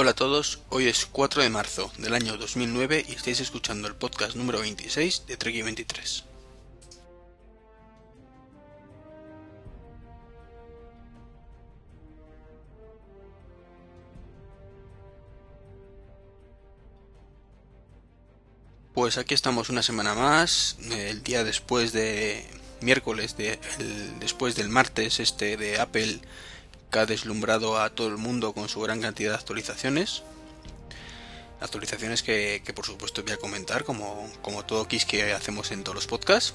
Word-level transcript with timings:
Hola 0.00 0.12
a 0.12 0.14
todos, 0.14 0.60
hoy 0.68 0.86
es 0.86 1.06
4 1.06 1.42
de 1.42 1.50
marzo 1.50 1.90
del 1.98 2.14
año 2.14 2.36
2009 2.36 3.04
y 3.08 3.14
estáis 3.14 3.40
escuchando 3.40 3.88
el 3.88 3.96
podcast 3.96 4.36
número 4.36 4.60
26 4.60 5.26
de 5.26 5.36
Trek 5.36 5.64
23. 5.64 6.24
Pues 18.94 19.18
aquí 19.18 19.34
estamos 19.34 19.68
una 19.68 19.82
semana 19.82 20.14
más, 20.14 20.78
el 20.92 21.24
día 21.24 21.42
después 21.42 21.92
de 21.92 22.46
miércoles, 22.82 23.36
de, 23.36 23.58
después 24.20 24.54
del 24.54 24.68
martes 24.68 25.18
este 25.18 25.56
de 25.56 25.80
Apple 25.80 26.20
que 26.90 26.98
ha 26.98 27.06
deslumbrado 27.06 27.80
a 27.80 27.90
todo 27.90 28.08
el 28.08 28.16
mundo 28.16 28.52
con 28.52 28.68
su 28.68 28.80
gran 28.80 29.00
cantidad 29.00 29.30
de 29.30 29.36
actualizaciones. 29.36 30.22
Actualizaciones 31.60 32.22
que, 32.22 32.62
por 32.74 32.86
supuesto 32.86 33.22
voy 33.22 33.32
a 33.32 33.36
comentar 33.36 33.84
como, 33.84 34.30
como 34.42 34.64
todo 34.64 34.86
Kiss 34.86 35.04
que 35.04 35.32
hacemos 35.32 35.70
en 35.72 35.84
todos 35.84 35.96
los 35.96 36.06
podcasts. 36.06 36.54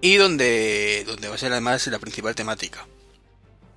Y 0.00 0.16
donde, 0.16 1.04
donde 1.06 1.28
va 1.28 1.34
a 1.34 1.38
ser 1.38 1.52
además 1.52 1.86
la 1.86 1.98
principal 1.98 2.34
temática. 2.34 2.86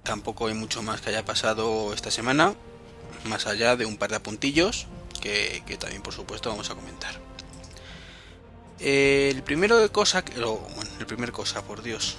Tampoco 0.04 0.48
hay 0.48 0.54
mucho 0.54 0.82
más 0.82 1.02
que 1.02 1.10
haya 1.10 1.26
pasado 1.26 1.94
esta 1.94 2.12
semana, 2.12 2.56
más 3.26 3.46
allá 3.46 3.76
de 3.76 3.86
un 3.86 3.98
par 3.98 4.10
de 4.10 4.18
apuntillos 4.18 4.88
que, 5.22 5.64
que 5.66 5.78
también 5.78 6.02
por 6.02 6.14
supuesto 6.14 6.50
vamos 6.50 6.70
a 6.70 6.76
comentar. 6.76 7.20
El 8.80 9.42
primero 9.44 9.78
de 9.78 9.90
cosa, 9.90 10.24
bueno, 10.36 10.92
el 11.00 11.06
primer 11.06 11.32
cosa, 11.32 11.64
por 11.64 11.82
Dios. 11.82 12.16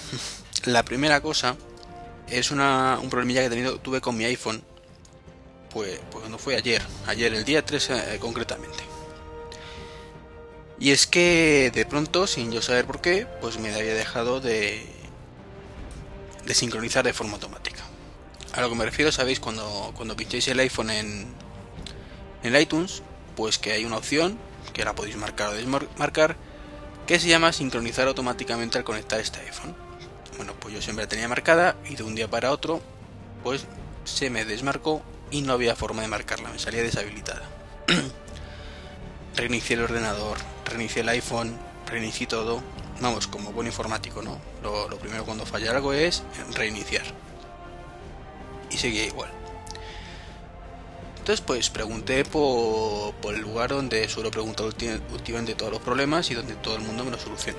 La 0.64 0.84
primera 0.84 1.20
cosa 1.20 1.56
es 2.30 2.50
una, 2.50 2.98
un 3.02 3.10
problemilla 3.10 3.48
que 3.48 3.78
tuve 3.82 4.00
con 4.00 4.16
mi 4.16 4.24
iPhone. 4.24 4.62
Pues, 5.70 6.00
pues 6.10 6.22
cuando 6.22 6.38
fue 6.38 6.56
ayer, 6.56 6.82
ayer, 7.06 7.32
el 7.32 7.44
día 7.44 7.64
3 7.64 7.90
eh, 7.90 8.18
concretamente. 8.20 8.82
Y 10.80 10.90
es 10.90 11.06
que 11.06 11.70
de 11.74 11.84
pronto, 11.84 12.26
sin 12.26 12.50
yo 12.50 12.62
saber 12.62 12.86
por 12.86 13.00
qué, 13.00 13.26
pues 13.40 13.58
me 13.58 13.72
había 13.72 13.94
dejado 13.94 14.40
de, 14.40 14.84
de 16.44 16.54
sincronizar 16.54 17.04
de 17.04 17.12
forma 17.12 17.34
automática. 17.34 17.82
A 18.52 18.62
lo 18.62 18.70
que 18.70 18.74
me 18.74 18.84
refiero, 18.84 19.12
sabéis, 19.12 19.38
cuando, 19.38 19.92
cuando 19.94 20.16
el 20.16 20.60
iPhone 20.60 20.90
en, 20.90 21.26
en 22.42 22.56
iTunes, 22.56 23.02
pues 23.36 23.58
que 23.58 23.72
hay 23.72 23.84
una 23.84 23.98
opción 23.98 24.38
que 24.72 24.84
la 24.84 24.94
podéis 24.94 25.16
marcar 25.16 25.50
o 25.50 25.52
desmarcar, 25.52 26.36
que 27.06 27.20
se 27.20 27.28
llama 27.28 27.52
sincronizar 27.52 28.08
automáticamente 28.08 28.78
al 28.78 28.84
conectar 28.84 29.20
este 29.20 29.40
iPhone. 29.40 29.89
Bueno, 30.40 30.54
pues 30.58 30.74
yo 30.74 30.80
siempre 30.80 31.04
la 31.04 31.08
tenía 31.10 31.28
marcada 31.28 31.76
y 31.86 31.96
de 31.96 32.02
un 32.02 32.14
día 32.14 32.26
para 32.26 32.50
otro, 32.50 32.80
pues 33.44 33.66
se 34.04 34.30
me 34.30 34.46
desmarcó 34.46 35.02
y 35.30 35.42
no 35.42 35.52
había 35.52 35.76
forma 35.76 36.00
de 36.00 36.08
marcarla, 36.08 36.48
me 36.48 36.58
salía 36.58 36.82
deshabilitada. 36.82 37.42
reinicié 39.36 39.76
el 39.76 39.82
ordenador, 39.82 40.38
reinicié 40.64 41.02
el 41.02 41.10
iPhone, 41.10 41.58
reinicié 41.86 42.26
todo. 42.26 42.62
Vamos, 43.02 43.26
como 43.26 43.52
buen 43.52 43.66
informático, 43.66 44.22
¿no? 44.22 44.38
Lo, 44.62 44.88
primero 44.96 45.26
cuando 45.26 45.44
falla 45.44 45.72
algo 45.72 45.92
es 45.92 46.22
reiniciar. 46.54 47.04
Y 48.70 48.78
seguía 48.78 49.04
igual. 49.04 49.30
Entonces 51.18 51.42
pues 51.42 51.68
pregunté 51.68 52.24
por, 52.24 53.12
el 53.34 53.42
lugar 53.42 53.68
donde 53.68 54.08
suelo 54.08 54.30
preguntar 54.30 54.64
últimamente 54.64 55.54
todos 55.54 55.70
los 55.70 55.82
problemas 55.82 56.30
y 56.30 56.34
donde 56.34 56.54
todo 56.54 56.76
el 56.76 56.80
mundo 56.80 57.04
me 57.04 57.10
lo 57.10 57.18
soluciona. 57.18 57.58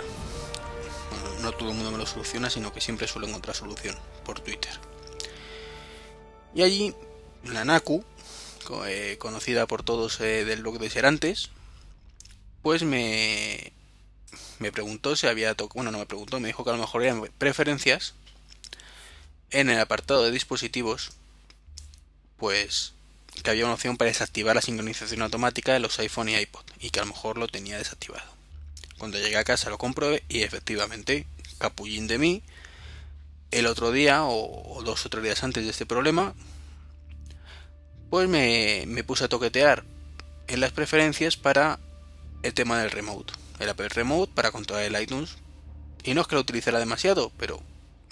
No 1.42 1.52
todo 1.52 1.70
el 1.70 1.76
mundo 1.76 1.92
me 1.92 1.98
lo 1.98 2.06
soluciona, 2.06 2.50
sino 2.50 2.72
que 2.72 2.82
siempre 2.82 3.08
suelo 3.08 3.28
encontrar 3.28 3.56
solución 3.56 3.98
por 4.24 4.40
Twitter. 4.40 4.72
Y 6.54 6.62
allí, 6.64 6.94
la 7.44 7.66
NACU, 7.66 8.04
eh, 8.86 9.18
conocida 9.20 9.68
por 9.68 9.84
todos 9.84 10.20
eh, 10.22 10.46
del 10.46 10.62
blog 10.62 10.80
de 10.80 10.90
Serantes, 10.90 11.50
pues 12.62 12.84
me, 12.84 13.74
me 14.60 14.72
preguntó 14.72 15.16
si 15.16 15.28
había 15.28 15.56
tocado, 15.56 15.76
bueno, 15.76 15.92
no 15.92 15.98
me 15.98 16.06
preguntó, 16.06 16.40
me 16.40 16.48
dijo 16.48 16.64
que 16.64 16.70
a 16.70 16.74
lo 16.74 16.80
mejor 16.80 17.04
eran 17.04 17.30
preferencias 17.38 18.14
en 19.50 19.70
el 19.70 19.80
apartado 19.80 20.24
de 20.24 20.32
dispositivos, 20.32 21.12
pues 22.38 22.94
que 23.44 23.50
había 23.50 23.66
una 23.66 23.74
opción 23.74 23.98
para 23.98 24.10
desactivar 24.10 24.56
la 24.56 24.62
sincronización 24.62 25.22
automática 25.22 25.74
de 25.74 25.80
los 25.80 25.98
iPhone 26.00 26.30
y 26.30 26.36
iPod 26.36 26.66
y 26.80 26.90
que 26.90 27.00
a 27.00 27.04
lo 27.04 27.12
mejor 27.12 27.38
lo 27.38 27.48
tenía 27.48 27.78
desactivado. 27.78 28.41
Cuando 29.02 29.18
llegué 29.18 29.38
a 29.38 29.44
casa 29.44 29.72
lo 29.72 29.80
comprobé 29.80 30.24
y 30.30 30.44
efectivamente, 30.44 31.26
capullín 31.58 32.06
de 32.06 32.20
mí, 32.20 32.44
el 33.50 33.66
otro 33.66 33.92
día 33.92 34.26
o, 34.26 34.80
dos 34.86 35.04
o 35.04 35.10
tres 35.10 35.24
días 35.24 35.44
antes 35.44 35.64
de 35.64 35.72
este 35.72 35.88
problema, 35.88 36.36
pues 38.12 38.30
me, 38.30 38.84
me 38.86 39.04
puse 39.04 39.24
a 39.24 39.28
toquetear 39.28 39.84
en 40.46 40.60
las 40.60 40.72
preferencias 40.72 41.36
para 41.36 41.80
el 42.44 42.54
tema 42.54 42.80
del 42.80 42.92
remote. 42.92 43.34
El 43.58 43.70
Apple 43.70 43.90
Remote 43.90 44.34
para 44.36 44.52
controlar 44.52 44.84
el 44.84 45.02
iTunes. 45.02 45.36
Y 46.04 46.14
no 46.14 46.22
es 46.22 46.28
que 46.28 46.36
lo 46.36 46.42
utilizara 46.42 46.78
demasiado, 46.78 47.32
pero 47.40 47.60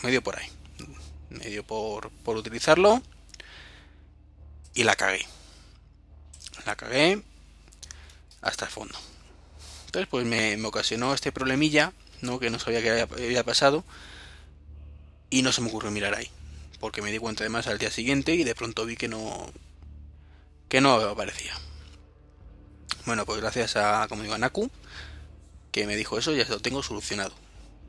medio 0.01 0.23
por 0.23 0.39
ahí. 0.39 0.47
Medio 1.29 1.63
por, 1.63 2.09
por 2.09 2.35
utilizarlo 2.35 3.03
y 4.73 4.85
la 4.85 4.95
cagué. 4.95 5.23
La 6.65 6.75
cagué 6.75 7.21
hasta 8.41 8.65
el 8.65 8.71
fondo. 8.71 8.97
Entonces, 9.89 10.07
pues 10.07 10.23
me, 10.23 10.63
ocasionó 10.67 11.15
este 11.15 11.31
problemilla, 11.31 11.93
¿no? 12.21 12.39
Que 12.39 12.51
no 12.51 12.59
sabía 12.59 12.79
que 12.83 12.91
había, 12.91 13.43
pasado. 13.43 13.83
Y 15.31 15.41
no 15.41 15.51
se 15.51 15.61
me 15.61 15.69
ocurrió 15.69 15.89
mirar 15.89 16.13
ahí. 16.13 16.29
Porque 16.79 17.01
me 17.01 17.11
di 17.11 17.17
cuenta 17.17 17.43
además 17.43 17.65
al 17.65 17.79
día 17.79 17.89
siguiente 17.89 18.35
y 18.35 18.43
de 18.43 18.53
pronto 18.53 18.85
vi 18.85 18.95
que 18.95 19.07
no. 19.07 19.51
que 20.67 20.79
no 20.79 20.93
aparecía. 20.93 21.53
Bueno, 23.07 23.25
pues 23.25 23.41
gracias 23.41 23.77
a, 23.77 24.05
como 24.07 24.21
digo, 24.21 24.35
a 24.35 24.37
Naku, 24.37 24.69
que 25.71 25.87
me 25.87 25.95
dijo 25.95 26.19
eso, 26.19 26.35
ya 26.35 26.45
lo 26.47 26.59
tengo 26.59 26.83
solucionado. 26.83 27.33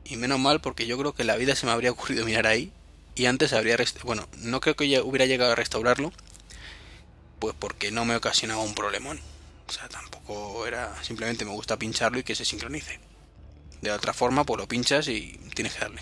Y 0.03 0.15
menos 0.15 0.39
mal 0.39 0.59
porque 0.59 0.87
yo 0.87 0.97
creo 0.97 1.13
que 1.13 1.21
en 1.21 1.27
la 1.27 1.35
vida 1.35 1.55
se 1.55 1.67
me 1.67 1.71
habría 1.71 1.91
ocurrido 1.91 2.25
mirar 2.25 2.47
ahí. 2.47 2.71
Y 3.13 3.27
antes 3.27 3.53
habría. 3.53 3.77
Bueno, 4.05 4.27
no 4.39 4.59
creo 4.59 4.75
que 4.75 4.89
ya 4.89 5.03
hubiera 5.03 5.27
llegado 5.27 5.51
a 5.51 5.55
restaurarlo 5.55 6.11
pues 7.37 7.55
porque 7.59 7.91
no 7.91 8.05
me 8.05 8.15
ocasionaba 8.15 8.63
un 8.63 8.73
problemón. 8.73 9.19
O 9.71 9.73
sea, 9.73 9.87
tampoco 9.87 10.67
era, 10.67 11.01
simplemente 11.01 11.45
me 11.45 11.51
gusta 11.51 11.79
pincharlo 11.79 12.19
y 12.19 12.23
que 12.23 12.35
se 12.35 12.43
sincronice. 12.43 12.99
De 13.81 13.89
otra 13.89 14.13
forma, 14.13 14.43
pues 14.43 14.59
lo 14.59 14.67
pinchas 14.67 15.07
y 15.07 15.39
tienes 15.55 15.75
que 15.75 15.79
darle. 15.79 16.01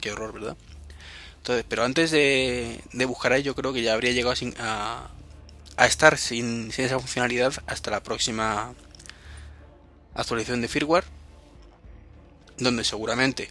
Qué 0.00 0.10
horror, 0.10 0.32
¿verdad? 0.32 0.56
Entonces, 1.36 1.64
pero 1.68 1.84
antes 1.84 2.10
de, 2.10 2.80
buscar 3.06 3.32
ahí, 3.32 3.44
yo 3.44 3.54
creo 3.54 3.72
que 3.72 3.82
ya 3.82 3.94
habría 3.94 4.10
llegado 4.10 4.34
a, 4.58 5.08
a 5.76 5.86
estar 5.86 6.18
sin, 6.18 6.72
esa 6.76 6.98
funcionalidad 6.98 7.54
hasta 7.68 7.92
la 7.92 8.02
próxima 8.02 8.74
actualización 10.16 10.60
de 10.60 10.66
firmware, 10.66 11.04
donde 12.58 12.82
seguramente, 12.82 13.50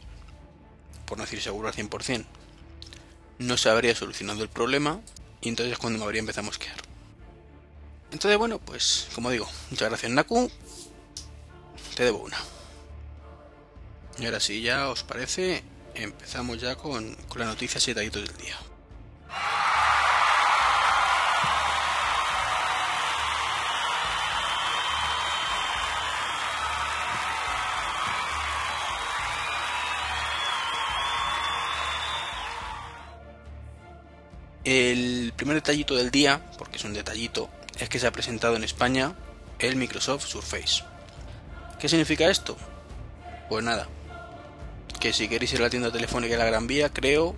por 1.06 1.18
no 1.18 1.24
decir 1.24 1.42
seguro 1.42 1.70
al 1.70 1.74
100%, 1.74 2.26
no 3.40 3.56
se 3.56 3.70
habría 3.70 3.96
solucionado 3.96 4.44
el 4.44 4.50
problema 4.50 5.00
y 5.40 5.48
entonces 5.48 5.72
es 5.72 5.80
cuando 5.80 6.00
me 6.00 6.04
habría 6.04 6.20
empezado 6.20 6.42
a 6.42 6.48
mosquear. 6.48 6.93
Entonces, 8.14 8.38
bueno, 8.38 8.60
pues 8.60 9.08
como 9.16 9.32
digo, 9.32 9.50
muchas 9.72 9.90
gracias 9.90 10.12
Naku. 10.12 10.50
Te 11.96 12.04
debo 12.04 12.20
una. 12.20 12.38
Y 14.20 14.26
ahora 14.26 14.40
sí, 14.40 14.62
ya 14.62 14.90
os 14.90 15.04
parece, 15.04 15.64
empezamos 15.96 16.62
ya 16.62 16.76
con, 16.76 17.16
con 17.28 17.40
la 17.40 17.48
noticia 17.48 17.82
del 18.20 18.38
día. 18.38 18.56
El 34.64 35.34
primer 35.36 35.56
detallito 35.56 35.96
del 35.96 36.12
día, 36.12 36.42
porque 36.58 36.78
es 36.78 36.84
un 36.86 36.94
detallito, 36.94 37.50
es 37.80 37.90
que 37.90 38.00
se 38.00 38.08
ha 38.08 38.12
presentado 38.12 38.56
en 38.56 38.64
España 38.64 39.16
el 39.60 39.76
Microsoft 39.76 40.28
Surface. 40.28 40.84
¿Qué 41.80 41.90
significa 41.90 42.30
esto? 42.30 42.58
Pues 43.50 43.64
nada, 43.64 43.88
que 45.00 45.14
si 45.14 45.28
queréis 45.28 45.54
ir 45.54 45.60
a 45.60 45.64
la 45.64 45.70
tienda 45.70 45.92
telefónica 45.92 46.34
de 46.34 46.40
la 46.40 46.46
Gran 46.46 46.68
Vía, 46.68 46.90
creo 46.90 47.36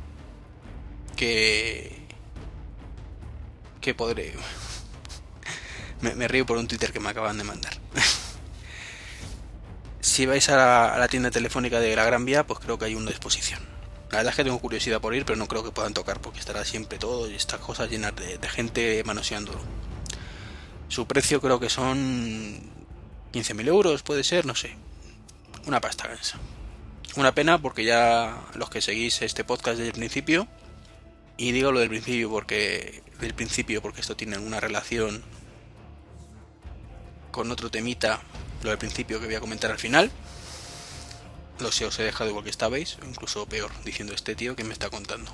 que 1.15 2.03
que 3.81 3.93
podré 3.93 4.33
me, 6.01 6.27
río 6.27 6.45
por 6.45 6.57
un 6.57 6.67
Twitter 6.67 6.91
que 6.91 6.99
me 6.99 7.09
acaban 7.09 7.37
de 7.37 7.43
mandar. 7.43 7.73
si 10.01 10.25
vais 10.25 10.49
a 10.49 10.97
la, 10.97 11.07
tienda 11.07 11.31
telefónica 11.31 11.79
de 11.79 11.95
la 11.95 12.03
Gran 12.03 12.25
Vía, 12.25 12.45
pues 12.45 12.59
creo 12.59 12.77
que 12.77 12.85
hay 12.85 12.95
una 12.95 13.11
exposición. 13.11 13.61
La 14.11 14.17
verdad 14.17 14.31
es 14.31 14.37
que 14.37 14.43
tengo 14.43 14.59
curiosidad 14.59 15.01
por 15.01 15.13
ir, 15.13 15.25
pero 15.25 15.37
no 15.37 15.47
creo 15.47 15.63
que 15.63 15.71
puedan 15.71 15.93
tocar 15.93 16.19
porque 16.19 16.39
estará 16.39 16.63
siempre 16.65 16.97
todo 16.97 17.29
y 17.29 17.35
estas 17.35 17.59
cosas 17.59 17.89
llenas 17.89 18.13
de, 18.15 18.49
gente 18.49 19.03
manoseándolo. 19.03 19.59
Su 20.87 21.07
precio 21.07 21.41
creo 21.41 21.59
que 21.59 21.69
son 21.69 22.61
15.000 23.33 23.67
euros, 23.67 24.03
puede 24.03 24.23
ser, 24.23 24.45
no 24.45 24.55
sé. 24.55 24.75
Una 25.65 25.81
pasta 25.81 26.07
gansa. 26.07 26.37
Una 27.15 27.33
pena 27.33 27.61
porque 27.61 27.83
ya 27.85 28.37
los 28.55 28.69
que 28.69 28.81
seguís 28.81 29.21
este 29.21 29.43
podcast 29.43 29.77
desde 29.77 29.91
el 29.91 29.93
principio, 29.93 30.47
Y 31.37 31.51
digo 31.51 31.71
lo 31.71 31.79
del 31.79 31.89
principio 31.89 32.29
porque 32.29 33.03
del 33.19 33.33
principio 33.33 33.81
porque 33.81 34.01
esto 34.01 34.15
tiene 34.15 34.37
una 34.37 34.59
relación 34.59 35.23
con 37.31 37.51
otro 37.51 37.69
temita, 37.69 38.21
lo 38.63 38.69
del 38.69 38.79
principio 38.79 39.19
que 39.19 39.25
voy 39.25 39.35
a 39.35 39.41
comentar 39.41 39.71
al 39.71 39.79
final. 39.79 40.11
Lo 41.59 41.71
sé, 41.71 41.85
os 41.85 41.99
he 41.99 42.03
dejado 42.03 42.29
igual 42.29 42.43
que 42.43 42.49
estabais, 42.49 42.97
incluso 43.05 43.45
peor, 43.45 43.71
diciendo 43.83 44.13
este 44.13 44.35
tío 44.35 44.55
que 44.55 44.63
me 44.63 44.73
está 44.73 44.89
contando. 44.89 45.33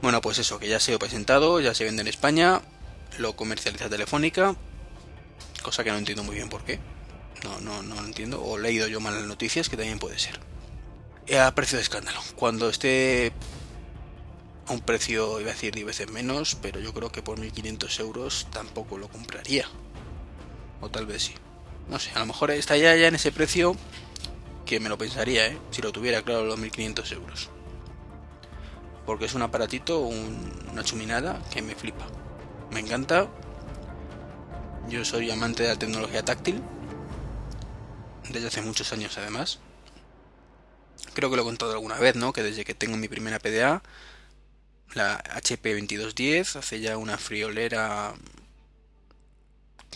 Bueno, 0.00 0.20
pues 0.20 0.38
eso, 0.38 0.58
que 0.58 0.68
ya 0.68 0.80
se 0.80 0.94
ha 0.94 0.98
presentado, 0.98 1.60
ya 1.60 1.74
se 1.74 1.84
vende 1.84 2.02
en 2.02 2.08
España, 2.08 2.62
lo 3.18 3.36
comercializa 3.36 3.88
Telefónica, 3.88 4.54
cosa 5.62 5.84
que 5.84 5.90
no 5.90 5.98
entiendo 5.98 6.24
muy 6.24 6.36
bien 6.36 6.48
por 6.48 6.64
qué. 6.64 6.78
No, 7.44 7.60
no, 7.60 7.82
no 7.82 7.96
lo 7.96 8.04
entiendo. 8.06 8.42
O 8.42 8.58
leído 8.58 8.86
yo 8.88 9.00
mal 9.00 9.14
las 9.14 9.24
noticias, 9.24 9.68
que 9.68 9.76
también 9.76 9.98
puede 9.98 10.18
ser. 10.18 10.38
A 11.38 11.54
precio 11.54 11.76
de 11.76 11.82
escándalo. 11.82 12.20
Cuando 12.36 12.68
esté 12.68 13.32
a 14.66 14.72
un 14.72 14.80
precio, 14.80 15.40
iba 15.40 15.50
a 15.50 15.54
decir 15.54 15.74
10 15.74 15.86
veces 15.86 16.10
menos, 16.10 16.56
pero 16.60 16.80
yo 16.80 16.92
creo 16.92 17.10
que 17.10 17.22
por 17.22 17.38
1500 17.38 18.00
euros 18.00 18.46
tampoco 18.52 18.98
lo 18.98 19.08
compraría. 19.08 19.66
O 20.80 20.88
tal 20.88 21.06
vez 21.06 21.22
sí. 21.24 21.34
No 21.88 21.98
sé, 21.98 22.10
a 22.14 22.20
lo 22.20 22.26
mejor 22.26 22.50
está 22.52 22.76
ya, 22.76 22.94
ya 22.94 23.08
en 23.08 23.16
ese 23.16 23.32
precio 23.32 23.76
que 24.64 24.78
me 24.78 24.88
lo 24.88 24.96
pensaría, 24.98 25.46
¿eh? 25.46 25.58
Si 25.70 25.82
lo 25.82 25.92
tuviera, 25.92 26.22
claro, 26.22 26.44
los 26.44 26.58
1500 26.58 27.12
euros. 27.12 27.50
Porque 29.04 29.24
es 29.24 29.34
un 29.34 29.42
aparatito, 29.42 29.98
una 29.98 30.84
chuminada 30.84 31.42
que 31.52 31.60
me 31.60 31.74
flipa. 31.74 32.06
Me 32.72 32.80
encanta. 32.80 33.28
Yo 34.88 35.04
soy 35.04 35.30
amante 35.30 35.62
de 35.62 35.70
la 35.70 35.78
tecnología 35.78 36.24
táctil. 36.24 36.62
Desde 38.30 38.48
hace 38.48 38.62
muchos 38.62 38.92
años, 38.92 39.16
además. 39.18 39.58
Creo 41.14 41.30
que 41.30 41.36
lo 41.36 41.42
he 41.42 41.44
contado 41.44 41.72
alguna 41.72 41.98
vez, 41.98 42.16
¿no? 42.16 42.32
Que 42.32 42.42
desde 42.42 42.64
que 42.64 42.74
tengo 42.74 42.96
mi 42.96 43.08
primera 43.08 43.38
PDA 43.38 43.82
la 44.94 45.16
HP 45.16 45.74
2210 45.74 46.56
hace 46.56 46.80
ya 46.80 46.98
una 46.98 47.16
friolera 47.16 48.14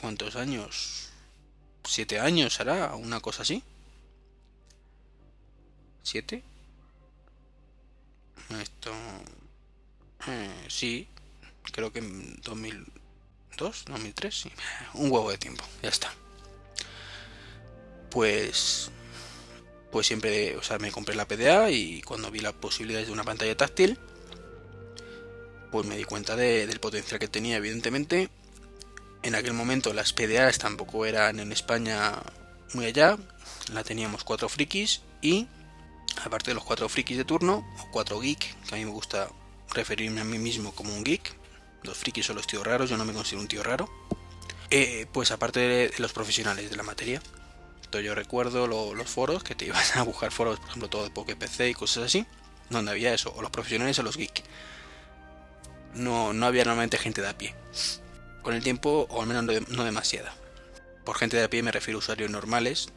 ¿cuántos 0.00 0.36
años? 0.36 1.10
¿siete 1.84 2.18
años 2.18 2.60
hará? 2.60 2.94
una 2.94 3.20
cosa 3.20 3.42
así 3.42 3.62
¿siete? 6.02 6.42
esto 8.60 8.92
eh, 10.28 10.66
sí 10.68 11.08
creo 11.72 11.92
que 11.92 12.00
en 12.00 12.40
2002 12.42 13.84
2003 13.86 14.34
sí. 14.34 14.52
un 14.94 15.10
huevo 15.10 15.30
de 15.30 15.38
tiempo 15.38 15.64
ya 15.82 15.88
está 15.88 16.12
pues 18.10 18.90
pues 19.90 20.06
siempre 20.06 20.56
o 20.56 20.62
sea 20.62 20.78
me 20.78 20.92
compré 20.92 21.14
la 21.14 21.28
PDA 21.28 21.70
y 21.70 22.02
cuando 22.02 22.30
vi 22.30 22.40
las 22.40 22.54
posibilidades 22.54 23.06
de 23.06 23.12
una 23.12 23.24
pantalla 23.24 23.56
táctil 23.56 23.98
pues 25.70 25.86
me 25.86 25.96
di 25.96 26.04
cuenta 26.04 26.36
del 26.36 26.80
potencial 26.80 27.20
que 27.20 27.28
tenía, 27.28 27.56
evidentemente. 27.56 28.30
En 29.22 29.34
aquel 29.34 29.52
momento 29.52 29.92
las 29.92 30.12
PDAs 30.12 30.58
tampoco 30.58 31.04
eran 31.06 31.40
en 31.40 31.52
España 31.52 32.14
muy 32.74 32.86
allá, 32.86 33.18
la 33.72 33.82
teníamos 33.82 34.24
cuatro 34.24 34.48
frikis 34.48 35.02
y, 35.20 35.48
aparte 36.24 36.50
de 36.50 36.54
los 36.54 36.64
cuatro 36.64 36.88
frikis 36.88 37.16
de 37.16 37.24
turno, 37.24 37.66
o 37.80 37.90
cuatro 37.90 38.20
geek, 38.20 38.56
que 38.66 38.74
a 38.74 38.78
mí 38.78 38.84
me 38.84 38.90
gusta 38.90 39.28
referirme 39.74 40.20
a 40.20 40.24
mí 40.24 40.38
mismo 40.38 40.72
como 40.72 40.94
un 40.94 41.02
geek, 41.02 41.34
los 41.86 41.96
frikis 41.96 42.26
son 42.26 42.36
los 42.36 42.46
tíos 42.46 42.66
raros, 42.66 42.90
yo 42.90 42.96
no 42.96 43.04
me 43.04 43.12
considero 43.12 43.40
un 43.40 43.48
tío 43.48 43.62
raro, 43.62 43.88
eh, 44.70 45.06
pues 45.12 45.30
aparte 45.30 45.60
de 45.60 45.94
los 45.98 46.12
profesionales 46.12 46.70
de 46.70 46.76
la 46.76 46.82
materia. 46.82 47.22
Yo 47.92 48.14
recuerdo 48.14 48.66
los 48.66 49.08
foros 49.08 49.42
que 49.42 49.54
te 49.54 49.64
ibas 49.66 49.96
a 49.96 50.02
buscar 50.02 50.30
foros, 50.30 50.58
por 50.58 50.68
ejemplo, 50.68 50.90
todo 50.90 51.04
de 51.04 51.10
Poké 51.10 51.34
PC 51.34 51.70
y 51.70 51.74
cosas 51.74 52.04
así, 52.04 52.26
donde 52.68 52.90
había 52.90 53.14
eso, 53.14 53.32
o 53.34 53.40
los 53.40 53.50
profesionales 53.50 53.98
o 53.98 54.02
los 54.02 54.18
geek 54.18 54.44
no, 55.96 56.32
no 56.32 56.46
había 56.46 56.64
normalmente 56.64 56.98
gente 56.98 57.22
de 57.22 57.28
a 57.28 57.38
pie. 57.38 57.54
Con 58.42 58.54
el 58.54 58.62
tiempo, 58.62 59.06
o 59.10 59.20
al 59.20 59.26
menos 59.26 59.44
no, 59.68 59.84
demasiada. 59.84 60.34
Por 61.04 61.16
gente 61.16 61.36
de 61.36 61.44
a 61.44 61.50
pie 61.50 61.62
me 61.62 61.72
refiero 61.72 61.98
a 61.98 62.00
usuarios 62.00 62.30
normales 62.30 62.88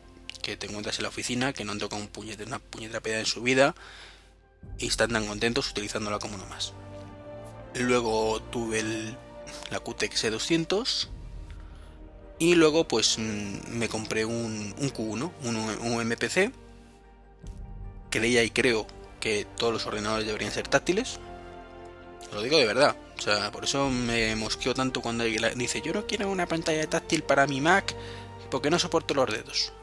que 0.41 0.57
te 0.57 0.67
encuentras 0.67 0.97
en 0.99 1.03
la 1.03 1.09
oficina, 1.09 1.53
que 1.53 1.63
no 1.63 1.71
han 1.71 1.79
tocado 1.79 2.01
un 2.01 2.07
puñete, 2.07 2.43
una 2.43 2.59
puñetera 2.59 3.19
en 3.19 3.25
su 3.25 3.41
vida 3.41 3.75
y 4.77 4.87
están 4.87 5.11
tan 5.11 5.25
contentos 5.27 5.69
utilizándola 5.71 6.19
como 6.19 6.35
uno 6.35 6.45
más. 6.47 6.73
Luego 7.75 8.41
tuve 8.51 8.79
el, 8.79 9.17
la 9.69 9.79
QTX 9.79 10.31
200 10.31 11.09
y 12.39 12.55
luego 12.55 12.87
pues 12.87 13.17
mm, 13.19 13.69
me 13.69 13.89
compré 13.89 14.25
un, 14.25 14.73
un 14.77 14.89
Q1, 14.89 15.31
un, 15.43 15.55
un 15.55 16.07
MPC. 16.07 16.51
Creía 18.09 18.43
y 18.43 18.49
creo 18.49 18.87
que 19.19 19.45
todos 19.57 19.73
los 19.73 19.85
ordenadores 19.85 20.25
deberían 20.25 20.51
ser 20.51 20.67
táctiles, 20.67 21.19
lo 22.33 22.41
digo 22.41 22.57
de 22.57 22.65
verdad. 22.65 22.95
O 23.17 23.21
sea, 23.21 23.51
por 23.51 23.65
eso 23.65 23.89
me 23.89 24.35
mosqueo 24.35 24.73
tanto 24.73 25.01
cuando 25.01 25.23
dice, 25.23 25.81
yo 25.81 25.93
no 25.93 26.05
quiero 26.05 26.29
una 26.29 26.45
pantalla 26.47 26.87
táctil 26.87 27.23
para 27.23 27.47
mi 27.47 27.59
Mac 27.59 27.95
porque 28.49 28.69
no 28.69 28.79
soporto 28.79 29.13
los 29.13 29.29
dedos. 29.29 29.73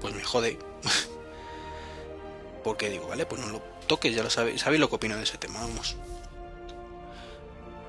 Pues 0.00 0.14
me 0.14 0.24
jode. 0.24 0.58
porque 2.64 2.90
digo, 2.90 3.08
vale, 3.08 3.26
pues 3.26 3.40
no 3.40 3.48
lo 3.48 3.62
toques, 3.86 4.14
ya 4.14 4.22
lo 4.22 4.30
sabéis, 4.30 4.62
sabéis 4.62 4.80
lo 4.80 4.88
que 4.88 4.96
opino 4.96 5.16
de 5.16 5.22
ese 5.22 5.38
tema, 5.38 5.60
vamos. 5.60 5.96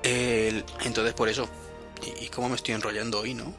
Entonces 0.02 1.14
por 1.14 1.28
eso. 1.28 1.48
Y, 2.20 2.28
cómo 2.28 2.48
me 2.48 2.56
estoy 2.56 2.74
enrollando 2.74 3.20
hoy, 3.20 3.34
¿no? 3.34 3.54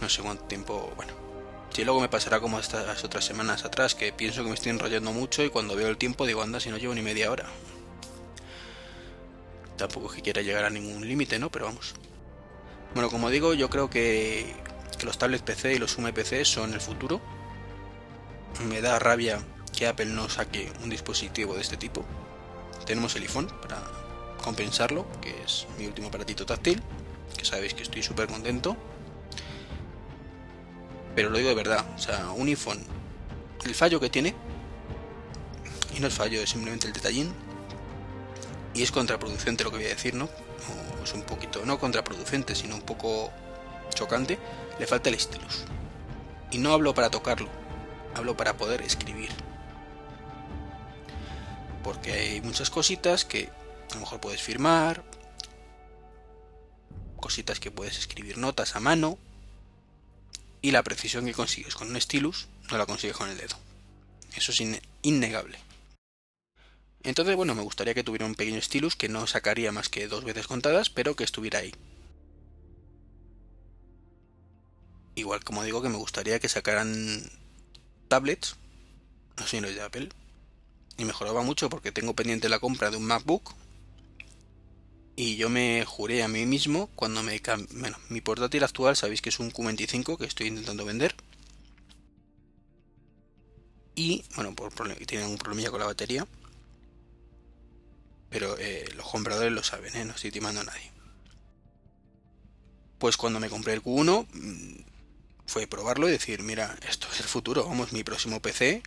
No 0.00 0.08
sé 0.08 0.22
cuánto 0.22 0.44
tiempo, 0.44 0.92
bueno. 0.96 1.12
Si 1.70 1.84
luego 1.84 2.00
me 2.00 2.08
pasará 2.08 2.40
como 2.40 2.58
estas 2.58 3.04
otras 3.04 3.24
semanas 3.24 3.64
atrás, 3.64 3.94
que 3.94 4.12
pienso 4.12 4.42
que 4.42 4.48
me 4.48 4.54
estoy 4.54 4.70
enrollando 4.70 5.12
mucho 5.12 5.42
y 5.44 5.50
cuando 5.50 5.76
veo 5.76 5.88
el 5.88 5.98
tiempo 5.98 6.26
digo, 6.26 6.42
anda, 6.42 6.60
si 6.60 6.70
no 6.70 6.78
llevo 6.78 6.94
ni 6.94 7.02
media 7.02 7.30
hora. 7.30 7.46
Tampoco 9.76 10.08
es 10.08 10.16
que 10.16 10.22
quiera 10.22 10.42
llegar 10.42 10.64
a 10.64 10.70
ningún 10.70 11.06
límite, 11.06 11.38
¿no? 11.38 11.50
Pero 11.50 11.66
vamos. 11.66 11.94
Bueno, 12.94 13.10
como 13.10 13.28
digo, 13.28 13.52
yo 13.52 13.68
creo 13.68 13.90
que, 13.90 14.54
los 15.04 15.18
tablets 15.18 15.42
PC 15.42 15.74
y 15.74 15.78
los 15.78 15.94
PC 15.94 16.46
son 16.46 16.72
el 16.72 16.80
futuro. 16.80 17.20
Me 18.68 18.80
da 18.80 18.98
rabia 18.98 19.38
que 19.76 19.86
Apple 19.86 20.06
no 20.06 20.30
saque 20.30 20.72
un 20.82 20.88
dispositivo 20.88 21.54
de 21.54 21.60
este 21.60 21.76
tipo. 21.76 22.06
Tenemos 22.86 23.14
el 23.16 23.22
iPhone 23.22 23.48
para 23.60 23.82
compensarlo, 24.46 25.04
que 25.20 25.42
es 25.44 25.66
mi 25.76 25.86
último 25.86 26.06
aparatito 26.06 26.46
táctil, 26.46 26.80
que 27.36 27.44
sabéis 27.44 27.74
que 27.74 27.82
estoy 27.82 28.04
súper 28.04 28.28
contento. 28.28 28.76
Pero 31.16 31.30
lo 31.30 31.38
digo 31.38 31.48
de 31.48 31.56
verdad, 31.56 31.84
o 31.96 31.98
sea, 31.98 32.30
un 32.30 32.46
iPhone, 32.46 32.80
el 33.64 33.74
fallo 33.74 33.98
que 33.98 34.08
tiene, 34.08 34.36
y 35.96 35.98
no 35.98 36.06
es 36.06 36.14
fallo, 36.14 36.40
es 36.40 36.50
simplemente 36.50 36.86
el 36.86 36.92
detallín, 36.92 37.32
y 38.72 38.84
es 38.84 38.92
contraproducente 38.92 39.64
lo 39.64 39.72
que 39.72 39.78
voy 39.78 39.86
a 39.86 39.88
decir, 39.88 40.14
¿no? 40.14 40.28
es 41.02 41.12
un 41.12 41.22
poquito, 41.22 41.64
no 41.64 41.80
contraproducente, 41.80 42.54
sino 42.54 42.76
un 42.76 42.82
poco 42.82 43.32
chocante, 43.94 44.38
le 44.78 44.86
falta 44.86 45.08
el 45.08 45.18
stylus. 45.18 45.64
Y 46.52 46.58
no 46.58 46.72
hablo 46.72 46.94
para 46.94 47.10
tocarlo, 47.10 47.48
hablo 48.14 48.36
para 48.36 48.56
poder 48.56 48.82
escribir. 48.82 49.30
Porque 51.82 52.12
hay 52.12 52.40
muchas 52.42 52.70
cositas 52.70 53.24
que 53.24 53.50
a 53.96 53.98
lo 53.98 54.04
mejor 54.04 54.20
puedes 54.20 54.42
firmar, 54.42 55.02
cositas 57.18 57.58
que 57.58 57.70
puedes 57.70 57.96
escribir 57.96 58.36
notas 58.36 58.76
a 58.76 58.80
mano, 58.80 59.18
y 60.60 60.70
la 60.70 60.82
precisión 60.82 61.24
que 61.24 61.32
consigues 61.32 61.74
con 61.74 61.88
un 61.88 61.98
stylus 61.98 62.46
no 62.70 62.76
la 62.76 62.84
consigues 62.84 63.16
con 63.16 63.30
el 63.30 63.38
dedo. 63.38 63.56
Eso 64.34 64.52
es 64.52 64.62
innegable. 65.00 65.58
Entonces, 67.04 67.36
bueno, 67.36 67.54
me 67.54 67.62
gustaría 67.62 67.94
que 67.94 68.04
tuviera 68.04 68.26
un 68.26 68.34
pequeño 68.34 68.60
stylus 68.60 68.96
que 68.96 69.08
no 69.08 69.26
sacaría 69.26 69.72
más 69.72 69.88
que 69.88 70.08
dos 70.08 70.24
veces 70.24 70.46
contadas, 70.46 70.90
pero 70.90 71.16
que 71.16 71.24
estuviera 71.24 71.60
ahí. 71.60 71.74
Igual 75.14 75.42
como 75.42 75.62
digo 75.62 75.80
que 75.80 75.88
me 75.88 75.96
gustaría 75.96 76.38
que 76.38 76.50
sacaran 76.50 77.30
tablets, 78.08 78.56
no 79.38 79.46
sé, 79.46 79.62
no 79.62 79.68
es 79.68 79.74
de 79.74 79.82
Apple, 79.82 80.10
y 80.98 81.06
mejoraba 81.06 81.42
mucho 81.42 81.70
porque 81.70 81.92
tengo 81.92 82.14
pendiente 82.14 82.50
la 82.50 82.58
compra 82.58 82.90
de 82.90 82.98
un 82.98 83.06
MacBook 83.06 83.54
y 85.16 85.36
yo 85.36 85.48
me 85.48 85.84
juré 85.84 86.22
a 86.22 86.28
mí 86.28 86.46
mismo 86.46 86.88
cuando 86.94 87.22
me 87.22 87.40
bueno, 87.72 87.96
mi 88.08 88.20
portátil 88.20 88.64
actual 88.64 88.96
sabéis 88.96 89.22
que 89.22 89.30
es 89.30 89.40
un 89.40 89.50
Q25 89.50 90.18
que 90.18 90.26
estoy 90.26 90.48
intentando 90.48 90.84
vender 90.84 91.14
y 93.94 94.22
bueno 94.34 94.54
por 94.54 94.72
tiene 95.06 95.26
un 95.26 95.38
problemilla 95.38 95.70
con 95.70 95.80
la 95.80 95.86
batería 95.86 96.26
pero 98.30 98.56
eh, 98.58 98.84
los 98.94 99.08
compradores 99.08 99.52
lo 99.52 99.62
saben, 99.62 99.94
¿eh? 99.96 100.04
no 100.04 100.12
estoy 100.12 100.30
timando 100.30 100.60
a 100.60 100.64
nadie. 100.64 100.90
Pues 102.98 103.16
cuando 103.16 103.40
me 103.40 103.48
compré 103.48 103.74
el 103.74 103.82
Q1 103.82 104.26
mm, 104.32 104.84
fue 105.46 105.66
probarlo 105.66 106.08
y 106.08 106.12
decir, 106.12 106.42
mira, 106.42 106.76
esto 106.88 107.06
es 107.12 107.20
el 107.20 107.26
futuro, 107.26 107.64
vamos, 107.64 107.92
mi 107.92 108.04
próximo 108.04 108.40
PC, 108.40 108.82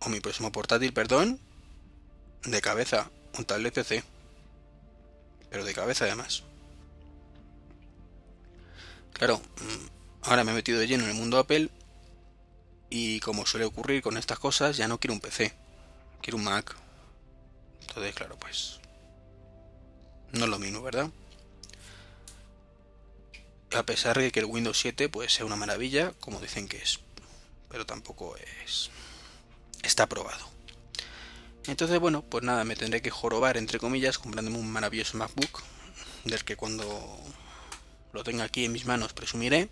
o 0.00 0.08
mi 0.08 0.20
próximo 0.20 0.50
portátil, 0.50 0.92
perdón, 0.92 1.38
de 2.44 2.60
cabeza, 2.60 3.10
un 3.38 3.44
tablet 3.44 3.74
PC. 3.74 4.02
Pero 5.50 5.64
de 5.64 5.74
cabeza 5.74 6.04
además. 6.04 6.44
Claro, 9.12 9.38
mm, 9.38 9.86
ahora 10.22 10.44
me 10.44 10.52
he 10.52 10.54
metido 10.54 10.78
de 10.78 10.86
lleno 10.86 11.04
en 11.04 11.10
el 11.10 11.16
mundo 11.16 11.38
Apple 11.38 11.68
y 12.88 13.20
como 13.20 13.46
suele 13.46 13.66
ocurrir 13.66 14.02
con 14.02 14.16
estas 14.16 14.38
cosas, 14.38 14.76
ya 14.76 14.88
no 14.88 14.98
quiero 14.98 15.14
un 15.14 15.20
PC, 15.20 15.52
quiero 16.22 16.38
un 16.38 16.44
Mac 16.44 16.74
Entonces, 17.82 18.14
claro, 18.14 18.36
pues 18.38 18.80
no 20.32 20.44
es 20.44 20.50
lo 20.50 20.58
mismo, 20.58 20.82
¿verdad? 20.82 21.10
A 23.76 23.82
pesar 23.84 24.18
de 24.18 24.32
que 24.32 24.40
el 24.40 24.46
Windows 24.46 24.78
7 24.78 25.08
pues 25.08 25.32
sea 25.32 25.44
una 25.44 25.56
maravilla, 25.56 26.12
como 26.20 26.40
dicen 26.40 26.68
que 26.68 26.78
es, 26.78 27.00
pero 27.68 27.86
tampoco 27.86 28.36
es 28.36 28.90
está 29.82 30.04
aprobado. 30.04 30.48
Entonces, 31.66 31.98
bueno, 32.00 32.22
pues 32.22 32.42
nada, 32.44 32.64
me 32.64 32.76
tendré 32.76 33.02
que 33.02 33.10
jorobar 33.10 33.56
entre 33.56 33.78
comillas 33.78 34.18
comprándome 34.18 34.58
un 34.58 34.70
maravilloso 34.70 35.18
MacBook 35.18 35.62
del 36.24 36.44
que 36.44 36.56
cuando 36.56 36.84
lo 38.12 38.24
tenga 38.24 38.44
aquí 38.44 38.64
en 38.64 38.72
mis 38.72 38.86
manos 38.86 39.12
presumiré. 39.12 39.68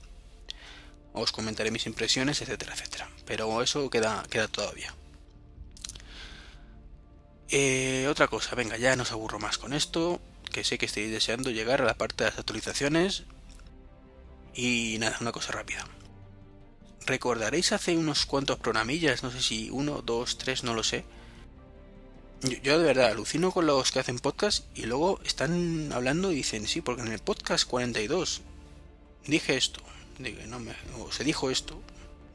Os 1.12 1.32
comentaré 1.32 1.70
mis 1.70 1.86
impresiones, 1.86 2.40
etcétera, 2.42 2.74
etcétera. 2.74 3.10
Pero 3.24 3.62
eso 3.62 3.90
queda, 3.90 4.24
queda 4.30 4.48
todavía. 4.48 4.94
Eh, 7.50 8.06
otra 8.10 8.28
cosa, 8.28 8.54
venga, 8.54 8.76
ya 8.76 8.94
no 8.94 9.02
os 9.02 9.12
aburro 9.12 9.38
más 9.38 9.56
con 9.56 9.72
esto, 9.72 10.20
que 10.52 10.64
sé 10.64 10.76
que 10.76 10.86
estáis 10.86 11.10
deseando 11.10 11.50
llegar 11.50 11.80
a 11.80 11.86
la 11.86 11.96
parte 11.96 12.24
de 12.24 12.30
las 12.30 12.38
actualizaciones. 12.38 13.24
Y 14.54 14.96
nada, 15.00 15.16
una 15.20 15.32
cosa 15.32 15.52
rápida. 15.52 15.86
¿Recordaréis 17.06 17.72
hace 17.72 17.96
unos 17.96 18.26
cuantos 18.26 18.58
programillas? 18.58 19.22
No 19.22 19.30
sé 19.30 19.40
si 19.40 19.70
uno, 19.70 20.02
dos, 20.02 20.36
tres, 20.36 20.62
no 20.62 20.74
lo 20.74 20.84
sé. 20.84 21.04
Yo, 22.42 22.78
de 22.78 22.84
verdad 22.84 23.10
alucino 23.10 23.50
con 23.50 23.66
los 23.66 23.90
que 23.90 23.98
hacen 23.98 24.20
podcast 24.20 24.64
y 24.76 24.86
luego 24.86 25.18
están 25.24 25.92
hablando 25.92 26.30
y 26.30 26.36
dicen, 26.36 26.68
sí, 26.68 26.80
porque 26.80 27.02
en 27.02 27.08
el 27.08 27.18
podcast 27.18 27.68
42 27.68 28.42
dije 29.26 29.56
esto. 29.56 29.80
Digo, 30.18 30.38
no 30.46 30.60
me, 30.60 30.72
o 31.00 31.10
se 31.10 31.24
dijo 31.24 31.50
esto. 31.50 31.80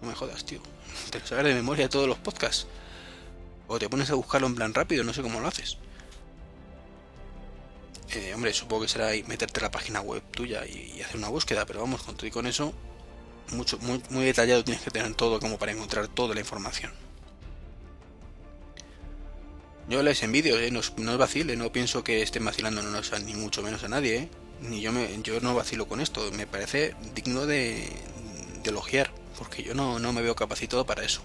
No 0.02 0.10
me 0.10 0.16
jodas, 0.16 0.46
tío. 0.46 0.60
Te 1.12 1.20
lo 1.20 1.26
sabes 1.26 1.46
de 1.46 1.54
memoria 1.54 1.88
todos 1.88 2.08
los 2.08 2.18
podcasts. 2.18 2.68
O 3.68 3.80
te 3.80 3.88
pones 3.88 4.10
a 4.10 4.16
buscarlo 4.16 4.48
en 4.48 4.56
plan 4.56 4.74
rápido, 4.74 5.06
no 5.06 5.14
sé 5.14 5.22
cómo 5.22 5.40
lo 5.40 5.48
haces. 5.48 5.78
Eh, 8.12 8.34
hombre, 8.36 8.54
supongo 8.54 8.84
que 8.84 8.90
será 8.90 9.12
meterte 9.28 9.62
a 9.62 9.64
la 9.64 9.72
página 9.72 10.02
web 10.02 10.22
tuya 10.32 10.66
y, 10.68 11.02
hacer 11.02 11.16
una 11.16 11.30
búsqueda, 11.30 11.66
pero 11.66 11.80
vamos, 11.80 12.04
con 12.04 12.16
todo 12.16 12.28
y 12.28 12.32
con 12.32 12.46
eso, 12.46 12.74
mucho, 13.54 13.80
muy, 13.80 14.04
muy 14.10 14.26
detallado 14.26 14.66
tienes 14.66 14.84
que 14.84 14.92
tener 14.92 15.16
todo 15.16 15.40
como 15.40 15.58
para 15.58 15.72
encontrar 15.72 16.10
toda 16.10 16.36
la 16.36 16.42
información. 16.42 16.92
Yo 19.90 20.02
les 20.02 20.24
envidio, 20.24 20.58
¿eh? 20.60 20.72
no, 20.72 20.82
no 20.98 21.18
vacile, 21.18 21.56
no 21.56 21.72
pienso 21.72 22.04
que 22.04 22.22
estén 22.22 22.46
vacilando 22.46 22.82
no, 22.82 23.02
ni 23.26 23.34
mucho 23.34 23.62
menos 23.62 23.84
a 23.84 23.90
nadie, 23.90 24.18
¿eh? 24.18 24.30
ni 24.62 24.82
yo, 24.82 24.92
me, 24.92 25.22
yo 25.24 25.40
no 25.42 25.54
vacilo 25.54 25.88
con 25.88 26.00
esto, 26.00 26.32
me 26.32 26.48
parece 26.48 26.96
digno 27.14 27.46
de, 27.46 27.90
de 28.64 28.70
elogiar, 28.70 29.12
porque 29.38 29.62
yo 29.62 29.74
no, 29.74 30.00
no 30.00 30.14
me 30.14 30.22
veo 30.22 30.36
capacitado 30.36 30.86
para 30.86 31.04
eso 31.04 31.22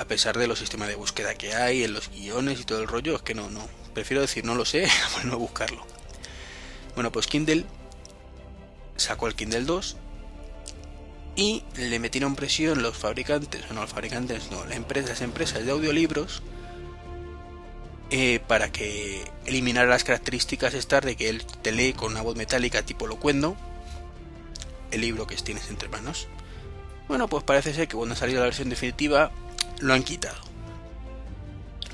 a 0.00 0.06
pesar 0.06 0.38
de 0.38 0.46
los 0.46 0.58
sistemas 0.58 0.88
de 0.88 0.94
búsqueda 0.94 1.34
que 1.34 1.54
hay, 1.54 1.84
en 1.84 1.92
los 1.92 2.08
guiones 2.08 2.58
y 2.58 2.64
todo 2.64 2.80
el 2.80 2.88
rollo, 2.88 3.16
es 3.16 3.22
que 3.22 3.34
no, 3.34 3.50
no. 3.50 3.68
Prefiero 3.92 4.22
decir 4.22 4.46
no 4.46 4.54
lo 4.54 4.64
sé 4.64 4.86
a 5.20 5.24
no 5.24 5.38
buscarlo. 5.38 5.86
Bueno, 6.94 7.12
pues 7.12 7.26
Kindle 7.26 7.66
sacó 8.96 9.26
el 9.26 9.34
Kindle 9.34 9.64
2 9.64 9.96
y 11.40 11.64
le 11.74 11.98
metieron 11.98 12.36
presión 12.36 12.82
los 12.82 12.98
fabricantes, 12.98 13.62
no 13.72 13.80
los 13.80 13.90
fabricantes, 13.90 14.50
no, 14.50 14.62
las 14.66 14.76
empresas, 14.76 15.08
las 15.08 15.20
empresas 15.22 15.64
de 15.64 15.70
audiolibros 15.70 16.42
eh, 18.10 18.40
para 18.46 18.70
que 18.70 19.24
eliminara 19.46 19.88
las 19.88 20.04
características 20.04 20.74
estas 20.74 21.02
de 21.02 21.16
que 21.16 21.30
él 21.30 21.42
te 21.62 21.72
lee 21.72 21.94
con 21.94 22.12
una 22.12 22.20
voz 22.20 22.36
metálica 22.36 22.82
tipo 22.82 23.06
locuendo 23.06 23.56
el 24.90 25.00
libro 25.00 25.26
que 25.26 25.34
tienes 25.36 25.70
entre 25.70 25.88
manos. 25.88 26.28
Bueno, 27.08 27.26
pues 27.26 27.42
parece 27.42 27.72
ser 27.72 27.88
que 27.88 27.96
cuando 27.96 28.12
ha 28.12 28.18
salido 28.18 28.40
la 28.40 28.44
versión 28.44 28.68
definitiva 28.68 29.32
lo 29.78 29.94
han 29.94 30.02
quitado. 30.02 30.36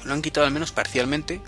Lo 0.03 0.13
han 0.13 0.23
quitado 0.23 0.45
al 0.45 0.53
menos 0.53 0.73
parcialmente 0.73 1.41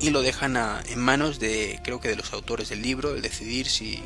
y 0.00 0.10
lo 0.10 0.20
dejan 0.20 0.58
en 0.86 1.00
manos 1.00 1.38
de, 1.38 1.80
creo 1.82 1.98
que 1.98 2.08
de 2.08 2.16
los 2.16 2.34
autores 2.34 2.68
del 2.68 2.82
libro, 2.82 3.14
el 3.14 3.22
decidir 3.22 3.70
si, 3.70 4.02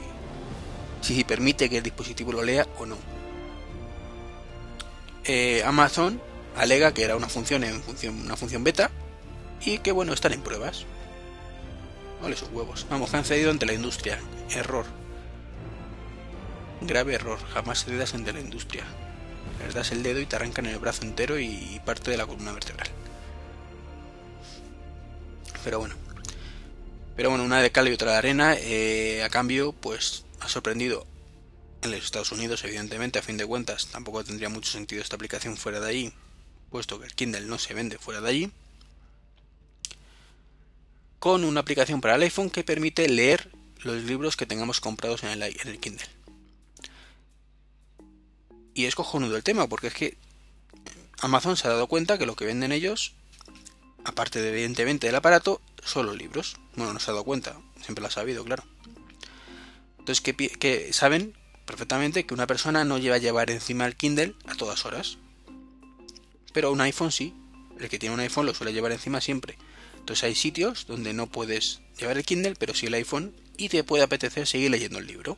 si 1.01 1.25
permite 1.25 1.69
que 1.69 1.79
el 1.79 1.83
dispositivo 1.83 2.33
lo 2.33 2.43
lea 2.43 2.67
o 2.79 2.87
no. 2.87 2.97
Eh, 5.25 5.63
Amazon 5.65 6.21
alega 6.57 6.93
que 6.95 7.05
era 7.05 7.17
una 7.17 7.29
función 7.29 7.65
en 7.65 7.83
función, 7.83 8.19
una 8.21 8.37
función 8.37 8.65
beta 8.65 8.91
y 9.61 9.79
que 9.79 9.93
bueno, 9.93 10.13
están 10.13 10.33
en 10.33 10.43
pruebas. 10.43 10.87
Vale, 12.23 12.37
sus 12.37 12.49
huevos. 12.51 12.87
Vamos, 12.91 13.15
han 13.15 13.25
cedido 13.25 13.51
ante 13.51 13.67
la 13.67 13.75
industria. 13.75 14.19
Error. 14.51 14.87
Grave 16.81 17.15
error. 17.15 17.39
Jamás 17.53 17.85
cedas 17.85 18.15
ante 18.15 18.33
la 18.33 18.41
industria 18.41 18.85
le 19.67 19.73
das 19.73 19.93
el 19.93 20.03
dedo 20.03 20.21
y 20.21 20.27
te 20.27 20.37
arrancan 20.37 20.67
el 20.67 20.79
brazo 20.79 21.03
entero 21.03 21.39
y 21.39 21.81
parte 21.85 22.11
de 22.11 22.17
la 22.17 22.27
columna 22.27 22.53
vertebral. 22.53 22.89
Pero 25.65 25.81
bueno. 25.81 25.95
Pero 27.17 27.31
bueno, 27.31 27.45
una 27.45 27.61
de 27.61 27.71
cal 27.71 27.89
y 27.89 27.93
otra 27.93 28.13
de 28.13 28.19
arena. 28.19 28.55
Eh, 28.57 29.23
a 29.25 29.29
cambio, 29.29 29.73
pues 29.73 30.25
sorprendido 30.49 31.07
en 31.83 31.91
los 31.93 32.05
Estados 32.05 32.33
Unidos, 32.33 32.65
evidentemente, 32.65 33.19
a 33.19 33.23
fin 33.23 33.37
de 33.37 33.47
cuentas, 33.47 33.87
tampoco 33.87 34.25
tendría 34.25 34.49
mucho 34.49 34.71
sentido 34.71 35.03
esta 35.03 35.17
aplicación 35.17 35.57
fuera 35.57 35.81
de 35.81 35.89
allí, 35.89 36.13
puesto 36.71 36.99
que 36.99 37.07
el 37.07 37.15
Kindle 37.15 37.43
no 37.43 37.59
se 37.59 37.75
vende 37.75 37.99
fuera 37.99 38.21
de 38.21 38.29
allí. 38.29 38.53
Con 41.19 41.45
una 41.45 41.61
aplicación 41.61 42.01
para 42.01 42.17
el 42.17 42.23
iPhone 42.23 42.51
que 42.51 42.65
permite 42.65 43.09
leer 43.09 43.51
los 43.83 44.03
libros 44.03 44.37
que 44.37 44.47
tengamos 44.47 44.81
comprados 44.81 45.23
en 45.23 45.31
el, 45.31 45.43
en 45.43 45.69
el 45.69 45.79
Kindle. 45.79 46.07
Y 48.75 48.87
es 48.87 48.95
cojonudo 48.95 49.37
el 49.37 49.43
tema, 49.43 49.69
porque 49.69 49.89
es 49.89 49.95
que 49.95 50.17
Amazon 51.21 51.57
se 51.57 51.67
ha 51.67 51.73
dado 51.73 51.89
cuenta 51.89 52.19
que 52.19 52.27
lo 52.27 52.37
que 52.37 52.45
venden 52.45 52.71
ellos, 52.71 53.15
aparte 54.05 54.41
de 54.41 54.51
evidentemente 54.51 55.09
del 55.09 55.17
aparato, 55.17 55.61
son 55.85 56.07
los 56.07 56.17
libros. 56.17 56.57
Bueno, 56.77 56.93
no 56.93 57.01
se 57.01 57.11
ha 57.11 57.15
dado 57.15 57.25
cuenta, 57.25 57.57
siempre 57.83 58.03
lo 58.03 58.09
ha 58.09 58.13
sabido, 58.13 58.45
claro. 58.45 58.65
Entonces, 60.09 60.59
que, 60.59 60.91
saben 60.95 61.35
perfectamente 61.67 62.25
que 62.25 62.33
una 62.33 62.47
persona 62.47 62.83
no 62.83 62.97
lleva 62.97 63.17
a 63.17 63.19
llevar 63.19 63.51
encima 63.51 63.85
el 63.85 63.95
Kindle 63.95 64.35
a 64.47 64.55
todas 64.55 64.87
horas. 64.87 65.19
Pero 66.55 66.73
un 66.73 66.81
iPhone 66.81 67.13
sí. 67.13 67.35
El 67.79 67.91
que 67.91 67.99
tiene 67.99 68.15
un 68.15 68.21
iPhone 68.21 68.47
lo 68.47 68.55
suele 68.55 68.73
llevar 68.73 68.93
encima 68.93 69.21
siempre. 69.21 69.59
Entonces 69.99 70.25
hay 70.25 70.35
sitios 70.35 70.87
donde 70.87 71.13
no 71.13 71.27
puedes 71.27 71.83
llevar 71.99 72.17
el 72.17 72.25
Kindle, 72.25 72.55
pero 72.59 72.73
sí 72.73 72.87
el 72.87 72.95
iPhone 72.95 73.35
y 73.59 73.69
te 73.69 73.85
puede 73.85 74.03
apetecer 74.03 74.47
seguir 74.47 74.71
leyendo 74.71 74.99
el 74.99 75.07
libro. 75.07 75.37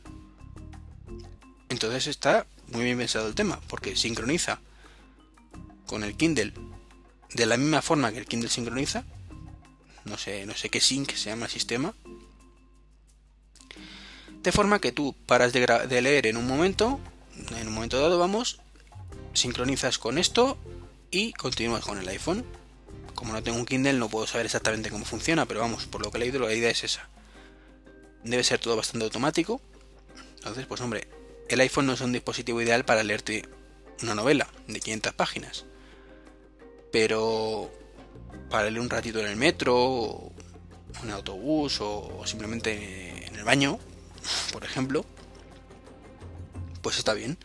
Entonces 1.67 2.07
está 2.07 2.47
muy 2.71 2.85
bien 2.85 2.97
pensado 2.97 3.27
el 3.27 3.35
tema, 3.35 3.59
porque 3.67 3.97
sincroniza 3.97 4.61
con 5.85 6.05
el 6.05 6.15
Kindle 6.15 6.53
de 7.33 7.45
la 7.45 7.57
misma 7.57 7.81
forma 7.81 8.13
que 8.13 8.19
el 8.19 8.25
Kindle 8.25 8.49
sincroniza. 8.49 9.03
No 10.05 10.17
sé, 10.17 10.45
no 10.45 10.55
sé 10.55 10.69
qué 10.69 10.79
sync 10.79 11.11
se 11.11 11.29
llama 11.29 11.47
el 11.47 11.51
sistema. 11.51 11.93
De 14.41 14.51
forma 14.51 14.79
que 14.79 14.91
tú 14.91 15.15
paras 15.27 15.53
de, 15.53 16.01
leer 16.01 16.25
en 16.25 16.35
un 16.35 16.47
momento, 16.47 16.99
en 17.59 17.67
un 17.67 17.73
momento 17.73 18.01
dado, 18.01 18.17
vamos, 18.17 18.59
sincronizas 19.33 19.99
con 19.99 20.17
esto 20.17 20.57
y 21.11 21.33
continúas 21.33 21.85
con 21.85 21.99
el 21.99 22.07
iPhone. 22.07 22.43
Como 23.13 23.33
no 23.33 23.43
tengo 23.43 23.59
un 23.59 23.67
Kindle 23.67 23.93
no 23.93 24.09
puedo 24.09 24.25
saber 24.25 24.47
exactamente 24.47 24.89
cómo 24.89 25.05
funciona, 25.05 25.45
pero 25.45 25.59
vamos, 25.59 25.85
por 25.85 26.03
lo 26.03 26.09
que 26.09 26.17
he 26.17 26.21
leído 26.21 26.39
la 26.39 26.53
idea 26.53 26.71
es 26.71 26.83
esa. 26.83 27.07
Debe 28.23 28.43
ser 28.43 28.59
todo 28.59 28.75
bastante 28.75 29.05
automático. 29.05 29.61
Entonces, 30.37 30.65
pues 30.65 30.81
hombre, 30.81 31.07
el 31.47 31.59
iPhone 31.59 31.85
no 31.85 31.93
es 31.93 32.01
un 32.01 32.11
dispositivo 32.11 32.61
ideal 32.61 32.83
para 32.83 33.03
leerte 33.03 33.47
una 34.01 34.15
novela 34.15 34.47
de 34.67 34.79
500 34.79 35.13
páginas. 35.13 35.65
Pero 36.91 37.71
para 38.49 38.71
leer 38.71 38.79
un 38.79 38.89
ratito 38.89 39.19
en 39.19 39.27
el 39.27 39.35
metro, 39.35 39.77
o 39.77 40.33
en 41.03 41.11
autobús 41.11 41.77
o 41.79 42.23
simplemente 42.25 43.27
en 43.27 43.35
el 43.35 43.43
baño, 43.43 43.79
por 44.51 44.63
ejemplo, 44.63 45.05
pues 46.81 46.97
está 46.97 47.13
bien. 47.13 47.37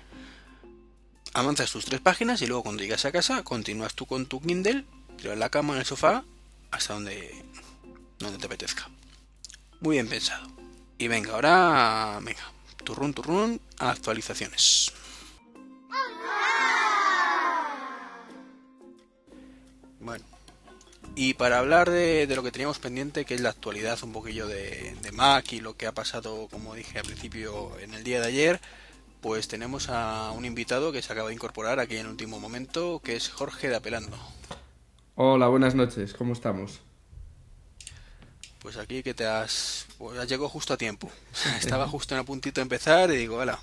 Avanzas 1.35 1.71
tus 1.71 1.85
tres 1.85 2.01
páginas 2.01 2.41
y 2.43 2.47
luego 2.47 2.63
cuando 2.63 2.83
llegas 2.83 3.05
a 3.05 3.13
casa 3.13 3.43
continúas 3.43 3.95
tú 3.95 4.07
con 4.07 4.27
tu 4.27 4.41
Kindle, 4.41 4.85
pero 5.19 5.33
en 5.33 5.39
la 5.39 5.51
cama, 5.51 5.75
en 5.75 5.81
el 5.81 5.85
sofá, 5.85 6.25
hasta 6.71 6.95
donde, 6.95 7.45
donde 8.19 8.39
te 8.39 8.47
apetezca. 8.47 8.89
Muy 9.81 9.97
bien 9.97 10.09
pensado. 10.09 10.47
Y 10.99 11.09
venga, 11.09 11.33
ahora, 11.33 12.19
venga, 12.23 12.53
turrún, 12.85 13.13
turrún, 13.13 13.61
actualizaciones. 13.79 14.93
Y 21.17 21.33
para 21.33 21.59
hablar 21.59 21.91
de, 21.91 22.31
lo 22.37 22.43
que 22.43 22.53
teníamos 22.53 22.79
pendiente, 22.79 23.25
que 23.25 23.35
es 23.35 23.41
la 23.41 23.49
actualidad 23.49 23.99
un 24.03 24.13
poquillo 24.13 24.47
de, 24.47 24.95
Mac 25.15 25.51
y 25.55 25.61
lo 25.61 25.75
que 25.75 25.87
ha 25.87 25.93
pasado, 25.93 26.47
como 26.51 26.75
dije 26.75 26.99
al 26.99 27.07
principio, 27.07 27.73
en 27.81 27.95
el 27.95 28.05
día 28.05 28.21
de 28.21 28.27
ayer, 28.27 28.61
pues 29.23 29.49
tenemos 29.49 29.89
a 29.89 30.31
un 30.33 30.45
invitado 30.45 30.93
que 30.93 31.01
se 31.01 31.11
acaba 31.11 31.29
de 31.29 31.35
incorporar 31.35 31.81
aquí 31.81 31.97
en 31.97 32.07
último 32.07 32.39
momento, 32.39 33.01
que 33.03 33.17
es 33.17 33.31
Jorge 33.31 33.71
de 33.71 33.77
Apelando. 33.77 34.19
Hola, 35.15 35.49
buenas 35.49 35.75
noches, 35.75 36.13
¿cómo 36.13 36.35
estamos? 36.35 36.81
Pues 38.59 38.77
aquí 38.77 39.03
que 39.03 39.15
te 39.15 39.25
has... 39.25 39.87
Pues 39.97 40.19
llegado 40.29 40.51
justo 40.51 40.75
a 40.75 40.77
tiempo. 40.77 41.11
Estaba 41.59 41.89
justo 41.89 42.15
en 42.15 42.21
el 42.21 42.27
puntito 42.27 42.61
de 42.61 42.65
empezar 42.65 43.11
y 43.11 43.17
digo, 43.17 43.37
hola, 43.37 43.59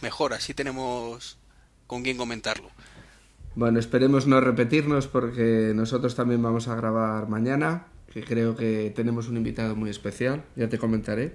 mejor, 0.00 0.32
así 0.32 0.54
tenemos 0.54 1.38
con 1.88 2.04
quién 2.04 2.16
comentarlo. 2.16 2.70
Bueno, 3.56 3.78
esperemos 3.78 4.26
no 4.26 4.40
repetirnos 4.40 5.06
porque 5.06 5.72
nosotros 5.74 6.14
también 6.16 6.42
vamos 6.42 6.66
a 6.68 6.74
grabar 6.74 7.28
mañana, 7.28 7.86
que 8.12 8.24
creo 8.24 8.56
que 8.56 8.92
tenemos 8.94 9.28
un 9.28 9.36
invitado 9.36 9.76
muy 9.76 9.90
especial, 9.90 10.44
ya 10.56 10.68
te 10.68 10.78
comentaré. 10.78 11.34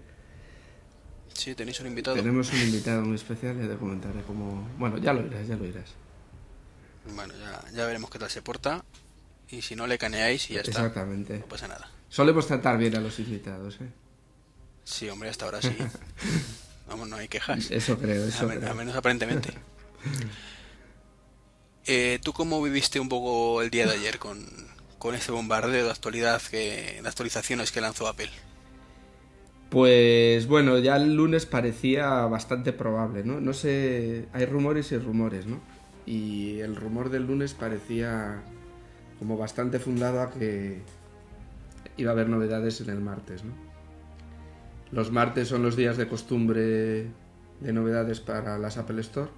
Sí, 1.34 1.56
tenéis 1.56 1.80
un 1.80 1.88
invitado. 1.88 2.18
Tenemos 2.18 2.52
un 2.52 2.60
invitado 2.60 3.02
muy 3.04 3.16
especial, 3.16 3.58
ya 3.62 3.68
te 3.70 3.78
comentaré 3.78 4.22
cómo... 4.24 4.68
Bueno, 4.78 4.98
ya 4.98 5.14
lo 5.14 5.26
irás, 5.26 5.48
ya 5.48 5.56
lo 5.56 5.66
irás. 5.66 5.92
Bueno, 7.16 7.34
ya, 7.40 7.72
ya 7.72 7.86
veremos 7.86 8.10
qué 8.10 8.20
tal 8.20 8.30
se 8.30 8.42
porta. 8.42 8.84
Y 9.50 9.62
si 9.62 9.76
no 9.76 9.88
le 9.88 9.98
caneáis 9.98 10.50
y 10.52 10.56
ya 10.56 10.60
está. 10.62 10.72
Exactamente. 10.72 11.40
No 11.40 11.46
pasa 11.46 11.68
nada. 11.70 11.90
Solemos 12.10 12.46
tratar 12.46 12.78
bien 12.78 12.96
a 12.98 13.00
los 13.00 13.18
invitados, 13.20 13.80
¿eh? 13.82 13.90
Sí, 14.84 15.08
hombre, 15.10 15.30
hasta 15.30 15.46
ahora 15.46 15.62
sí. 15.62 15.76
Vamos, 16.90 17.08
no 17.08 17.16
hay 17.16 17.28
quejas. 17.28 17.72
Eso 17.72 17.98
creo, 17.98 18.26
eso 18.26 18.46
a, 18.46 18.48
men- 18.50 18.60
creo. 18.60 18.72
a 18.72 18.74
menos 18.74 18.96
aparentemente. 18.96 19.54
Eh, 21.92 22.20
¿Tú 22.24 22.34
cómo 22.34 22.62
viviste 22.62 23.00
un 23.00 23.10
poco 23.10 23.64
el 23.64 23.72
día 23.72 23.88
de 23.88 23.94
ayer 23.94 24.20
con, 24.20 24.46
con 25.00 25.16
ese 25.16 25.32
bombardeo 25.32 25.86
de 25.86 25.90
actualidad 25.90 26.40
que, 26.40 27.00
de 27.02 27.08
actualizaciones 27.08 27.72
que 27.72 27.82
lanzó 27.82 28.08
Apple? 28.08 28.30
Pues 29.72 30.46
bueno, 30.46 30.78
ya 30.78 30.98
el 30.98 31.16
lunes 31.16 31.48
parecía 31.48 32.28
bastante 32.28 32.74
probable, 32.74 33.24
¿no? 33.24 33.42
No 33.42 33.54
sé, 33.54 34.28
hay 34.34 34.46
rumores 34.46 34.92
y 34.92 35.00
rumores, 35.00 35.48
¿no? 35.48 35.62
Y 36.06 36.60
el 36.60 36.76
rumor 36.76 37.10
del 37.10 37.26
lunes 37.26 37.56
parecía 37.56 38.44
como 39.18 39.36
bastante 39.36 39.80
fundado 39.80 40.22
a 40.22 40.30
que 40.30 40.84
iba 41.98 42.12
a 42.12 42.14
haber 42.14 42.30
novedades 42.30 42.82
en 42.82 42.92
el 42.92 43.00
martes, 43.00 43.44
¿no? 43.44 43.54
Los 44.92 45.12
martes 45.12 45.48
son 45.48 45.64
los 45.64 45.76
días 45.76 45.98
de 45.98 46.08
costumbre 46.08 47.08
de 47.62 47.74
novedades 47.74 48.20
para 48.20 48.60
las 48.60 48.78
Apple 48.78 49.02
Store 49.02 49.32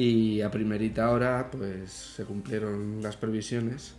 y 0.00 0.40
a 0.40 0.50
primerita 0.50 1.10
hora 1.10 1.50
pues 1.50 1.92
se 2.16 2.24
cumplieron 2.24 3.02
las 3.02 3.18
previsiones 3.18 3.92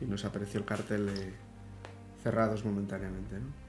y 0.00 0.06
nos 0.06 0.24
apareció 0.24 0.58
el 0.58 0.64
cartel 0.64 1.14
de 1.14 1.34
cerrados 2.22 2.64
momentáneamente, 2.64 3.36
¿no? 3.38 3.62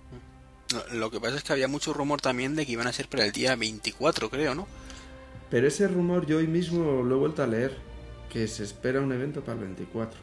Lo, 0.94 1.12
que 1.12 1.20
pasa 1.20 1.36
es 1.36 1.44
que 1.44 1.52
había 1.52 1.68
mucho 1.68 1.94
rumor 1.94 2.22
también 2.22 2.56
de 2.56 2.66
que 2.66 2.72
iban 2.72 2.88
a 2.88 2.94
ser 2.94 3.10
para 3.10 3.25
el 3.25 3.34
día 3.34 3.58
24, 3.58 4.30
creo, 4.30 4.56
¿no? 4.56 4.66
Pero 5.50 5.68
ese 5.68 5.90
rumor 5.90 6.25
yo 6.25 6.38
hoy 6.38 6.48
mismo 6.48 7.04
lo 7.04 7.16
he 7.16 7.20
vuelto 7.20 7.44
a 7.44 7.48
leer, 7.48 7.75
que 8.32 8.48
se 8.48 8.63
espera 8.63 9.02
un 9.02 9.12
evento 9.12 9.42
para 9.42 9.60
el 9.60 9.66
24. 9.66 10.20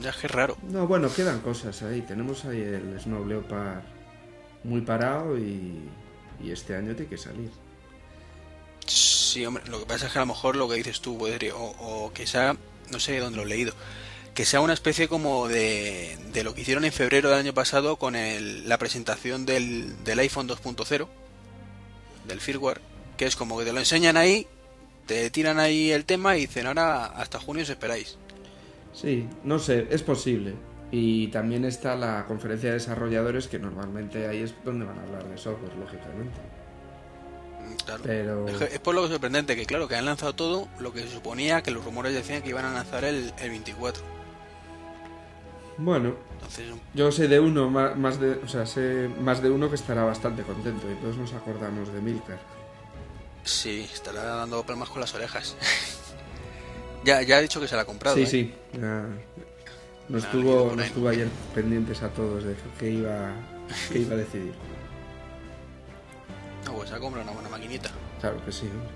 Ya 0.00 0.10
es 0.10 0.16
que 0.16 0.28
raro. 0.28 0.56
No, 0.70 0.86
bueno, 0.86 1.12
quedan 1.12 1.40
cosas 1.40 1.82
ahí. 1.82 2.02
Tenemos 2.02 2.44
ahí 2.44 2.60
el 2.60 2.98
Snow 3.00 3.26
Leopard 3.26 3.82
muy 4.62 4.82
parado 4.82 5.36
y, 5.36 5.80
y 6.42 6.50
este 6.50 6.76
año 6.76 6.94
tiene 6.94 7.10
que 7.10 7.18
salir. 7.18 7.50
Sí, 9.36 9.44
hombre, 9.44 9.64
lo 9.68 9.80
que 9.80 9.84
pasa 9.84 10.06
es 10.06 10.12
que 10.14 10.18
a 10.18 10.22
lo 10.22 10.28
mejor 10.28 10.56
lo 10.56 10.66
que 10.66 10.76
dices 10.76 11.02
tú, 11.02 11.18
o, 11.22 11.58
o 11.78 12.10
que 12.14 12.26
sea, 12.26 12.56
no 12.90 12.98
sé 12.98 13.18
dónde 13.18 13.36
lo 13.36 13.42
he 13.42 13.46
leído, 13.46 13.74
que 14.32 14.46
sea 14.46 14.62
una 14.62 14.72
especie 14.72 15.08
como 15.08 15.46
de, 15.46 16.16
de 16.32 16.42
lo 16.42 16.54
que 16.54 16.62
hicieron 16.62 16.86
en 16.86 16.92
febrero 16.92 17.28
del 17.28 17.40
año 17.40 17.52
pasado 17.52 17.96
con 17.96 18.16
el- 18.16 18.66
la 18.66 18.78
presentación 18.78 19.44
del, 19.44 20.02
del 20.04 20.20
iPhone 20.20 20.48
2.0, 20.48 21.06
del 22.26 22.40
firmware, 22.40 22.80
que 23.18 23.26
es 23.26 23.36
como 23.36 23.58
que 23.58 23.66
te 23.66 23.74
lo 23.74 23.78
enseñan 23.78 24.16
ahí, 24.16 24.46
te 25.04 25.28
tiran 25.28 25.58
ahí 25.58 25.90
el 25.90 26.06
tema 26.06 26.38
y 26.38 26.46
dicen 26.46 26.66
ahora 26.66 27.04
hasta 27.04 27.38
junio 27.38 27.62
os 27.64 27.68
esperáis. 27.68 28.16
Sí, 28.94 29.28
no 29.44 29.58
sé, 29.58 29.86
es 29.90 30.02
posible. 30.02 30.54
Y 30.90 31.26
también 31.26 31.66
está 31.66 31.94
la 31.94 32.24
conferencia 32.24 32.70
de 32.70 32.76
desarrolladores, 32.76 33.48
que 33.48 33.58
normalmente 33.58 34.28
ahí 34.28 34.40
es 34.40 34.54
donde 34.64 34.86
van 34.86 34.98
a 34.98 35.02
hablar 35.02 35.28
de 35.28 35.36
software, 35.36 35.76
lógicamente. 35.78 36.38
Claro. 37.84 38.02
Pero 38.04 38.48
Es, 38.48 38.56
que- 38.56 38.64
es 38.74 38.78
por 38.80 38.94
lo 38.94 39.02
que 39.02 39.08
sorprendente, 39.08 39.54
que 39.56 39.66
claro, 39.66 39.86
que 39.88 39.96
han 39.96 40.04
lanzado 40.04 40.34
todo 40.34 40.68
lo 40.80 40.92
que 40.92 41.02
se 41.02 41.10
suponía 41.10 41.62
que 41.62 41.70
los 41.70 41.84
rumores 41.84 42.12
decían 42.14 42.42
que 42.42 42.48
iban 42.50 42.64
a 42.64 42.72
lanzar 42.72 43.04
el, 43.04 43.32
el 43.38 43.50
24. 43.50 44.02
bueno, 45.78 46.14
Entonces, 46.34 46.72
yo 46.94 47.12
sé 47.12 47.28
de 47.28 47.38
uno 47.38 47.68
más 47.70 48.18
de, 48.20 48.32
o 48.32 48.48
sea, 48.48 48.64
sé 48.66 49.08
más 49.20 49.42
de 49.42 49.50
uno 49.50 49.68
que 49.68 49.74
estará 49.76 50.04
bastante 50.04 50.42
contento 50.42 50.90
y 50.90 50.94
todos 50.96 51.16
nos 51.18 51.32
acordamos 51.34 51.92
de 51.92 52.00
Milker. 52.00 52.38
Sí, 53.44 53.88
estará 53.92 54.22
dando 54.24 54.64
palmas 54.64 54.88
con 54.88 55.00
las 55.00 55.14
orejas. 55.14 55.54
ya, 57.04 57.22
ya 57.22 57.36
ha 57.36 57.40
dicho 57.40 57.60
que 57.60 57.68
se 57.68 57.76
la 57.76 57.82
ha 57.82 57.84
comprado. 57.84 58.16
Sí, 58.16 58.22
¿eh? 58.22 58.26
sí. 58.26 58.54
ya 58.72 59.04
nos 60.08 60.24
Ah, 60.24 60.28
por 60.32 60.76
nos 60.76 60.86
estuvo 60.86 61.08
ayer 61.08 61.28
pendientes 61.54 62.02
a 62.02 62.08
todos 62.10 62.44
de 62.44 62.54
qué 62.78 62.90
iba, 62.90 63.32
qué 63.92 63.98
iba 64.00 64.14
a 64.14 64.18
decidir. 64.18 64.54
No, 66.66 66.72
pues 66.74 66.88
se 66.90 66.94
ha 66.94 66.98
comprado 66.98 67.24
una 67.24 67.32
buena 67.32 67.48
maquinita. 67.48 67.90
Claro 68.20 68.44
que 68.44 68.52
sí. 68.52 68.66
hombre. 68.66 68.90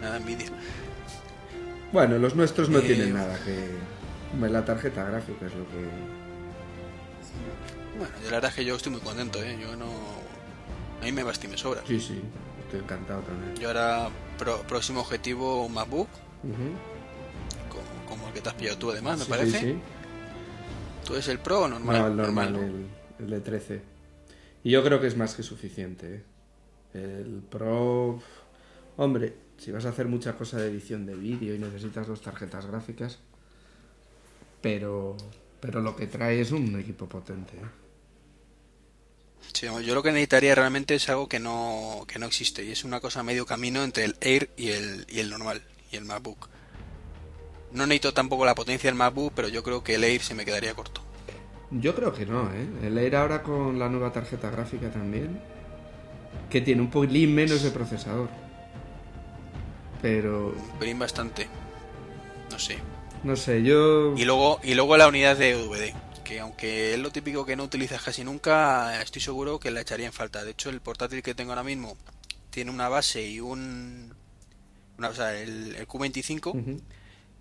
Nada 0.00 0.16
envidia. 0.16 0.48
Bueno, 1.92 2.18
los 2.18 2.34
nuestros 2.34 2.68
no 2.68 2.78
Eh, 2.78 2.82
tienen 2.82 3.12
nada 3.14 3.38
que... 3.44 3.70
La 4.48 4.64
tarjeta 4.64 5.04
gráfica 5.04 5.46
es 5.46 5.54
lo 5.54 5.64
que... 5.68 5.88
Bueno, 7.98 8.14
yo 8.22 8.24
la 8.30 8.36
verdad 8.36 8.50
es 8.50 8.56
que 8.56 8.64
yo 8.64 8.76
estoy 8.76 8.92
muy 8.92 9.00
contento, 9.00 9.42
¿eh? 9.42 9.56
Yo 9.60 9.76
no... 9.76 9.86
A 11.00 11.04
mí 11.04 11.12
me 11.12 11.22
basta 11.22 11.46
y 11.46 11.50
me 11.50 11.56
sobra. 11.58 11.82
Sí, 11.86 12.00
sí, 12.00 12.20
estoy 12.64 12.80
encantado 12.80 13.20
también. 13.22 13.54
Yo 13.56 13.68
ahora, 13.68 14.08
pro- 14.38 14.62
próximo 14.62 15.00
objetivo, 15.00 15.64
un 15.64 15.74
MacBook, 15.74 16.08
como, 17.68 18.06
como 18.08 18.28
el 18.28 18.34
que 18.34 18.40
te 18.40 18.48
has 18.48 18.54
pillado 18.54 18.78
tú 18.78 18.90
además, 18.90 19.18
me 19.18 19.24
Sí, 19.24 19.30
parece. 19.30 19.60
sí, 19.60 19.66
sí. 19.66 19.78
¿Tú 21.06 21.14
es 21.16 21.28
el 21.28 21.38
Pro 21.38 21.62
o 21.62 21.68
normal? 21.68 21.98
No, 21.98 22.06
el 22.08 22.16
normal, 22.16 22.52
¿no? 22.52 22.58
el, 22.60 22.86
el 23.20 23.30
de 23.30 23.40
13. 23.40 23.82
Y 24.66 24.70
yo 24.72 24.82
creo 24.82 25.00
que 25.00 25.06
es 25.06 25.16
más 25.16 25.36
que 25.36 25.44
suficiente. 25.44 26.24
¿eh? 26.92 27.22
El 27.22 27.40
Pro... 27.48 28.20
Hombre, 28.96 29.32
si 29.58 29.70
vas 29.70 29.84
a 29.84 29.90
hacer 29.90 30.08
mucha 30.08 30.36
cosa 30.36 30.58
de 30.58 30.66
edición 30.66 31.06
de 31.06 31.14
vídeo 31.14 31.54
y 31.54 31.58
necesitas 31.60 32.08
dos 32.08 32.20
tarjetas 32.20 32.66
gráficas, 32.66 33.20
pero, 34.60 35.16
pero 35.60 35.82
lo 35.82 35.94
que 35.94 36.08
trae 36.08 36.40
es 36.40 36.50
un 36.50 36.80
equipo 36.80 37.08
potente. 37.08 37.56
¿eh? 37.56 37.68
Sí, 39.52 39.66
yo 39.66 39.94
lo 39.94 40.02
que 40.02 40.10
necesitaría 40.10 40.56
realmente 40.56 40.96
es 40.96 41.08
algo 41.10 41.28
que 41.28 41.38
no, 41.38 42.04
que 42.08 42.18
no 42.18 42.26
existe 42.26 42.64
y 42.64 42.72
es 42.72 42.82
una 42.82 42.98
cosa 42.98 43.22
medio 43.22 43.46
camino 43.46 43.84
entre 43.84 44.04
el 44.04 44.16
Air 44.20 44.50
y 44.56 44.70
el, 44.70 45.06
y 45.08 45.20
el 45.20 45.30
normal 45.30 45.62
y 45.92 45.96
el 45.96 46.06
MacBook. 46.06 46.48
No 47.70 47.86
necesito 47.86 48.12
tampoco 48.12 48.44
la 48.44 48.56
potencia 48.56 48.90
del 48.90 48.98
MacBook, 48.98 49.32
pero 49.32 49.46
yo 49.46 49.62
creo 49.62 49.84
que 49.84 49.94
el 49.94 50.02
Air 50.02 50.22
se 50.22 50.34
me 50.34 50.44
quedaría 50.44 50.74
corto. 50.74 51.05
Yo 51.70 51.94
creo 51.94 52.12
que 52.12 52.26
no, 52.26 52.50
¿eh? 52.52 52.68
El 52.82 52.96
Air 52.98 53.16
ahora 53.16 53.42
con 53.42 53.78
la 53.78 53.88
nueva 53.88 54.12
tarjeta 54.12 54.50
gráfica 54.50 54.90
también, 54.90 55.40
que 56.48 56.60
tiene 56.60 56.82
un 56.82 56.90
pelín 56.90 57.34
menos 57.34 57.62
de 57.62 57.70
procesador. 57.70 58.28
Pero, 60.02 60.48
Un 60.72 60.78
pelín 60.78 60.98
bastante. 60.98 61.48
No 62.50 62.58
sé. 62.58 62.78
no 63.24 63.34
sé, 63.36 63.62
yo... 63.62 64.14
Y 64.16 64.24
luego, 64.24 64.60
y 64.62 64.74
luego 64.74 64.96
la 64.96 65.08
unidad 65.08 65.36
de 65.36 65.54
DVD, 65.54 65.94
que 66.22 66.38
aunque 66.40 66.94
es 66.94 66.98
lo 67.00 67.10
típico 67.10 67.44
que 67.44 67.56
no 67.56 67.64
utilizas 67.64 68.02
casi 68.02 68.22
nunca, 68.22 69.02
estoy 69.02 69.20
seguro 69.22 69.58
que 69.58 69.70
la 69.70 69.80
echaría 69.80 70.06
en 70.06 70.12
falta. 70.12 70.44
De 70.44 70.52
hecho, 70.52 70.70
el 70.70 70.80
portátil 70.80 71.22
que 71.22 71.34
tengo 71.34 71.50
ahora 71.50 71.64
mismo 71.64 71.96
tiene 72.50 72.70
una 72.70 72.88
base 72.88 73.26
y 73.26 73.40
un... 73.40 74.14
Una, 74.98 75.08
o 75.08 75.14
sea, 75.14 75.34
el, 75.38 75.74
el 75.76 75.86
Q25 75.88 76.46
Ujú. 76.54 76.80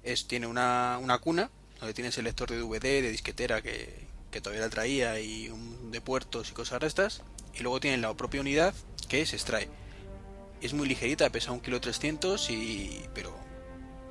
es, 0.03 0.27
tiene 0.27 0.47
una, 0.47 0.97
una 1.01 1.19
cuna 1.19 1.49
donde 1.79 1.93
tienes 1.93 2.17
el 2.17 2.25
lector 2.25 2.49
de 2.49 2.57
DVD, 2.57 2.81
de 3.01 3.11
disquetera 3.11 3.61
que, 3.61 4.07
que 4.35 4.41
todavía 4.41 4.65
la 4.65 4.69
traía 4.69 5.17
y 5.21 5.47
un 5.47 5.91
de 5.91 6.01
puertos 6.01 6.51
y 6.51 6.53
cosas 6.53 6.81
de 6.81 6.87
estas. 6.87 7.23
Y 7.57 7.63
luego 7.63 7.79
tiene 7.79 7.97
la 7.99 8.13
propia 8.13 8.41
unidad 8.41 8.73
que 9.07 9.25
se 9.25 9.37
extrae. 9.37 9.69
Es 10.61 10.73
muy 10.73 10.89
ligerita, 10.89 11.29
pesa 11.29 11.53
un 11.53 11.61
kilo 11.61 11.79
300 11.79 12.49
y... 12.49 12.99
pero 13.13 13.33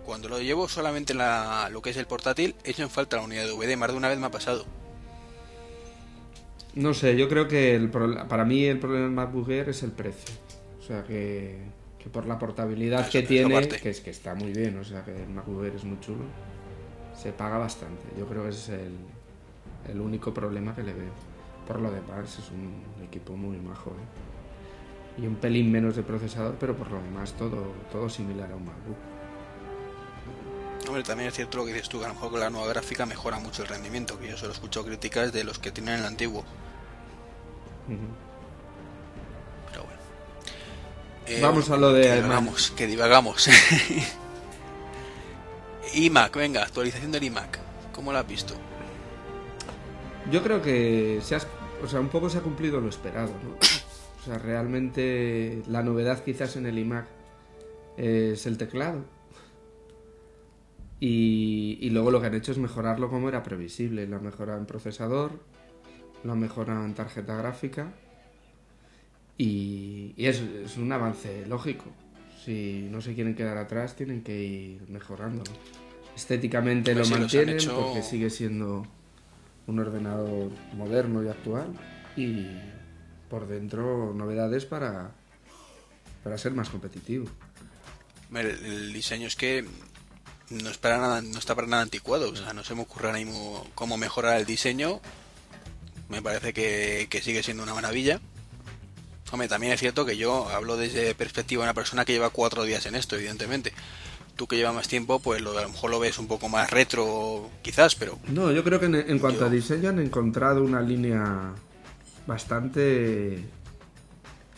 cuando 0.07 0.31
lo 0.31 0.41
llevo 0.41 0.67
solamente 0.67 1.13
en 1.13 1.19
la, 1.19 1.69
lo 1.71 1.83
que 1.83 1.91
es 1.91 1.99
el 1.99 2.07
portátil, 2.07 2.55
echo 2.65 2.83
en 2.83 2.89
falta 2.89 3.19
la 3.19 3.23
unidad 3.25 3.43
de 3.45 3.51
DVD. 3.51 3.77
Más 3.77 3.91
de 3.91 3.97
una 3.99 4.09
vez 4.09 4.19
me 4.19 4.25
ha 4.27 4.31
pasado. 4.31 4.65
No 6.75 6.95
sé, 6.95 7.17
yo 7.17 7.29
creo 7.29 7.47
que 7.47 7.75
el 7.75 7.91
pro- 7.91 8.27
para 8.27 8.47
mí 8.47 8.65
el 8.65 8.79
problema 8.81 9.05
del 9.05 9.13
MacBook 9.15 9.51
Air 9.51 9.69
es 9.69 9.83
el 9.83 9.93
precio. 9.93 10.35
O 10.81 10.83
sea, 10.83 11.05
que, 11.05 11.59
que 11.99 12.09
por 12.09 12.25
la 12.27 12.39
portabilidad 12.39 13.01
Eso- 13.03 13.11
que 13.13 13.23
tiene, 13.23 13.69
que 13.69 13.91
es 13.91 14.01
que 14.01 14.11
está 14.11 14.35
muy 14.35 14.53
bien, 14.53 14.79
o 14.79 14.85
sea, 14.85 15.05
que 15.05 15.15
el 15.15 15.29
MacBook 15.29 15.65
Air 15.65 15.75
es 15.77 15.85
muy 15.85 16.01
chulo, 16.01 16.25
se 17.15 17.33
paga 17.33 17.59
bastante. 17.59 18.03
Yo 18.19 18.27
creo 18.27 18.43
que 18.45 18.49
ese 18.51 18.61
es 18.75 18.81
el, 18.81 18.97
el 19.88 20.01
único 20.01 20.33
problema 20.33 20.75
que 20.75 20.83
le 20.83 20.94
veo. 20.94 21.12
Por 21.66 21.81
lo 21.81 21.90
demás, 21.90 22.38
es 22.38 22.51
un 22.51 22.83
equipo 23.03 23.37
muy 23.37 23.57
majo. 23.59 23.90
¿eh? 23.90 25.23
Y 25.23 25.27
un 25.27 25.37
pelín 25.37 25.70
menos 25.70 25.97
de 25.97 26.03
procesador, 26.03 26.57
pero 26.59 26.77
por 26.77 26.90
lo 26.90 27.01
demás 27.03 27.33
todo, 27.35 27.73
todo 27.90 28.09
similar 28.09 28.51
a 28.53 28.57
un 28.57 28.64
MacBook. 28.66 28.97
Hombre, 30.87 31.03
también 31.03 31.29
es 31.29 31.35
cierto 31.35 31.59
lo 31.59 31.64
que 31.64 31.73
dices 31.73 31.88
tú, 31.88 31.99
que 31.99 32.05
a 32.05 32.09
lo 32.09 32.14
mejor 32.14 32.31
con 32.31 32.40
la 32.40 32.51
nueva 32.51 32.68
gráfica 32.68 33.07
mejora 33.07 33.38
mucho 33.38 33.62
el 33.62 33.68
rendimiento, 33.68 34.18
que 34.18 34.29
yo 34.29 34.37
solo 34.37 34.53
escucho 34.53 34.85
críticas 34.85 35.33
de 35.33 35.44
los 35.44 35.59
que 35.59 35.73
tienen 35.73 36.01
el 36.01 36.05
antiguo. 36.05 36.44
Pero 39.70 39.85
bueno. 39.85 40.01
Eh, 41.27 41.40
Vamos 41.40 41.70
a 41.70 41.77
lo 41.79 41.92
de 41.92 42.03
que 42.03 42.09
Mac. 42.09 42.16
divagamos, 42.16 42.70
que 42.73 42.87
divagamos. 42.87 43.49
iMac, 45.94 46.37
venga, 46.37 46.62
actualización 46.62 47.12
del 47.12 47.25
iMac. 47.25 47.59
¿Cómo 47.92 48.12
la 48.12 48.20
has 48.20 48.27
visto? 48.27 48.55
Yo 50.31 50.43
creo 50.43 50.63
que 50.63 51.21
se 51.23 51.35
has- 51.35 51.47
o 51.83 51.87
sea, 51.87 52.01
un 52.01 52.09
poco 52.09 52.29
se 52.31 52.39
ha 52.39 52.41
cumplido 52.41 52.81
lo 52.81 52.89
esperado, 52.89 53.29
¿no? 53.45 53.51
O 53.57 54.25
sea, 54.25 54.39
realmente 54.39 55.63
la 55.69 55.83
novedad 55.83 56.25
quizás 56.25 56.57
en 56.57 56.67
el 56.67 56.79
iMac 56.79 57.07
es 57.99 58.47
el 58.47 58.57
teclado. 58.57 59.05
Y, 61.01 61.79
y 61.81 61.91
luego 61.91 62.11
lo 62.11 62.21
que 62.21 62.29
han 62.29 62.35
hecho 62.35 62.53
es 62.53 62.59
mejorarlo 62.59 63.11
como 63.11 63.29
era 63.29 63.43
previsible. 63.43 64.07
Lo 64.07 64.17
han 64.17 64.23
mejorado 64.25 64.59
en 64.59 64.65
procesador, 64.67 65.33
lo 66.23 66.33
han 66.33 66.41
mejorado 66.41 66.85
en 66.85 66.95
tarjeta 66.95 67.37
gráfica 67.37 67.93
y, 69.37 70.15
y 70.17 70.27
es, 70.27 70.41
es 70.41 70.77
un 70.79 70.91
avance 70.93 71.45
lógico. 71.47 71.85
Si 72.45 72.89
no 72.91 73.01
se 73.01 73.15
quieren 73.15 73.35
quedar 73.35 73.59
atrás, 73.59 73.95
tienen 73.97 74.23
que 74.23 74.43
ir 74.43 74.89
mejorándolo. 74.89 75.51
Estéticamente 76.17 76.95
Pues 76.95 76.97
lo 76.97 77.01
los 77.01 77.13
han 77.13 77.21
mantienen 77.21 77.57
hecho- 77.57 77.77
porque 77.79 78.03
sigue 78.03 78.31
siendo 78.31 78.87
un 79.66 79.79
ordenador 79.79 80.50
moderno 80.74 81.22
y 81.22 81.29
actual 81.29 81.74
y 82.16 82.46
por 83.29 83.46
dentro 83.48 84.12
novedades 84.14 84.64
para, 84.66 85.12
para 86.22 86.38
ser 86.38 86.53
más 86.53 86.68
competitivo. 86.68 87.27
El, 88.35 88.92
diseño 88.92 89.27
es 89.27 89.37
que 89.37 89.64
no, 90.50 90.70
es 90.70 90.79
para 90.79 90.98
nada, 90.98 91.22
no 91.22 91.38
está 91.38 91.55
para 91.55 91.66
nada 91.66 91.83
anticuado. 91.83 92.31
O 92.31 92.37
sea, 92.37 92.53
no 92.53 92.64
se 92.64 92.74
me 92.74 92.83
ocurre 92.83 93.27
cómo 93.74 93.96
mejorar 93.96 94.38
el 94.38 94.46
diseño. 94.46 95.00
Me 96.09 96.20
parece 96.20 96.53
que, 96.53 97.07
que 97.09 97.22
sigue 97.22 97.42
siendo 97.42 97.62
una 97.62 97.74
maravilla. 97.74 98.20
Hombre, 99.31 99.48
también 99.48 99.72
es 99.72 99.81
cierto 99.81 100.05
que 100.05 100.16
yo 100.16 100.48
hablo 100.48 100.77
desde 100.77 101.14
perspectiva 101.14 101.62
de 101.62 101.70
una 101.70 101.74
persona 101.74 102.05
que 102.05 102.12
lleva 102.12 102.31
cuatro 102.31 102.64
días 102.64 102.87
en 102.87 102.94
esto, 102.94 103.16
evidentemente. 103.16 103.72
Tú 104.37 104.47
que 104.49 104.57
llevas 104.57 104.75
más 104.75 104.88
tiempo, 104.88 105.20
pues 105.20 105.40
lo, 105.40 105.57
a 105.57 105.62
lo 105.62 105.68
mejor 105.68 105.90
lo 105.90 106.01
ves 106.01 106.18
un 106.18 106.27
poco 106.27 106.49
más 106.49 106.70
retro, 106.70 107.51
quizás, 107.62 107.94
pero 107.94 108.18
No, 108.29 108.51
yo 108.51 108.64
creo 108.64 108.81
que 108.81 108.87
en, 108.87 108.94
en 108.97 109.18
cuanto 109.20 109.40
Yo- 109.40 109.47
a 109.47 109.51
diseño 109.51 109.90
han 109.90 110.01
encontrado 110.01 110.62
una 110.64 110.81
línea 110.81 111.53
bastante 112.27 113.44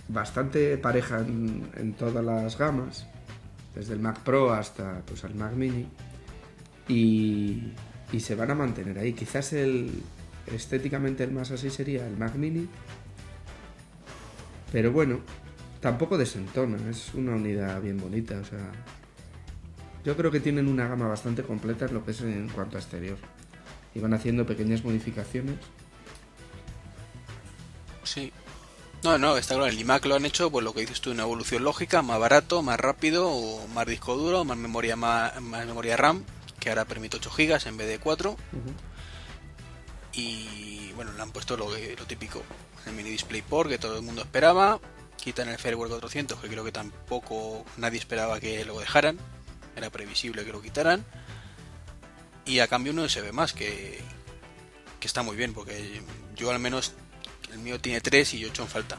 bastante 0.09 0.79
pareja 0.79 1.19
en, 1.19 1.69
en 1.77 1.93
todas 1.95 2.25
las 2.25 2.57
gamas, 2.57 3.07
desde 3.75 3.93
el 3.95 3.99
Mac 4.01 4.21
Pro 4.21 4.53
hasta 4.53 5.03
pues 5.05 5.25
el 5.25 5.35
Mac 5.35 5.53
Mini 5.53 5.87
y, 6.89 7.73
y 8.13 8.21
se 8.21 8.35
van 8.37 8.53
a 8.53 8.55
mantener 8.55 8.99
ahí. 8.99 9.13
Quizás 9.15 9.53
el 9.53 9.91
estéticamente 10.47 11.25
el 11.25 11.33
más 11.33 11.51
así 11.51 11.71
sería 11.71 12.07
el 12.07 12.17
Mac 12.17 12.35
Mini, 12.37 12.69
pero 14.73 14.93
bueno, 14.93 15.21
tampoco 15.81 16.17
desentona, 16.19 16.79
es 16.89 17.13
una 17.15 17.33
unidad 17.35 17.81
bien 17.83 17.99
bonita, 17.99 18.39
o 18.39 18.45
sea, 18.45 18.71
yo 20.07 20.17
creo 20.17 20.31
que 20.31 20.39
tienen 20.39 20.69
una 20.69 20.87
gama 20.87 21.09
bastante 21.09 21.43
completa 21.43 21.87
en 21.87 21.95
lo 21.95 22.05
que 22.05 22.13
es 22.13 22.21
en 22.21 22.49
cuanto 22.49 22.77
a 22.77 22.81
exterior. 22.81 23.19
Y 23.93 23.99
van 23.99 24.15
haciendo 24.15 24.47
pequeñas 24.47 24.85
modificaciones. 24.85 25.57
sí. 28.05 28.33
No, 29.03 29.19
no, 29.19 29.37
está 29.37 29.55
claro. 29.55 29.67
El 29.67 29.79
iMac 29.79 30.07
lo 30.07 30.15
han 30.15 30.25
hecho, 30.25 30.51
pues 30.51 30.65
lo 30.65 30.73
que 30.73 30.81
dices 30.81 31.01
tú, 31.01 31.11
una 31.11 31.25
evolución 31.25 31.65
lógica, 31.65 32.03
más 32.03 32.19
barato, 32.19 32.63
más 32.63 32.79
rápido, 32.79 33.29
o 33.29 33.69
más 33.69 33.87
disco 33.87 34.17
duro, 34.17 34.45
más 34.45 34.57
memoria, 34.57 34.97
más, 34.97 35.41
más 35.41 35.67
memoria 35.67 35.97
RAM, 35.97 36.25
que 36.59 36.71
ahora 36.71 36.85
permite 36.87 37.17
8 37.17 37.31
GB 37.37 37.69
en 37.69 37.77
vez 37.77 37.89
de 37.89 37.99
4. 37.99 38.37
y 40.15 40.93
bueno, 40.95 41.13
le 41.13 41.23
han 41.23 41.31
puesto 41.31 41.57
lo, 41.57 41.67
típico, 42.07 42.43
el 42.87 42.95
mini 42.95 43.11
DisplayPort 43.11 43.69
que 43.71 43.79
todo 43.79 43.97
el 43.97 44.03
mundo 44.03 44.23
esperaba, 44.23 44.81
quitan 45.17 45.49
el 45.49 45.59
firmware 45.59 45.91
400 45.91 46.41
que 46.41 46.49
creo 46.49 46.65
que 46.65 46.73
tampoco 46.73 47.65
nadie 47.77 47.99
esperaba 47.99 48.41
que 48.41 48.65
lo 48.65 48.81
dejaran, 48.81 49.19
era 49.77 49.91
previsible 49.91 50.45
que 50.45 50.53
lo 50.53 50.63
quitaran, 50.63 51.05
y 52.45 52.61
a 52.61 52.69
cambio 52.69 52.93
un 52.93 53.01
USB 53.01 53.33
más 53.33 53.53
que, 53.53 54.01
que 55.01 55.07
está 55.07 55.23
muy 55.23 55.37
bien 55.37 55.53
porque 55.53 56.01
yo 56.37 56.51
al 56.51 56.59
menos 56.59 56.93
el 57.53 57.59
mío 57.59 57.81
tiene 57.81 58.01
3 58.01 58.35
y 58.35 58.39
yo 58.39 58.47
he 58.47 58.51
hecho 58.51 58.63
en 58.63 58.69
falta. 58.69 58.99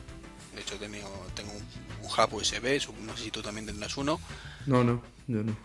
De 0.54 0.62
hecho 0.62 0.76
tengo, 0.76 1.28
tengo 1.36 1.52
un, 1.52 2.06
un 2.06 2.12
hub 2.12 2.34
USB, 2.34 2.82
no 3.06 3.16
sé 3.16 3.26
si 3.26 3.32
tú 3.32 3.42
también 3.42 3.66
tendrás 3.66 3.96
uno. 3.98 4.20
No, 4.66 4.84
no, 4.84 5.02
yo 5.28 5.44
no. 5.44 5.52
¿No 5.52 5.58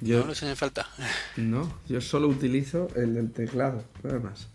Yo 0.00 0.24
lo 0.24 0.32
echas 0.32 0.48
en 0.48 0.56
falta? 0.56 0.86
no, 1.36 1.80
yo 1.88 2.00
solo 2.00 2.28
utilizo 2.28 2.88
el 2.94 3.14
del 3.14 3.32
teclado, 3.32 3.84
nada 4.02 4.20
más. 4.20 4.48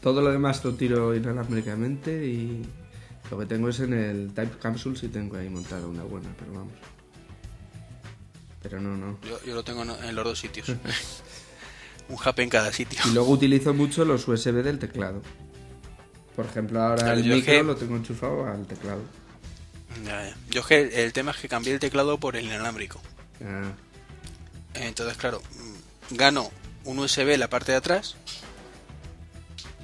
Todo 0.00 0.20
lo 0.20 0.30
demás 0.30 0.64
lo 0.64 0.74
tiro 0.74 1.14
inalámbricamente 1.14 2.26
y 2.26 2.66
lo 3.30 3.38
que 3.38 3.46
tengo 3.46 3.68
es 3.68 3.80
en 3.80 3.92
el 3.94 4.32
Type 4.34 4.58
Capsule 4.58 4.98
si 4.98 5.08
tengo 5.08 5.36
ahí 5.36 5.48
montada 5.48 5.86
una 5.86 6.02
buena, 6.02 6.28
pero 6.38 6.52
vamos. 6.52 6.74
Pero 8.62 8.80
no, 8.80 8.96
no. 8.96 9.18
Yo, 9.22 9.42
yo 9.44 9.54
lo 9.54 9.64
tengo 9.64 9.82
en, 9.82 10.14
los 10.14 10.24
dos 10.24 10.38
sitios. 10.38 10.68
un 12.08 12.16
hub 12.16 12.34
en 12.40 12.48
cada 12.48 12.72
sitio. 12.72 13.00
Y 13.06 13.10
luego 13.12 13.30
utilizo 13.30 13.74
mucho 13.74 14.04
los 14.04 14.26
USB 14.28 14.62
del 14.62 14.78
teclado. 14.78 15.22
Por 16.36 16.46
ejemplo, 16.46 16.80
ahora 16.82 17.02
Claro, 17.02 17.18
el 17.20 17.24
micro 17.26 17.52
que- 17.52 17.62
lo 17.62 17.76
tengo 17.76 17.96
enchufado 17.96 18.46
al 18.46 18.66
teclado. 18.66 19.00
Ya, 20.04 20.28
ya. 20.28 20.36
Yo 20.50 20.60
es 20.62 20.66
que 20.66 21.04
el 21.04 21.12
tema 21.12 21.32
es 21.32 21.36
que 21.38 21.48
cambié 21.48 21.74
el 21.74 21.80
teclado 21.80 22.18
por 22.18 22.36
el 22.36 22.46
inalámbrico. 22.46 23.00
Ah, 23.44 23.72
Entonces, 24.74 25.16
claro, 25.18 25.42
gano 26.10 26.50
un 26.84 26.98
USB 26.98 27.34
en 27.34 27.40
la 27.40 27.48
parte 27.50 27.72
de 27.72 27.78
atrás, 27.78 28.16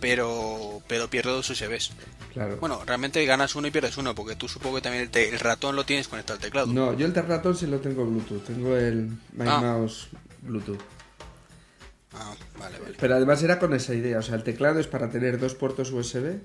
pero 0.01 0.83
pero 0.87 1.09
pierdo 1.11 1.35
dos 1.35 1.51
USBs. 1.51 1.93
claro. 2.33 2.57
Bueno, 2.59 2.83
realmente 2.87 3.25
ganas 3.27 3.55
uno 3.55 3.69
y 3.69 3.71
pierdes 3.71 3.97
uno, 3.99 4.15
porque 4.15 4.37
tú 4.37 4.49
supongo 4.49 4.77
que 4.77 4.83
también 4.83 5.05
el, 5.05 5.11
te- 5.11 5.29
el 5.29 5.39
ratón 5.41 5.77
lo 5.77 5.85
tienes 5.85 6.09
conectado 6.09 6.37
al 6.39 6.43
teclado. 6.43 6.67
No, 6.69 6.93
yo 6.95 7.07
el 7.07 7.15
ratón 7.15 7.57
sí 7.57 7.67
lo 7.67 7.79
tengo 7.81 8.05
Bluetooth. 8.07 8.45
Tengo 8.45 8.77
el 8.77 9.09
My 9.33 9.47
Ah. 9.47 9.61
Mouse 9.61 10.09
Bluetooth. 10.43 10.81
Ah, 12.15 12.35
vale, 12.59 12.79
vale. 12.81 12.97
Pero 12.99 13.15
además 13.15 13.43
era 13.43 13.59
con 13.59 13.75
esa 13.75 13.95
idea. 13.95 14.19
O 14.19 14.23
sea, 14.23 14.35
el 14.37 14.43
teclado 14.43 14.81
es 14.81 14.87
para 14.87 15.11
tener 15.11 15.39
dos 15.39 15.55
puertos 15.55 15.91
USB 15.91 16.39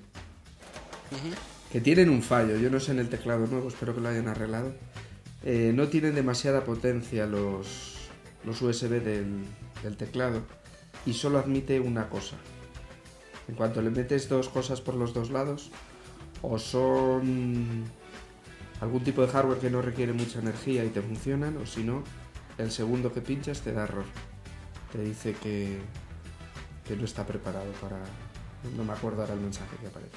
que 1.71 1.81
tienen 1.81 2.09
un 2.09 2.21
fallo. 2.21 2.57
Yo 2.57 2.69
no 2.69 2.79
sé 2.79 2.91
en 2.91 2.99
el 2.99 3.09
teclado 3.09 3.47
nuevo, 3.47 3.67
espero 3.69 3.95
que 3.95 4.01
lo 4.01 4.09
hayan 4.09 4.27
arreglado. 4.27 4.73
Eh, 5.43 5.71
no 5.73 5.87
tienen 5.87 6.15
demasiada 6.15 6.63
potencia 6.63 7.25
los, 7.25 7.95
los 8.45 8.61
USB 8.61 9.01
del, 9.01 9.43
del 9.83 9.97
teclado 9.97 10.41
y 11.05 11.13
solo 11.13 11.39
admite 11.39 11.79
una 11.79 12.09
cosa. 12.09 12.35
En 13.47 13.55
cuanto 13.55 13.81
le 13.81 13.89
metes 13.89 14.29
dos 14.29 14.49
cosas 14.49 14.81
por 14.81 14.95
los 14.95 15.13
dos 15.13 15.29
lados, 15.29 15.69
o 16.41 16.57
son 16.57 17.83
algún 18.81 19.03
tipo 19.03 19.21
de 19.21 19.27
hardware 19.29 19.59
que 19.59 19.69
no 19.69 19.81
requiere 19.81 20.13
mucha 20.13 20.39
energía 20.39 20.83
y 20.83 20.89
te 20.89 21.01
funcionan, 21.01 21.57
o 21.57 21.65
si 21.65 21.83
no, 21.83 22.03
el 22.57 22.71
segundo 22.71 23.13
que 23.13 23.21
pinchas 23.21 23.61
te 23.61 23.73
da 23.73 23.83
error. 23.83 24.05
Te 24.91 25.01
dice 25.01 25.33
que, 25.33 25.79
que 26.85 26.95
no 26.95 27.05
está 27.05 27.25
preparado 27.25 27.71
para... 27.73 27.97
No 28.75 28.83
me 28.83 28.93
acuerdo 28.93 29.21
ahora 29.21 29.33
el 29.33 29.41
mensaje 29.41 29.75
que 29.81 29.87
aparece. 29.87 30.15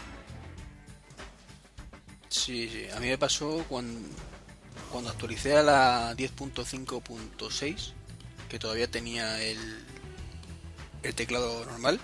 Sí, 2.29 2.69
sí. 2.69 2.87
A 2.95 3.01
mí 3.01 3.09
me 3.09 3.19
pasó 3.19 3.65
cuando, 3.69 4.01
cuando 4.93 5.11
actualicé 5.11 5.57
a 5.57 5.62
la 5.62 6.15
10.5.6, 6.15 7.93
que 8.49 8.59
todavía 8.59 8.89
tenía 8.89 9.43
el, 9.43 9.59
el 11.03 11.15
teclado 11.15 11.65
normal. 11.65 11.99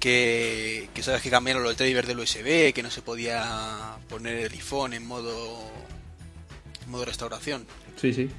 Que, 0.00 0.88
que 0.94 1.02
sabes 1.02 1.22
que 1.22 1.30
cambiaron 1.30 1.62
los 1.62 1.76
drivers 1.76 2.06
del 2.06 2.20
USB, 2.20 2.72
que 2.72 2.82
no 2.82 2.90
se 2.90 3.02
podía 3.02 3.96
poner 4.08 4.46
el 4.46 4.52
iPhone 4.52 4.92
en 4.92 5.06
modo, 5.06 5.60
en 6.84 6.90
modo 6.90 7.04
restauración. 7.04 7.66
Sí, 7.96 8.12
sí. 8.12 8.30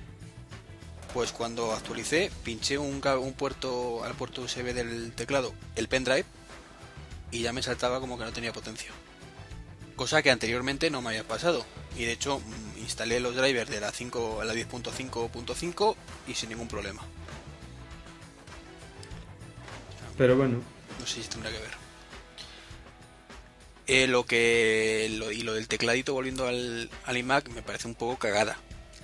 Pues 1.13 1.31
cuando 1.31 1.73
actualicé, 1.73 2.31
pinché 2.43 2.77
un, 2.77 3.01
un 3.05 3.33
puerto 3.33 4.03
al 4.03 4.13
puerto 4.13 4.41
USB 4.43 4.73
del 4.73 5.11
teclado, 5.13 5.53
el 5.75 5.87
pendrive, 5.87 6.25
y 7.31 7.41
ya 7.41 7.51
me 7.51 7.61
saltaba 7.61 7.99
como 7.99 8.17
que 8.17 8.23
no 8.23 8.31
tenía 8.31 8.53
potencia. 8.53 8.91
Cosa 9.95 10.21
que 10.21 10.31
anteriormente 10.31 10.89
no 10.89 11.01
me 11.01 11.09
había 11.09 11.27
pasado. 11.27 11.65
Y 11.97 12.05
de 12.05 12.13
hecho, 12.13 12.39
mm, 12.39 12.79
instalé 12.79 13.19
los 13.19 13.35
drivers 13.35 13.69
de 13.69 13.81
la 13.81 13.91
5 13.91 14.41
a 14.41 14.45
la 14.45 14.53
10.5.5 14.53 15.95
y 16.27 16.33
sin 16.35 16.49
ningún 16.49 16.67
problema. 16.67 17.01
Pero 20.17 20.37
bueno, 20.37 20.61
Si 21.09 21.21
tendrá 21.21 21.49
que 21.51 21.57
ver. 21.59 21.71
Eh, 23.87 24.07
lo 24.07 24.25
que 24.25 25.07
lo- 25.17 25.31
y 25.31 25.41
lo 25.41 25.53
del 25.55 25.67
tecladito 25.67 26.13
volviendo 26.13 26.47
al, 26.47 26.89
al 27.05 27.17
iMac 27.17 27.49
me 27.49 27.63
parece 27.63 27.87
un 27.87 27.95
poco 27.95 28.17
cagada. 28.19 28.57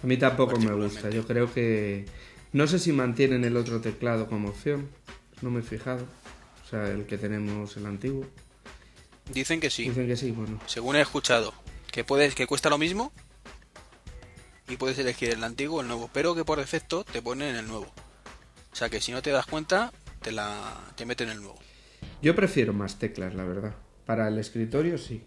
a 0.04 0.08
mí 0.08 0.16
tampoco 0.18 0.60
me 0.60 0.72
gusta. 0.74 1.10
Yo 1.10 1.26
creo 1.26 1.52
que... 1.52 2.06
No 2.54 2.68
sé 2.68 2.78
si 2.80 2.92
mantienen 2.94 3.44
el 3.44 3.58
otro 3.58 3.82
teclado 3.82 4.28
como 4.28 4.50
opción. 4.50 4.90
No 5.42 5.50
me 5.50 5.62
he 5.62 5.64
fijado. 5.64 6.06
O 6.66 6.70
sea, 6.70 6.88
el 6.90 7.06
que 7.06 7.18
tenemos, 7.18 7.76
el 7.78 7.86
antiguo. 7.88 8.26
Dicen 9.32 9.60
que 9.60 9.70
sí. 9.72 9.90
Dicen 9.90 10.08
que 10.08 10.16
sí, 10.16 10.32
bueno. 10.32 10.62
Según 10.68 10.96
he 10.96 11.02
escuchado, 11.02 11.54
que 11.92 12.04
puedes 12.04 12.36
que 12.36 12.46
cuesta 12.46 12.70
lo 12.70 12.78
mismo 12.78 13.12
y 14.68 14.78
puedes 14.78 14.98
elegir 15.00 15.30
el 15.32 15.44
antiguo 15.44 15.78
o 15.80 15.82
el 15.82 15.88
nuevo, 15.88 16.10
pero 16.14 16.36
que 16.36 16.46
por 16.46 16.60
defecto 16.60 17.04
te 17.04 17.22
ponen 17.24 17.56
el 17.56 17.68
nuevo. 17.68 17.92
O 18.72 18.76
sea 18.76 18.90
que 18.90 19.02
si 19.02 19.12
no 19.12 19.22
te 19.24 19.32
das 19.32 19.46
cuenta, 19.48 19.92
te 20.22 20.32
la 20.32 20.76
te 20.96 21.06
meten 21.08 21.30
el 21.30 21.42
nuevo. 21.42 21.58
Yo 22.26 22.36
prefiero 22.36 22.74
más 22.74 22.98
teclas, 22.98 23.36
la 23.36 23.44
verdad. 23.44 23.76
Para 24.04 24.28
el 24.30 24.40
escritorio 24.40 24.98
sí. 24.98 25.22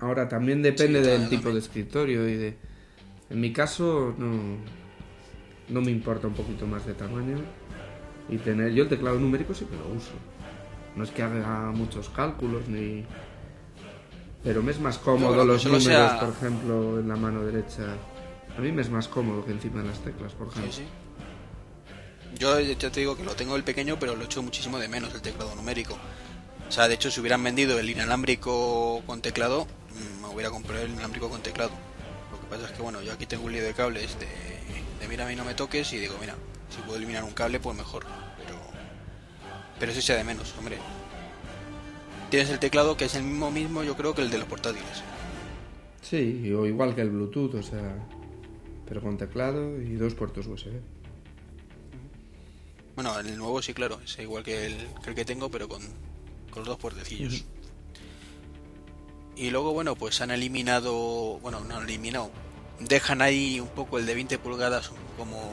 Ahora 0.00 0.28
también 0.28 0.60
depende 0.60 1.04
Sí, 1.04 1.08
del 1.08 1.28
tipo 1.28 1.52
de 1.52 1.60
escritorio 1.60 2.28
y 2.28 2.34
de... 2.34 2.56
En 3.30 3.40
mi 3.40 3.52
caso 3.52 4.12
no, 4.18 4.56
no 5.68 5.80
me 5.80 5.92
importa 5.92 6.26
un 6.26 6.34
poquito 6.34 6.66
más 6.66 6.84
de 6.84 6.94
tamaño 6.94 7.36
y 8.28 8.38
tener... 8.38 8.72
Yo 8.72 8.82
el 8.82 8.88
teclado 8.88 9.20
numérico 9.20 9.54
sí 9.54 9.66
que 9.66 9.76
lo 9.76 9.86
uso. 9.96 10.10
No 10.96 11.04
es 11.04 11.12
que 11.12 11.22
haga 11.22 11.70
muchos 11.70 12.08
cálculos 12.08 12.66
ni... 12.66 13.04
Pero 14.42 14.64
me 14.64 14.72
es 14.72 14.80
más 14.80 14.98
cómodo 14.98 15.36
No, 15.36 15.44
los 15.44 15.64
números, 15.64 15.84
sea- 15.84 16.18
por 16.18 16.30
ejemplo, 16.30 16.98
en 16.98 17.06
la 17.06 17.14
mano 17.14 17.44
derecha 17.44 17.84
A 18.56 18.60
mí 18.60 18.72
me 18.72 18.82
es 18.82 18.90
más 18.90 19.06
cómodo 19.06 19.44
que 19.44 19.52
encima 19.52 19.82
de 19.82 19.86
las 19.90 20.00
teclas, 20.00 20.32
por 20.32 20.48
ejemplo. 20.48 20.72
Sí, 20.72 20.82
sí. 20.82 21.07
Yo 22.36 22.60
ya 22.60 22.90
te 22.90 23.00
digo 23.00 23.16
que 23.16 23.24
lo 23.24 23.34
tengo 23.34 23.56
el 23.56 23.64
pequeño, 23.64 23.98
pero 23.98 24.14
lo 24.14 24.24
echo 24.24 24.42
muchísimo 24.42 24.78
de 24.78 24.88
menos 24.88 25.14
el 25.14 25.22
teclado 25.22 25.54
numérico. 25.54 25.98
O 26.68 26.72
sea, 26.72 26.88
de 26.88 26.94
hecho, 26.94 27.10
si 27.10 27.20
hubieran 27.20 27.42
vendido 27.42 27.78
el 27.78 27.88
inalámbrico 27.88 29.02
con 29.06 29.22
teclado, 29.22 29.66
mm, 29.66 30.22
me 30.22 30.28
hubiera 30.34 30.50
comprado 30.50 30.84
el 30.84 30.90
inalámbrico 30.90 31.30
con 31.30 31.42
teclado. 31.42 31.70
Lo 32.30 32.40
que 32.40 32.46
pasa 32.46 32.66
es 32.66 32.72
que, 32.72 32.82
bueno, 32.82 33.00
yo 33.02 33.12
aquí 33.12 33.26
tengo 33.26 33.44
un 33.44 33.52
lío 33.52 33.64
de 33.64 33.72
cables 33.72 34.18
de, 34.18 34.26
de 35.00 35.08
mira 35.08 35.24
a 35.24 35.28
mí 35.28 35.34
no 35.34 35.44
me 35.44 35.54
toques 35.54 35.92
y 35.94 35.98
digo, 35.98 36.14
mira, 36.20 36.34
si 36.68 36.82
puedo 36.82 36.96
eliminar 36.96 37.24
un 37.24 37.32
cable, 37.32 37.58
pues 37.58 37.76
mejor. 37.76 38.04
Pero, 38.36 38.58
pero 39.80 39.92
eso 39.92 40.02
sea 40.02 40.16
de 40.16 40.24
menos, 40.24 40.54
hombre. 40.58 40.76
Tienes 42.30 42.50
el 42.50 42.58
teclado 42.58 42.96
que 42.96 43.06
es 43.06 43.14
el 43.14 43.22
mismo 43.22 43.50
mismo, 43.50 43.82
yo 43.82 43.96
creo, 43.96 44.14
que 44.14 44.20
el 44.20 44.30
de 44.30 44.38
los 44.38 44.46
portátiles. 44.46 45.02
Sí, 46.02 46.52
o 46.52 46.66
igual 46.66 46.94
que 46.94 47.00
el 47.00 47.10
Bluetooth, 47.10 47.54
o 47.54 47.62
sea, 47.62 47.96
pero 48.86 49.00
con 49.00 49.16
teclado 49.16 49.80
y 49.80 49.94
dos 49.94 50.14
puertos 50.14 50.46
USB. 50.46 50.80
Bueno, 52.98 53.16
el 53.20 53.38
nuevo 53.38 53.62
sí, 53.62 53.74
claro, 53.74 54.00
es 54.04 54.18
igual 54.18 54.42
que 54.42 54.66
el 54.66 54.88
que, 55.04 55.10
el 55.10 55.14
que 55.14 55.24
tengo, 55.24 55.48
pero 55.52 55.68
con, 55.68 55.80
con 56.50 56.62
los 56.62 56.66
dos 56.66 56.78
puertecillos. 56.78 57.44
Y 59.36 59.50
luego, 59.50 59.72
bueno, 59.72 59.94
pues 59.94 60.20
han 60.20 60.32
eliminado, 60.32 61.38
bueno, 61.38 61.60
no 61.60 61.76
han 61.76 61.84
eliminado, 61.84 62.32
dejan 62.80 63.22
ahí 63.22 63.60
un 63.60 63.68
poco 63.68 63.98
el 63.98 64.06
de 64.06 64.16
20 64.16 64.38
pulgadas 64.40 64.90
como, 65.16 65.48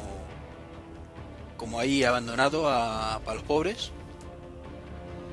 como 1.55 1.79
ahí 1.79 2.03
abandonado 2.03 2.67
a, 2.67 3.21
para 3.23 3.35
los 3.35 3.43
pobres. 3.43 3.91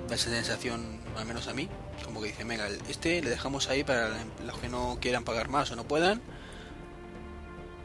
Da 0.06 0.14
esa 0.14 0.28
sensación, 0.28 1.00
al 1.16 1.24
menos 1.24 1.48
a 1.48 1.54
mí, 1.54 1.70
como 2.04 2.20
que 2.20 2.26
dicen, 2.26 2.46
venga, 2.46 2.68
este 2.90 3.22
le 3.22 3.30
dejamos 3.30 3.70
ahí 3.70 3.84
para 3.84 4.10
los 4.44 4.58
que 4.58 4.68
no 4.68 4.98
quieran 5.00 5.24
pagar 5.24 5.48
más 5.48 5.70
o 5.70 5.76
no 5.76 5.84
puedan. 5.84 6.20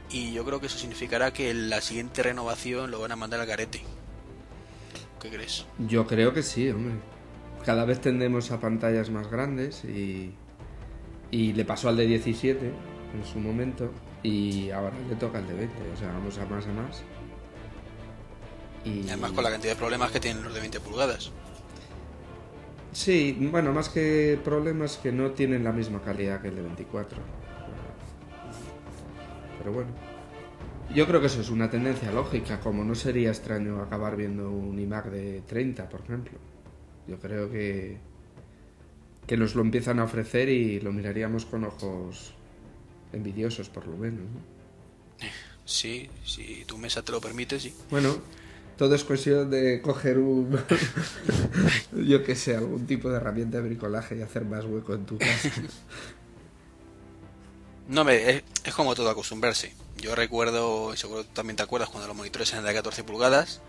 Y 0.10 0.34
yo 0.34 0.44
creo 0.44 0.60
que 0.60 0.68
eso 0.68 0.78
significará 0.78 1.32
que 1.32 1.54
la 1.54 1.80
siguiente 1.80 2.24
renovación 2.24 2.92
lo 2.92 3.00
van 3.00 3.14
a 3.14 3.16
mandar 3.16 3.40
al 3.40 3.46
garete. 3.46 3.86
¿Qué 5.30 5.36
crees? 5.36 5.66
Yo 5.90 6.08
creo 6.08 6.34
que 6.34 6.42
sí, 6.42 6.70
hombre. 6.70 6.94
Cada 7.66 7.84
vez 7.84 8.00
tendemos 8.00 8.52
a 8.52 8.62
pantallas 8.62 9.10
más 9.10 9.30
grandes 9.30 9.84
y, 9.84 10.34
y 11.32 11.52
le 11.52 11.66
pasó 11.66 11.90
al 11.90 11.98
de 11.98 12.08
17 12.08 12.66
en 12.66 13.26
su 13.26 13.40
momento 13.40 13.92
y 14.24 14.70
ahora 14.72 14.96
le 15.10 15.16
toca 15.16 15.40
al 15.40 15.48
de 15.48 15.54
20, 15.54 15.76
o 15.94 15.98
sea, 15.98 16.08
vamos 16.14 16.38
a 16.38 16.46
más 16.46 16.66
a 16.66 16.72
más. 16.72 17.04
Y 18.86 19.06
además 19.10 19.34
con 19.34 19.44
la 19.44 19.52
cantidad 19.52 19.74
de 19.74 19.78
problemas 19.78 20.12
que 20.12 20.22
tienen 20.22 20.44
los 20.44 20.54
de 20.54 20.62
20 20.62 20.80
pulgadas. 20.80 21.32
Sí, 22.94 23.38
bueno, 23.52 23.74
más 23.74 23.90
que 23.90 24.40
problemas 24.42 24.98
que 24.98 25.12
no 25.12 25.32
tienen 25.32 25.66
la 25.66 25.74
misma 25.74 26.02
calidad 26.02 26.42
que 26.42 26.48
el 26.48 26.56
de 26.56 26.62
24. 26.62 27.18
Pero 29.58 29.74
bueno. 29.74 30.07
Yo 30.94 31.06
creo 31.06 31.20
que 31.20 31.28
eso 31.28 31.42
es 31.42 31.50
una 31.50 31.70
tendencia 31.70 32.12
lógica, 32.12 32.60
como 32.60 32.84
no 32.84 32.96
sería 32.96 33.30
extraño 33.30 33.82
acabar 33.82 34.16
viendo 34.16 34.50
un 34.50 34.80
iMac 34.80 35.12
de 35.12 35.42
30, 35.42 35.90
por 35.90 36.02
ejemplo. 36.02 36.40
Yo 37.08 37.20
creo 37.20 37.50
que 37.52 37.98
que 39.28 39.36
nos 39.36 39.56
lo 39.56 39.62
empiezan 39.62 40.00
a 40.00 40.06
ofrecer 40.06 40.48
y 40.48 40.80
lo 40.80 40.94
miraríamos 40.94 41.46
con 41.46 41.66
ojos 41.66 42.34
envidiosos, 43.12 43.68
por 43.68 43.86
lo 43.86 43.98
menos. 43.98 44.22
¿no? 44.22 45.28
Sí, 45.66 46.10
si 46.24 46.64
tu 46.66 46.78
mesa 46.78 47.04
te 47.04 47.12
lo 47.12 47.20
permite, 47.20 47.60
sí. 47.60 47.76
Bueno, 47.92 48.18
todo 48.78 48.96
es 48.96 49.04
cuestión 49.04 49.50
de 49.50 49.82
coger 49.82 50.18
un, 50.18 50.58
yo 51.92 52.24
qué 52.24 52.36
sé, 52.36 52.56
algún 52.56 52.88
tipo 52.88 53.10
de 53.10 53.18
herramienta 53.18 53.58
de 53.58 53.64
bricolaje 53.64 54.18
y 54.18 54.22
hacer 54.22 54.46
más 54.46 54.64
hueco 54.64 54.96
en 54.96 55.06
tu 55.06 55.18
casa. 55.18 55.52
No, 57.90 58.04
me, 58.04 58.30
es, 58.30 58.44
es 58.66 58.74
como 58.74 58.94
todo 58.96 59.10
acostumbrarse. 59.10 59.72
Yo 59.98 60.16
recuerdo, 60.16 60.94
y 60.94 60.98
seguro 60.98 61.24
también 61.26 61.56
te 61.58 61.64
acuerdas, 61.64 61.90
cuando 61.90 62.08
los 62.08 62.16
monitores 62.16 62.52
eran 62.54 62.66
de 62.66 62.74
14 62.74 63.04
pulgadas, 63.04 63.62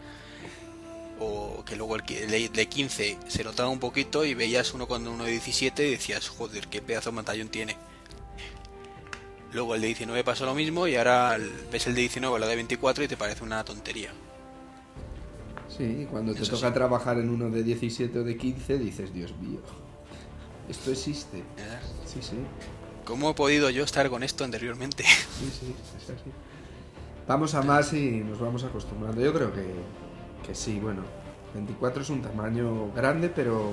o 1.21 1.64
que 1.64 1.75
luego 1.77 1.97
el 1.97 2.03
el 2.11 2.53
de 2.53 2.67
15 2.69 3.19
se 3.27 3.45
notaba 3.45 3.69
un 3.69 3.81
poquito 3.81 4.25
y 4.25 4.35
veías 4.35 4.73
uno 4.75 4.87
con 4.87 5.07
uno 5.07 5.25
de 5.25 5.33
17 5.33 5.87
y 5.88 5.91
decías, 5.93 6.29
joder, 6.29 6.69
qué 6.69 6.81
pedazo 6.81 7.11
de 7.11 7.17
pantallón 7.17 7.49
tiene. 7.49 7.77
Luego 9.53 9.75
el 9.75 9.81
de 9.81 9.87
19 9.88 10.23
pasó 10.25 10.45
lo 10.45 10.55
mismo 10.55 10.87
y 10.87 10.97
ahora 10.97 11.35
el- 11.37 11.51
ves 11.73 11.87
el 11.87 11.95
de 11.95 12.03
19 12.03 12.37
o 12.37 12.38
la 12.38 12.47
de 12.47 12.57
24 12.57 13.03
y 13.05 13.09
te 13.09 13.17
parece 13.17 13.43
una 13.45 13.64
tontería. 13.64 14.12
Sí, 15.69 16.07
cuando 16.11 16.35
te 16.35 16.45
toca 16.45 16.69
sí. 16.69 16.75
trabajar 16.75 17.19
en 17.19 17.31
uno 17.31 17.49
de 17.51 17.62
17 17.62 18.19
o 18.19 18.25
de 18.25 18.37
15 18.37 18.79
dices, 18.79 19.12
Dios 19.14 19.33
mío, 19.38 19.61
esto 20.69 20.91
existe. 20.91 21.43
¿verdad? 21.57 21.81
Sí, 22.05 22.19
sí, 22.21 22.37
¿Cómo 23.09 23.31
he 23.31 23.35
podido 23.35 23.71
yo 23.71 23.85
estar 23.85 24.11
con 24.11 24.23
esto 24.23 24.44
anteriormente? 24.44 25.03
sí, 25.03 25.51
sí, 25.51 25.75
es 25.97 26.11
así. 26.11 26.31
Vamos 27.27 27.55
a 27.55 27.62
más 27.62 27.94
y 27.94 28.21
nos 28.21 28.38
vamos 28.38 28.64
acostumbrando. 28.64 29.23
Yo 29.23 29.33
creo 29.33 29.51
que, 29.51 29.64
que 30.47 30.55
sí, 30.55 30.79
bueno, 30.79 31.05
24 31.55 32.03
es 32.03 32.11
un 32.11 32.21
tamaño 32.21 32.92
grande, 32.92 33.31
pero 33.31 33.73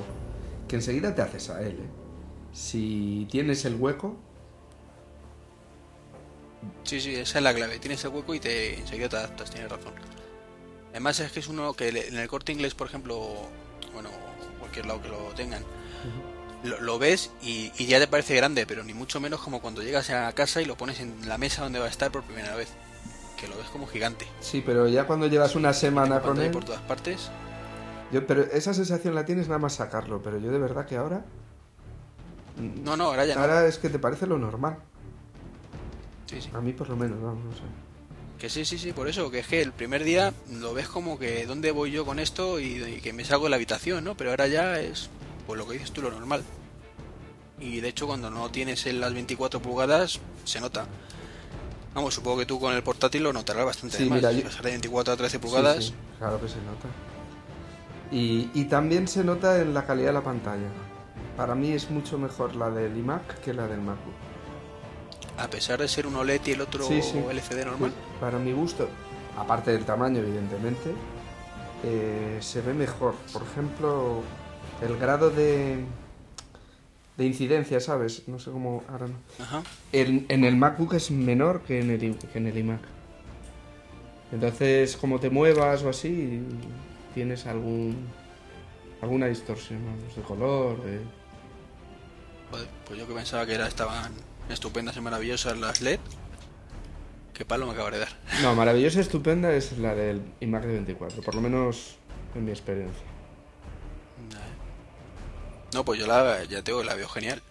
que 0.70 0.78
enseguida 0.78 1.14
te 1.14 1.22
haces 1.22 1.50
a 1.50 1.62
él. 1.62 1.74
¿eh? 1.74 1.90
Si 2.54 3.28
tienes 3.30 3.66
el 3.66 3.76
hueco, 3.76 4.16
Sí, 6.84 7.02
sí, 7.02 7.16
esa 7.16 7.40
es 7.40 7.44
la 7.44 7.54
clave. 7.54 7.78
Tienes 7.80 8.06
el 8.06 8.12
hueco 8.12 8.34
y 8.36 8.40
te 8.40 8.80
enseguida 8.80 9.10
te 9.10 9.18
adaptas, 9.18 9.52
tienes 9.52 9.70
razón. 9.70 9.94
Además 10.92 11.20
es 11.20 11.32
que 11.34 11.42
es 11.42 11.50
uno 11.50 11.74
que 11.74 11.90
en 11.90 12.18
el 12.18 12.28
corte 12.30 12.54
inglés, 12.54 12.74
por 12.74 12.88
ejemplo, 12.88 13.50
bueno, 13.94 14.10
cualquier 14.60 14.86
lado 14.86 15.02
que 15.02 15.10
lo 15.10 15.18
tengan, 15.36 15.62
lo, 16.66 16.80
lo 16.82 17.00
ves 17.00 17.32
y, 17.42 17.72
y 17.78 17.86
ya 17.86 18.00
te 18.00 18.08
parece 18.08 18.36
grande, 18.36 18.66
pero 18.66 18.84
ni 18.84 18.94
mucho 18.94 19.20
menos 19.20 19.40
como 19.42 19.62
cuando 19.62 19.82
llegas 19.82 20.10
a 20.10 20.32
casa 20.34 20.62
y 20.62 20.66
lo 20.66 20.76
pones 20.76 21.00
en 21.00 21.28
la 21.28 21.38
mesa 21.38 21.64
donde 21.64 21.80
va 21.80 21.86
a 21.86 21.90
estar 21.90 22.12
por 22.12 22.24
primera 22.24 22.56
vez. 22.56 22.70
Que 23.38 23.48
lo 23.48 23.58
ves 23.58 23.68
como 23.68 23.86
gigante. 23.88 24.26
sí, 24.40 24.64
pero 24.66 24.88
ya 24.88 25.06
cuando 25.06 25.28
llevas 25.28 25.56
una 25.56 25.74
semana 25.74 26.22
con 26.22 26.40
él... 26.42 26.52
por 26.52 26.64
todas 26.64 26.82
partes. 26.82 27.30
Yo, 28.12 28.26
pero 28.26 28.44
esa 28.44 28.74
sensación 28.74 29.14
la 29.16 29.26
tienes 29.26 29.48
nada 29.48 29.60
más 29.60 29.74
sacarlo, 29.74 30.22
pero 30.22 30.38
yo 30.40 30.52
de 30.52 30.60
verdad 30.60 30.86
que 30.86 30.96
ahora... 30.96 31.26
No, 32.58 32.96
no, 32.96 33.06
ahora 33.06 33.26
ya 33.26 33.36
no. 33.36 33.42
Ahora 33.42 33.68
es 33.68 33.78
que 33.78 33.90
te 33.90 34.00
parece 34.00 34.26
lo 34.26 34.38
normal. 34.38 34.78
Sí, 36.28 36.42
sí. 36.42 36.50
A 36.54 36.62
mí 36.62 36.72
por 36.72 36.88
lo 36.88 36.96
menos, 36.96 37.22
vamos, 37.22 37.44
no 37.44 37.52
sé. 37.52 37.64
Que 38.40 38.50
sí, 38.50 38.64
sí, 38.64 38.78
sí, 38.78 38.94
por 38.94 39.08
eso, 39.08 39.30
que 39.32 39.40
es 39.40 39.48
que 39.48 39.62
el 39.62 39.72
primer 39.72 40.04
día 40.04 40.34
lo 40.60 40.74
ves 40.74 40.88
como 40.88 41.18
que 41.20 41.46
dónde 41.46 41.72
voy 41.72 41.92
yo 41.92 42.06
con 42.06 42.20
esto 42.20 42.60
y, 42.60 42.84
y 42.84 43.02
que 43.02 43.12
me 43.12 43.26
salgo 43.26 43.46
de 43.46 43.50
la 43.50 43.56
habitación, 43.58 44.04
¿no? 44.04 44.16
Pero 44.16 44.30
ahora 44.30 44.48
ya 44.48 44.80
es, 44.80 45.10
pues 45.46 45.58
lo 45.58 45.68
que 45.68 45.74
dices 45.74 45.92
tú, 45.92 46.02
lo 46.02 46.12
normal. 46.12 46.44
Y 47.60 47.80
de 47.80 47.88
hecho 47.90 48.08
cuando 48.08 48.30
no 48.30 48.50
tienes 48.50 48.86
en 48.86 49.00
las 49.00 49.14
24 49.14 49.62
pulgadas, 49.62 50.20
se 50.44 50.60
nota. 50.60 50.86
Vamos, 51.94 52.14
supongo 52.14 52.40
que 52.40 52.46
tú 52.46 52.60
con 52.60 52.74
el 52.74 52.84
portátil 52.84 53.24
lo 53.24 53.32
notarás 53.32 53.66
bastante 53.66 53.98
Sí, 53.98 54.06
más. 54.10 54.18
mira, 54.18 54.32
yo- 54.34 54.44
Pasar 54.44 54.64
de 54.64 54.72
24 54.72 55.14
a 55.14 55.18
13 55.18 55.38
Sí, 55.38 55.42
pulgadas, 55.42 55.86
sí, 55.86 55.94
claro 56.20 56.42
que 56.42 56.50
se 56.50 56.58
nota. 56.58 56.88
Y, 58.12 58.50
y 58.54 58.66
también 58.66 59.08
se 59.08 59.24
nota 59.24 59.62
en 59.62 59.74
la 59.74 59.86
calidad 59.86 60.08
de 60.08 60.14
la 60.14 60.22
pantalla. 60.24 60.68
Para 61.38 61.56
mí 61.56 61.72
es 61.72 61.90
mucho 61.90 62.18
mejor 62.18 62.56
la 62.56 62.70
del 62.70 62.98
iMac 62.98 63.40
que 63.42 63.54
la 63.54 63.68
del 63.68 63.80
MacBook. 63.82 64.14
a 65.38 65.50
pesar 65.50 65.80
de 65.80 65.88
ser 65.88 66.08
un 66.08 66.16
OLED 66.16 66.42
y 66.46 66.52
el 66.52 66.62
otro. 66.62 66.88
LCD 66.90 67.66
normal. 67.66 67.92
Para 68.22 68.38
mi 68.40 68.52
gusto, 68.54 68.88
aparte 69.38 69.72
del 69.72 69.84
tamaño, 69.86 70.20
evidentemente, 70.20 70.94
eh, 71.84 72.38
se 72.42 72.62
ve 72.62 72.74
mejor. 72.74 73.16
Por 73.34 73.42
ejemplo, 73.44 74.22
el 74.82 74.98
grado 74.98 75.30
de, 75.30 75.78
de 77.18 77.26
incidencia, 77.26 77.80
¿sabes? 77.80 78.28
No 78.28 78.40
sé 78.40 78.52
cómo. 78.52 78.84
Ahora 78.90 79.08
no. 79.08 79.16
Ajá. 79.44 79.64
En, 79.92 80.26
en 80.30 80.44
el 80.44 80.56
MacBook 80.58 80.94
es 80.96 81.12
menor 81.12 81.62
que 81.62 81.80
en 81.82 81.92
el, 81.92 82.18
que 82.18 82.38
en 82.38 82.48
el 82.48 82.58
iMac. 82.58 82.82
Entonces, 84.32 84.98
como 84.98 85.20
te 85.20 85.30
muevas 85.30 85.84
o 85.84 85.90
así, 85.90 86.42
tienes 87.14 87.46
algún 87.46 88.08
alguna 89.02 89.28
distorsión 89.28 89.80
de 90.16 90.22
color. 90.24 90.84
de- 90.84 91.02
Joder, 92.52 92.68
pues 92.86 93.00
yo 93.00 93.08
que 93.08 93.14
pensaba 93.14 93.46
que 93.46 93.54
era, 93.54 93.68
estaban 93.68 94.12
estupendas 94.50 94.98
y 94.98 95.02
maravillosas 95.02 95.58
las 95.58 95.82
LED. 95.82 96.00
Qué 97.34 97.44
palo 97.46 97.66
me 97.68 97.74
acaba 97.74 97.92
de 97.92 98.00
dar. 98.00 98.10
No, 98.42 98.56
maravillosa, 98.56 99.00
estupenda 99.02 99.54
es 99.54 99.78
la 99.78 99.94
del 99.94 100.22
iMac 100.40 100.64
de 100.64 100.74
24, 100.74 101.22
por 101.22 101.36
lo 101.36 101.42
menos 101.42 101.98
en 102.34 102.46
mi 102.46 102.52
experiencia. 102.52 103.04
No, 105.74 105.84
pues 105.84 106.00
yo 106.00 106.08
la, 106.08 106.44
ya 106.46 106.62
te 106.62 106.72
digo, 106.72 106.84
la 106.84 106.96
veo 106.96 107.10
genial. 107.10 107.42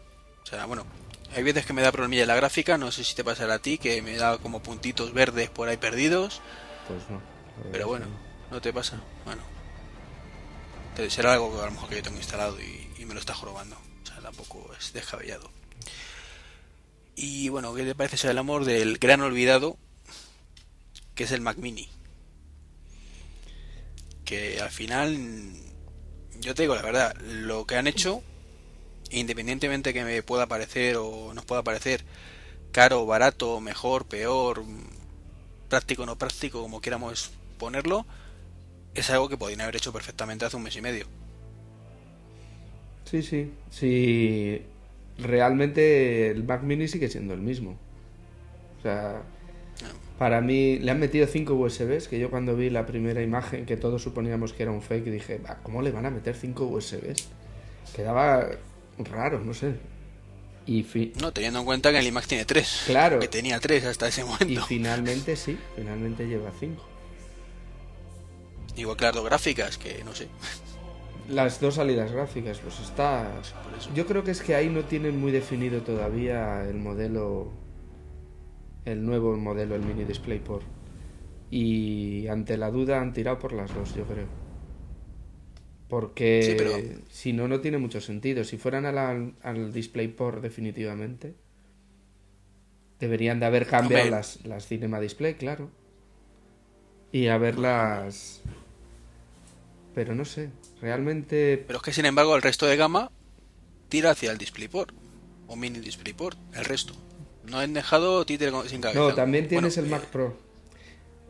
O 0.42 0.46
sea, 0.46 0.66
bueno, 0.66 0.86
hay 1.34 1.42
veces 1.42 1.66
que 1.66 1.72
me 1.72 1.82
da 1.82 1.92
problemilla 1.92 2.26
la 2.26 2.36
gráfica, 2.36 2.78
no 2.78 2.90
sé 2.92 3.04
si 3.04 3.14
te 3.14 3.24
pasará 3.24 3.54
a 3.54 3.58
ti, 3.58 3.78
que 3.78 4.00
me 4.02 4.16
da 4.16 4.38
como 4.38 4.62
puntitos 4.62 5.12
verdes 5.12 5.50
por 5.50 5.68
ahí 5.68 5.76
perdidos, 5.76 6.40
Pues 6.88 7.00
no. 7.10 7.20
pero 7.72 7.86
bueno, 7.88 8.06
no 8.50 8.60
te 8.60 8.72
pasa. 8.72 9.00
Bueno, 9.24 9.42
será 11.08 11.32
algo 11.34 11.54
que 11.54 11.62
a 11.62 11.66
lo 11.66 11.72
mejor 11.72 11.88
que 11.88 11.96
yo 11.96 12.02
tengo 12.02 12.18
instalado 12.18 12.60
y, 12.60 12.88
y 12.98 13.04
me 13.04 13.14
lo 13.14 13.20
está 13.20 13.34
jorobando. 13.34 13.76
O 14.02 14.06
sea, 14.06 14.20
tampoco 14.20 14.70
es 14.78 14.92
descabellado. 14.92 15.50
Y 17.16 17.48
bueno, 17.48 17.74
¿qué 17.74 17.84
te 17.84 17.94
parece 17.94 18.28
el 18.30 18.38
amor 18.38 18.64
del 18.64 18.98
gran 18.98 19.20
olvidado, 19.20 19.76
que 21.14 21.24
es 21.24 21.32
el 21.32 21.40
Mac 21.40 21.58
Mini? 21.58 21.88
Que 24.24 24.60
al 24.60 24.70
final, 24.70 25.16
yo 26.40 26.54
te 26.54 26.62
digo 26.62 26.74
la 26.74 26.82
verdad, 26.82 27.16
lo 27.20 27.66
que 27.66 27.76
han 27.76 27.86
hecho, 27.86 28.22
independientemente 29.10 29.92
que 29.92 30.04
me 30.04 30.22
pueda 30.22 30.46
parecer 30.46 30.96
o 30.96 31.32
nos 31.34 31.44
pueda 31.44 31.62
parecer 31.62 32.04
caro, 32.72 33.06
barato, 33.06 33.60
mejor, 33.60 34.06
peor, 34.06 34.64
práctico, 35.68 36.06
no 36.06 36.16
práctico, 36.16 36.60
como 36.60 36.80
quieramos 36.80 37.30
ponerlo, 37.58 38.04
es 38.94 39.10
algo 39.10 39.28
que 39.28 39.36
podrían 39.36 39.62
haber 39.62 39.76
hecho 39.76 39.92
perfectamente 39.92 40.44
hace 40.44 40.56
un 40.56 40.64
mes 40.64 40.76
y 40.76 40.80
medio. 40.80 41.06
Sí, 43.04 43.22
sí, 43.22 43.52
sí. 43.70 44.62
Realmente 45.18 46.30
el 46.30 46.44
Mac 46.44 46.62
Mini 46.62 46.88
sigue 46.88 47.08
siendo 47.08 47.34
el 47.34 47.40
mismo. 47.40 47.78
O 48.78 48.82
sea, 48.82 49.22
para 50.18 50.40
mí 50.40 50.78
le 50.78 50.90
han 50.90 51.00
metido 51.00 51.26
5 51.26 51.54
USBs, 51.54 52.08
que 52.08 52.18
yo 52.18 52.30
cuando 52.30 52.54
vi 52.54 52.70
la 52.70 52.86
primera 52.86 53.22
imagen, 53.22 53.66
que 53.66 53.76
todos 53.76 54.02
suponíamos 54.02 54.52
que 54.52 54.62
era 54.62 54.72
un 54.72 54.82
fake, 54.82 55.06
dije, 55.06 55.40
¿cómo 55.62 55.82
le 55.82 55.90
van 55.90 56.06
a 56.06 56.10
meter 56.10 56.36
5 56.36 56.64
USBs? 56.64 57.28
Quedaba 57.94 58.48
raro, 58.98 59.40
no 59.40 59.54
sé. 59.54 59.74
Y 60.66 60.86
no, 61.20 61.32
teniendo 61.32 61.58
en 61.58 61.64
cuenta 61.66 61.90
que 61.92 61.98
el 61.98 62.06
iMac 62.06 62.26
tiene 62.26 62.44
3. 62.44 62.84
Claro. 62.86 63.18
Que 63.18 63.28
tenía 63.28 63.60
3 63.60 63.84
hasta 63.84 64.08
ese 64.08 64.24
momento. 64.24 64.46
Y 64.46 64.56
finalmente 64.56 65.36
sí, 65.36 65.58
finalmente 65.76 66.26
lleva 66.26 66.50
5. 66.58 66.82
Igual 68.76 68.96
dos 69.12 69.24
gráficas, 69.24 69.78
que 69.78 70.02
no 70.04 70.14
sé. 70.14 70.28
Las 71.28 71.60
dos 71.60 71.74
salidas 71.76 72.12
gráficas, 72.12 72.58
pues 72.58 72.80
está... 72.80 73.30
Yo 73.94 74.06
creo 74.06 74.24
que 74.24 74.30
es 74.30 74.42
que 74.42 74.54
ahí 74.54 74.68
no 74.68 74.84
tienen 74.84 75.18
muy 75.18 75.32
definido 75.32 75.82
todavía 75.82 76.64
el 76.68 76.76
modelo 76.76 77.50
el 78.84 79.04
nuevo 79.04 79.36
modelo, 79.36 79.74
el 79.74 79.82
mini 79.82 80.04
DisplayPort. 80.04 80.64
Y 81.50 82.26
ante 82.28 82.56
la 82.56 82.70
duda 82.70 83.00
han 83.00 83.12
tirado 83.12 83.38
por 83.38 83.52
las 83.52 83.74
dos, 83.74 83.94
yo 83.94 84.04
creo. 84.04 84.26
Porque 85.88 86.98
si 87.10 87.32
no, 87.32 87.46
no 87.46 87.60
tiene 87.60 87.78
mucho 87.78 88.00
sentido. 88.00 88.42
Si 88.44 88.56
fueran 88.56 88.86
al, 88.86 89.34
al 89.42 89.72
DisplayPort 89.72 90.42
definitivamente, 90.42 91.34
deberían 92.98 93.38
de 93.40 93.46
haber 93.46 93.66
cambiado 93.66 94.10
las, 94.10 94.44
las 94.44 94.66
Cinema 94.66 95.00
Display, 95.00 95.34
claro. 95.34 95.70
Y 97.12 97.28
haberlas... 97.28 98.42
Pero 99.94 100.16
no 100.16 100.24
sé, 100.24 100.50
realmente... 100.80 101.62
Pero 101.64 101.76
es 101.76 101.82
que 101.84 101.92
sin 101.92 102.06
embargo 102.06 102.34
el 102.34 102.42
resto 102.42 102.66
de 102.66 102.76
gama 102.76 103.12
tira 103.88 104.10
hacia 104.10 104.32
el 104.32 104.38
DisplayPort 104.38 104.92
o 105.46 105.54
mini 105.54 105.78
DisplayPort, 105.78 106.36
el 106.56 106.64
resto. 106.64 106.94
No 107.46 107.58
han 107.58 107.74
dejado 107.74 108.24
títere 108.24 108.52
sin 108.68 108.80
cabeza. 108.80 109.00
No, 109.00 109.14
también 109.14 109.48
tienes 109.48 109.76
el 109.76 109.86
Mac 109.86 110.04
eh, 110.04 110.08
Pro. 110.10 110.36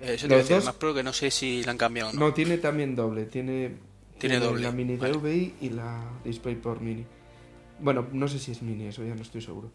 Eh, 0.00 0.16
Los 0.28 0.50
el 0.50 0.62
Mac 0.62 0.76
Pro 0.76 0.94
que 0.94 1.02
no 1.02 1.12
sé 1.12 1.30
si 1.30 1.62
la 1.64 1.72
han 1.72 1.78
cambiado 1.78 2.10
o 2.10 2.12
no. 2.12 2.20
No, 2.20 2.34
tiene 2.34 2.58
también 2.58 2.94
doble. 2.94 3.24
Tiene, 3.24 3.76
tiene, 4.18 4.38
doble. 4.38 4.62
la 4.62 4.72
mini 4.72 4.96
DVI 4.96 5.54
y 5.60 5.70
la 5.70 6.04
DisplayPort 6.24 6.80
mini. 6.80 7.04
Bueno, 7.80 8.06
no 8.12 8.28
sé 8.28 8.38
si 8.38 8.52
es 8.52 8.62
mini, 8.62 8.86
eso 8.86 9.04
ya 9.04 9.14
no 9.14 9.22
estoy 9.22 9.42
seguro. 9.42 9.70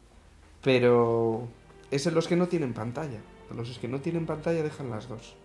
Pero 0.63 1.47
es 1.91 2.05
en 2.05 2.15
los 2.15 2.27
que 2.27 2.35
no 2.35 2.47
tienen 2.47 2.73
pantalla. 2.73 3.19
Los 3.55 3.79
que 3.79 3.87
no 3.87 3.99
tienen 3.99 4.25
pantalla 4.25 4.61
dejan 4.61 4.89
las 4.89 5.09
dos. 5.09 5.35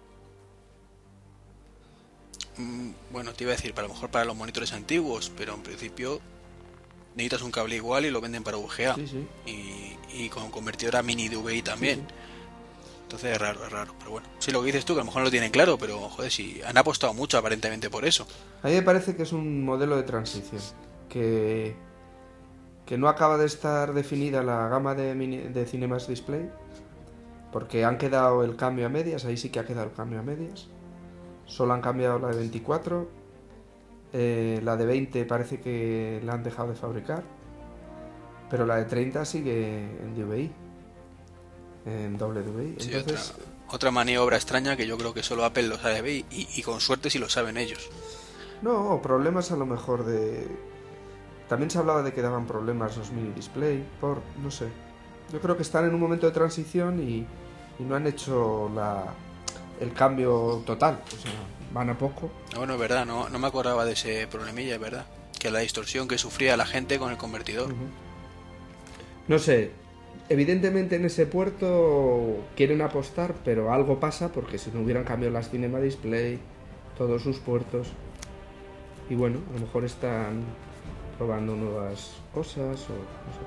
Mm, 2.57 2.91
bueno, 3.11 3.33
te 3.33 3.45
iba 3.45 3.53
a 3.53 3.57
decir, 3.57 3.75
para 3.75 3.89
lo 3.89 3.95
mejor 3.95 4.11
para 4.11 4.25
los 4.25 4.37
monitores 4.37 4.73
antiguos, 4.73 5.33
pero 5.37 5.55
en 5.55 5.63
principio 5.63 6.21
necesitas 7.15 7.43
un 7.43 7.51
cable 7.51 7.77
igual 7.77 8.05
y 8.05 8.11
lo 8.11 8.21
venden 8.21 8.43
para 8.43 8.57
VGA. 8.57 8.97
Y, 9.47 10.29
con 10.29 10.51
convertidora 10.51 11.03
mini 11.03 11.29
DVI 11.29 11.63
también. 11.63 12.07
Entonces 13.03 13.33
es 13.33 13.39
raro, 13.39 13.65
es 13.65 13.73
raro. 13.73 13.95
Pero 13.99 14.13
bueno, 14.13 14.29
si 14.39 14.53
lo 14.53 14.61
que 14.61 14.67
dices 14.67 14.85
tú, 14.85 14.95
que 14.95 15.01
a 15.01 15.03
lo 15.03 15.07
mejor 15.07 15.21
no 15.21 15.25
lo 15.25 15.31
tienen 15.31 15.51
claro, 15.51 15.77
pero 15.77 15.99
joder, 16.09 16.31
si 16.31 16.63
han 16.63 16.79
apostado 16.79 17.13
mucho 17.15 17.37
aparentemente 17.37 17.91
por 17.91 18.05
eso. 18.05 18.27
A 18.63 18.69
mí 18.69 18.75
me 18.75 18.83
parece 18.83 19.17
que 19.17 19.25
es 19.25 19.33
un 19.33 19.65
modelo 19.65 19.97
de 19.97 20.05
transición. 20.05 20.63
Que, 21.09 21.77
que 22.87 22.97
no 22.97 23.09
acaba 23.09 23.39
de 23.39 23.47
estar 23.47 23.93
definida 23.93 24.43
la 24.43 24.69
gama 24.69 24.95
de, 24.95 25.15
de 25.15 25.67
Cinemas 25.67 26.09
Display. 26.09 26.49
Porque 27.53 27.85
han 27.85 27.99
quedado 27.99 28.43
el 28.43 28.57
cambio 28.57 28.87
a 28.87 28.89
medias, 28.89 29.25
ahí 29.25 29.37
sí 29.37 29.51
que 29.51 29.61
ha 29.61 29.67
quedado 29.67 29.87
el 29.87 29.93
cambio 29.93 30.21
a 30.21 30.23
medias. 30.23 30.69
Solo 31.47 31.75
han 31.75 31.81
cambiado 31.81 32.19
la 32.19 32.29
de 32.29 32.37
24 32.37 33.24
eh, 34.17 34.61
la 34.63 34.77
de 34.77 34.87
20 34.87 35.25
parece 35.25 35.61
que 35.61 36.21
la 36.25 36.35
han 36.35 36.45
dejado 36.45 36.69
de 36.69 36.77
fabricar. 36.77 37.25
Pero 38.49 38.65
la 38.65 38.77
de 38.77 38.85
30 38.85 39.25
sigue 39.25 39.79
en 39.81 40.15
DVI. 40.15 40.53
En 41.87 42.17
doble 42.17 42.43
DVI. 42.43 42.77
otra, 43.69 43.91
maniobra 43.91 44.37
extraña 44.37 44.77
que 44.77 44.87
yo 44.87 44.97
creo 44.97 45.13
que 45.13 45.25
solo 45.25 45.45
Apple 45.45 45.65
lo 45.65 45.77
sabe 45.79 46.13
y, 46.13 46.25
y, 46.31 46.63
con 46.63 46.81
suerte 46.81 47.11
si 47.11 47.19
lo 47.19 47.29
saben 47.29 47.57
ellos. 47.57 47.91
No, 48.63 49.01
problemas 49.03 49.51
a 49.51 49.57
lo 49.57 49.67
mejor 49.67 50.05
de... 50.05 50.47
También 51.49 51.71
se 51.71 51.79
hablaba 51.79 52.03
de 52.03 52.13
que 52.13 52.23
daban 52.23 52.47
problemas 52.47 52.97
los 52.97 53.11
mini 53.11 53.33
display, 53.33 53.85
por... 54.01 54.23
no 54.43 54.51
sé. 54.51 54.69
Yo 55.33 55.41
creo 55.41 55.57
que 55.57 55.63
están 55.63 55.87
en 55.87 55.95
un 55.95 56.01
momento 56.01 56.27
de 56.27 56.33
transición 56.33 57.03
y, 57.03 57.27
y 57.81 57.83
no 57.83 57.97
han 57.97 58.07
hecho 58.07 58.71
la, 58.75 59.13
el 59.81 59.93
cambio 59.93 60.63
total. 60.65 61.01
O 61.07 61.21
sea, 61.21 61.33
van 61.75 61.91
a 61.91 61.99
poco. 61.99 62.31
Ah, 62.55 62.59
bueno, 62.59 62.75
es 62.75 62.81
verdad, 62.81 63.05
no, 63.05 63.29
no 63.29 63.39
me 63.39 63.49
acordaba 63.49 63.85
de 63.85 63.93
ese 63.93 64.27
problemilla, 64.29 64.75
es 64.75 64.81
verdad. 64.81 65.05
Que 65.39 65.51
la 65.51 65.59
distorsión 65.59 66.09
que 66.09 66.17
sufría 66.17 66.57
la 66.57 66.65
gente 66.65 66.99
con 66.99 67.11
el 67.11 67.19
convertidor. 67.19 67.75
No 69.27 69.39
sé, 69.39 69.73
evidentemente 70.29 70.97
en 70.97 71.05
ese 71.05 71.27
puerto 71.27 72.45
quieren 72.57 72.81
apostar, 72.81 73.35
pero 73.45 73.73
algo 73.73 74.01
pasa 74.01 74.33
porque 74.33 74.57
si 74.57 74.71
no 74.71 74.81
hubieran 74.81 75.05
cambiado 75.05 75.35
las 75.35 75.51
Cinema 75.51 75.81
Display, 75.81 76.39
todos 76.97 77.23
sus 77.23 77.39
puertos. 77.39 77.89
Y 79.11 79.17
bueno, 79.17 79.41
a 79.51 79.55
lo 79.55 79.67
mejor 79.67 79.85
están 79.85 80.45
probando 81.19 81.55
nuevas 81.57 82.13
cosas 82.33 82.81
o 82.89 82.95
no 82.95 83.33
sé. 83.35 83.45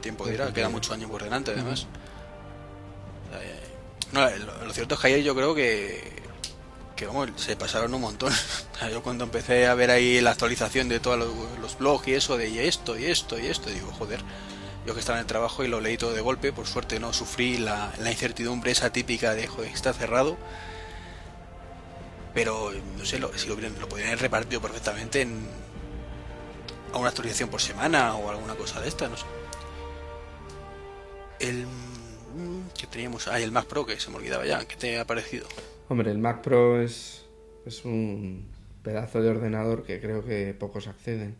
Tiempo 0.00 0.26
dirá, 0.26 0.52
queda 0.52 0.68
mucho 0.68 0.94
año 0.94 1.08
por 1.08 1.22
delante 1.22 1.52
además. 1.52 1.86
No, 4.12 4.28
lo, 4.64 4.72
cierto 4.72 4.94
es 4.94 5.00
que 5.00 5.06
ayer 5.08 5.22
yo 5.24 5.34
creo 5.34 5.56
que 5.56 6.23
que 6.96 7.06
vamos, 7.06 7.30
se 7.36 7.56
pasaron 7.56 7.94
un 7.94 8.00
montón. 8.00 8.32
Yo 8.90 9.02
cuando 9.02 9.24
empecé 9.24 9.66
a 9.66 9.74
ver 9.74 9.90
ahí 9.90 10.20
la 10.20 10.30
actualización 10.30 10.88
de 10.88 11.00
todos 11.00 11.18
los, 11.18 11.78
blogs 11.78 12.08
y 12.08 12.14
eso 12.14 12.36
de 12.36 12.48
y 12.48 12.58
esto 12.60 12.98
y 12.98 13.06
esto 13.06 13.38
y 13.38 13.46
esto, 13.46 13.70
digo, 13.70 13.90
joder, 13.92 14.20
yo 14.86 14.94
que 14.94 15.00
estaba 15.00 15.18
en 15.18 15.22
el 15.22 15.26
trabajo 15.26 15.64
y 15.64 15.68
lo 15.68 15.80
leí 15.80 15.96
todo 15.96 16.12
de 16.12 16.20
golpe, 16.20 16.52
por 16.52 16.66
suerte 16.66 17.00
no 17.00 17.12
sufrí 17.12 17.56
la, 17.56 17.92
incertidumbre 17.98 18.70
esa 18.70 18.90
típica 18.92 19.34
de, 19.34 19.46
joder, 19.46 19.72
está 19.72 19.92
cerrado. 19.92 20.36
Pero, 22.34 22.72
no 22.98 23.04
sé, 23.04 23.18
lo, 23.18 23.36
si 23.36 23.48
lo, 23.48 23.56
lo 23.56 23.88
podrían 23.88 24.08
haber 24.08 24.22
repartido 24.22 24.60
perfectamente 24.60 25.22
en, 25.22 25.48
a 26.92 26.98
una 26.98 27.08
actualización 27.08 27.48
por 27.48 27.60
semana 27.60 28.14
o 28.14 28.30
alguna 28.30 28.54
cosa 28.54 28.80
de 28.80 28.88
esta, 28.88 29.08
no 29.08 29.16
sé. 29.16 29.24
El 31.40 31.66
mm, 31.66 32.68
que 32.78 32.86
teníamos, 32.86 33.28
ah, 33.28 33.40
el 33.40 33.52
Mac 33.52 33.66
Pro 33.66 33.86
que 33.86 33.98
se 33.98 34.10
me 34.10 34.16
olvidaba 34.16 34.44
ya, 34.44 34.64
¿qué 34.64 34.76
te 34.76 34.98
ha 34.98 35.06
parecido? 35.06 35.46
Hombre, 35.88 36.10
el 36.10 36.18
Mac 36.18 36.42
Pro 36.42 36.80
es, 36.80 37.26
es 37.66 37.84
un 37.84 38.46
pedazo 38.82 39.22
de 39.22 39.30
ordenador 39.30 39.84
que 39.84 40.00
creo 40.00 40.24
que 40.24 40.54
pocos 40.54 40.88
acceden. 40.88 41.36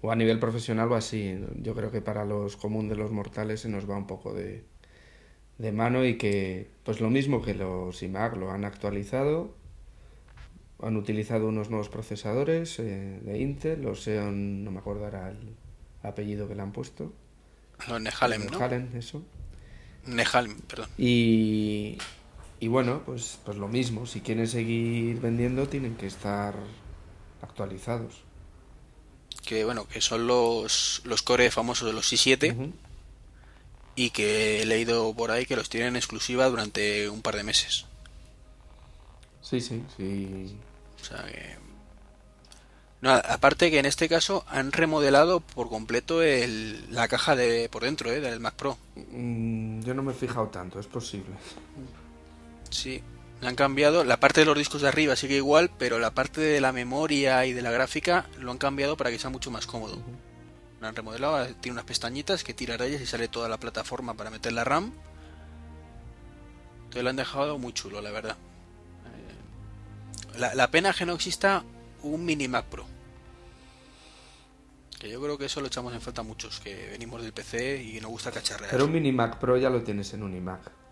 O 0.00 0.10
a 0.10 0.16
nivel 0.16 0.38
profesional 0.38 0.90
o 0.92 0.94
así. 0.96 1.38
Yo 1.62 1.74
creo 1.74 1.90
que 1.90 2.02
para 2.02 2.24
los 2.24 2.56
comunes 2.56 2.90
de 2.90 2.96
los 2.96 3.10
mortales 3.10 3.60
se 3.60 3.68
nos 3.68 3.88
va 3.88 3.96
un 3.96 4.06
poco 4.06 4.34
de, 4.34 4.64
de 5.58 5.72
mano 5.72 6.04
y 6.04 6.18
que, 6.18 6.68
pues 6.84 7.00
lo 7.00 7.10
mismo 7.10 7.42
que 7.42 7.54
los 7.54 8.02
iMac, 8.02 8.36
lo 8.36 8.50
han 8.50 8.64
actualizado, 8.64 9.54
han 10.82 10.96
utilizado 10.96 11.48
unos 11.48 11.70
nuevos 11.70 11.88
procesadores 11.88 12.78
eh, 12.78 13.20
de 13.22 13.38
Intel, 13.38 13.82
los 13.82 14.04
Xeon, 14.04 14.64
no 14.64 14.70
me 14.70 14.78
acuerdo 14.80 15.04
ahora 15.04 15.30
el 15.30 15.54
apellido 16.02 16.48
que 16.48 16.54
le 16.54 16.62
han 16.62 16.72
puesto. 16.72 17.12
Los 17.88 18.00
Nehalem, 18.00 18.46
Nehalem, 18.50 18.96
eso. 18.96 19.22
Nehalem, 20.06 20.60
perdón. 20.62 20.88
Y, 20.98 21.98
y 22.64 22.68
bueno, 22.68 23.02
pues, 23.04 23.38
pues 23.44 23.58
lo 23.58 23.68
mismo, 23.68 24.06
si 24.06 24.22
quieren 24.22 24.48
seguir 24.48 25.20
vendiendo 25.20 25.68
tienen 25.68 25.96
que 25.96 26.06
estar 26.06 26.54
actualizados. 27.42 28.22
Que 29.44 29.66
bueno, 29.66 29.86
que 29.86 30.00
son 30.00 30.26
los, 30.26 31.02
los 31.04 31.20
core 31.20 31.50
famosos 31.50 31.86
de 31.86 31.92
los 31.92 32.10
i7 32.10 32.72
y 33.96 34.08
que 34.12 34.62
he 34.62 34.64
leído 34.64 35.12
por 35.12 35.30
ahí 35.30 35.44
que 35.44 35.56
los 35.56 35.68
tienen 35.68 35.94
exclusiva 35.94 36.48
durante 36.48 37.10
un 37.10 37.20
par 37.20 37.36
de 37.36 37.42
meses. 37.42 37.84
Sí, 39.42 39.60
sí, 39.60 39.84
sí. 39.98 40.56
O 41.02 41.04
sea 41.04 41.22
que... 41.26 41.58
No, 43.02 43.10
aparte 43.10 43.70
que 43.70 43.78
en 43.78 43.84
este 43.84 44.08
caso 44.08 44.46
han 44.48 44.72
remodelado 44.72 45.40
por 45.40 45.68
completo 45.68 46.22
el, 46.22 46.90
la 46.94 47.08
caja 47.08 47.36
de 47.36 47.68
por 47.68 47.84
dentro 47.84 48.10
¿eh? 48.10 48.20
del 48.20 48.40
Mac 48.40 48.54
Pro. 48.54 48.78
Mm, 48.96 49.82
yo 49.82 49.92
no 49.92 50.02
me 50.02 50.12
he 50.12 50.14
fijado 50.14 50.46
tanto, 50.46 50.80
es 50.80 50.86
posible. 50.86 51.34
Sí, 52.74 53.02
han 53.40 53.54
cambiado. 53.54 54.02
La 54.02 54.18
parte 54.18 54.40
de 54.40 54.46
los 54.46 54.58
discos 54.58 54.82
de 54.82 54.88
arriba 54.88 55.14
sigue 55.14 55.36
igual, 55.36 55.70
pero 55.78 56.00
la 56.00 56.12
parte 56.12 56.40
de 56.40 56.60
la 56.60 56.72
memoria 56.72 57.46
y 57.46 57.52
de 57.52 57.62
la 57.62 57.70
gráfica 57.70 58.26
lo 58.38 58.50
han 58.50 58.58
cambiado 58.58 58.96
para 58.96 59.10
que 59.10 59.18
sea 59.18 59.30
mucho 59.30 59.52
más 59.52 59.66
cómodo. 59.66 60.02
Lo 60.80 60.88
han 60.88 60.96
remodelado, 60.96 61.46
tiene 61.60 61.74
unas 61.74 61.84
pestañitas 61.84 62.42
que 62.42 62.52
tira 62.52 62.76
rayas 62.76 63.00
y 63.00 63.06
sale 63.06 63.28
toda 63.28 63.48
la 63.48 63.58
plataforma 63.58 64.14
para 64.14 64.30
meter 64.30 64.52
la 64.52 64.64
RAM. 64.64 64.92
Entonces 66.78 67.04
lo 67.04 67.10
han 67.10 67.16
dejado 67.16 67.58
muy 67.58 67.72
chulo, 67.72 68.02
la 68.02 68.10
verdad. 68.10 68.36
Eh, 70.34 70.54
la, 70.54 70.70
pena 70.72 70.90
es 70.90 70.96
que 70.96 71.06
no 71.06 71.14
exista 71.14 71.62
un 72.02 72.24
mini 72.24 72.48
Mac 72.48 72.64
Pro. 72.64 72.86
Que 74.98 75.08
yo 75.10 75.22
creo 75.22 75.38
que 75.38 75.44
eso 75.44 75.60
lo 75.60 75.68
echamos 75.68 75.94
en 75.94 76.00
falta 76.00 76.24
muchos, 76.24 76.58
que 76.58 76.88
venimos 76.90 77.22
del 77.22 77.32
PC 77.32 77.82
y 77.84 78.00
nos 78.00 78.10
gusta 78.10 78.32
cacharrear. 78.32 78.70
Pero 78.72 78.86
un 78.86 78.92
mini 78.92 79.12
Mac 79.12 79.38
Pro 79.38 79.56
ya 79.56 79.70
lo 79.70 79.82
tienes 79.82 80.12
en 80.14 80.24
un 80.24 80.34
iMac. 80.34 80.83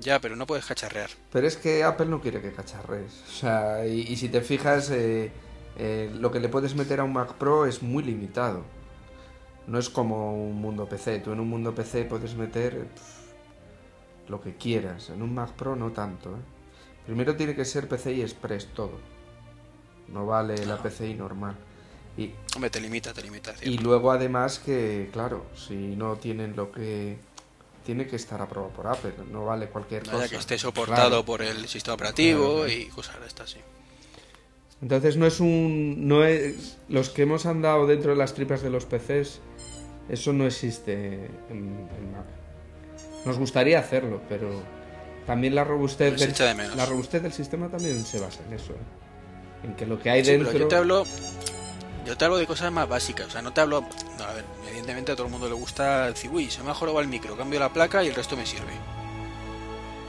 Ya, 0.00 0.20
pero 0.20 0.36
no 0.36 0.46
puedes 0.46 0.64
cacharrear. 0.64 1.10
Pero 1.32 1.46
es 1.46 1.56
que 1.56 1.84
Apple 1.84 2.06
no 2.06 2.20
quiere 2.20 2.40
que 2.40 2.52
cacharrees. 2.52 3.22
O 3.28 3.32
sea, 3.32 3.86
y, 3.86 4.00
y 4.00 4.16
si 4.16 4.28
te 4.28 4.40
fijas, 4.40 4.90
eh, 4.90 5.30
eh, 5.78 6.10
lo 6.14 6.30
que 6.30 6.40
le 6.40 6.48
puedes 6.48 6.74
meter 6.74 7.00
a 7.00 7.04
un 7.04 7.12
Mac 7.12 7.34
Pro 7.34 7.66
es 7.66 7.82
muy 7.82 8.02
limitado. 8.02 8.64
No 9.66 9.78
es 9.78 9.90
como 9.90 10.34
un 10.48 10.60
mundo 10.60 10.88
PC. 10.88 11.18
Tú 11.20 11.32
en 11.32 11.40
un 11.40 11.48
mundo 11.48 11.74
PC 11.74 12.04
puedes 12.04 12.34
meter 12.36 12.86
pff, 12.86 14.30
lo 14.30 14.40
que 14.40 14.56
quieras. 14.56 15.10
En 15.10 15.22
un 15.22 15.34
Mac 15.34 15.52
Pro 15.52 15.76
no 15.76 15.90
tanto. 15.90 16.30
¿eh? 16.30 16.40
Primero 17.06 17.36
tiene 17.36 17.54
que 17.54 17.64
ser 17.64 17.88
PCI 17.88 18.22
Express 18.22 18.66
todo. 18.68 18.98
No 20.08 20.24
vale 20.26 20.64
la 20.66 20.80
PCI 20.82 21.14
normal. 21.14 21.56
Y, 22.16 22.32
Hombre, 22.54 22.70
te 22.70 22.80
limita, 22.80 23.12
te 23.12 23.22
limita. 23.22 23.54
y 23.62 23.76
luego 23.78 24.10
además 24.10 24.58
que, 24.58 25.10
claro, 25.12 25.44
si 25.54 25.74
no 25.96 26.16
tienen 26.16 26.56
lo 26.56 26.72
que... 26.72 27.18
Tiene 27.86 28.06
que 28.08 28.16
estar 28.16 28.42
aprobado 28.42 28.72
por 28.74 28.88
Apple. 28.88 29.12
No 29.30 29.44
vale 29.46 29.68
cualquier 29.68 30.04
No 30.06 30.14
cosa. 30.14 30.28
que 30.28 30.36
esté 30.36 30.58
soportado 30.58 31.08
Claro. 31.08 31.24
por 31.24 31.40
el 31.40 31.68
sistema 31.68 31.94
operativo 31.94 32.64
Claro, 32.64 32.68
y 32.72 32.86
cosas 32.86 33.20
de 33.20 33.26
estas, 33.28 33.50
sí. 33.50 33.60
Entonces 34.82 35.16
no 35.16 35.24
es 35.26 35.38
un... 35.40 36.08
No 36.08 36.24
es, 36.24 36.76
los 36.88 37.10
que 37.10 37.22
hemos 37.22 37.46
andado 37.46 37.86
dentro 37.86 38.10
de 38.10 38.16
las 38.16 38.34
tripas 38.34 38.60
de 38.62 38.70
los 38.70 38.84
PCs, 38.86 39.38
eso 40.08 40.32
no 40.32 40.46
existe 40.46 41.30
en, 41.48 41.88
en 41.96 42.12
Mac. 42.12 42.26
Nos 43.24 43.38
gustaría 43.38 43.78
hacerlo, 43.78 44.20
pero 44.28 44.50
también 45.26 45.54
la 45.54 45.64
robustez, 45.64 46.18
del, 46.20 46.32
de 46.32 46.76
la 46.76 46.86
robustez 46.86 47.22
del 47.22 47.32
sistema 47.32 47.68
también 47.68 48.04
se 48.04 48.18
basa 48.18 48.40
en 48.48 48.54
eso. 48.54 48.72
¿eh? 48.72 49.64
En 49.64 49.74
que 49.76 49.86
lo 49.86 49.98
que 50.00 50.10
hay 50.10 50.24
Sí, 50.24 50.32
dentro... 50.32 50.48
pero 50.52 50.64
yo 50.64 50.68
te 50.68 50.76
hablo 50.76 51.06
yo 52.06 52.16
te 52.16 52.24
hablo 52.24 52.36
de 52.36 52.46
cosas 52.46 52.72
más 52.72 52.88
básicas 52.88 53.26
o 53.26 53.30
sea 53.30 53.42
no 53.42 53.52
te 53.52 53.60
hablo 53.60 53.82
no, 54.18 54.24
a 54.24 54.32
ver 54.32 54.44
evidentemente 54.68 55.12
a 55.12 55.16
todo 55.16 55.26
el 55.26 55.32
mundo 55.32 55.48
le 55.48 55.54
gusta 55.54 56.06
decir 56.06 56.30
uy 56.32 56.50
se 56.50 56.62
me 56.62 56.70
ha 56.70 56.74
jorobado 56.74 57.02
el 57.02 57.08
micro 57.08 57.36
cambio 57.36 57.60
la 57.60 57.72
placa 57.72 58.02
y 58.04 58.08
el 58.08 58.14
resto 58.14 58.36
me 58.36 58.46
sirve 58.46 58.72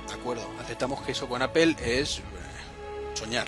de 0.08 0.14
acuerdo 0.14 0.48
aceptamos 0.68 1.02
que 1.02 1.14
eso 1.14 1.28
con 1.28 1.42
Apple 1.42 1.76
es 1.80 2.20
eh, 2.20 2.22
soñar. 3.14 3.48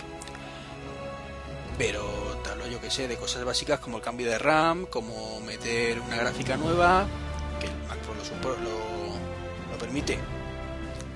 Pero 1.78 2.02
te 2.44 2.50
hablo 2.50 2.66
yo 2.68 2.82
que 2.82 2.90
sé 2.90 3.08
de 3.08 3.18
cosas 3.18 3.44
básicas 3.44 3.80
como 3.80 3.98
el 3.98 4.04
cambio 4.04 4.30
de 4.30 4.40
RAM 4.40 4.86
como 4.86 5.40
meter 5.42 6.00
una 6.00 6.18
gráfica 6.18 6.58
nueva 6.58 7.08
que 7.60 7.68
el 7.68 7.74
Mac 7.88 7.98
Pro 8.42 8.56
lo, 8.56 8.64
lo, 8.64 9.72
lo 9.72 9.78
permite 9.78 10.18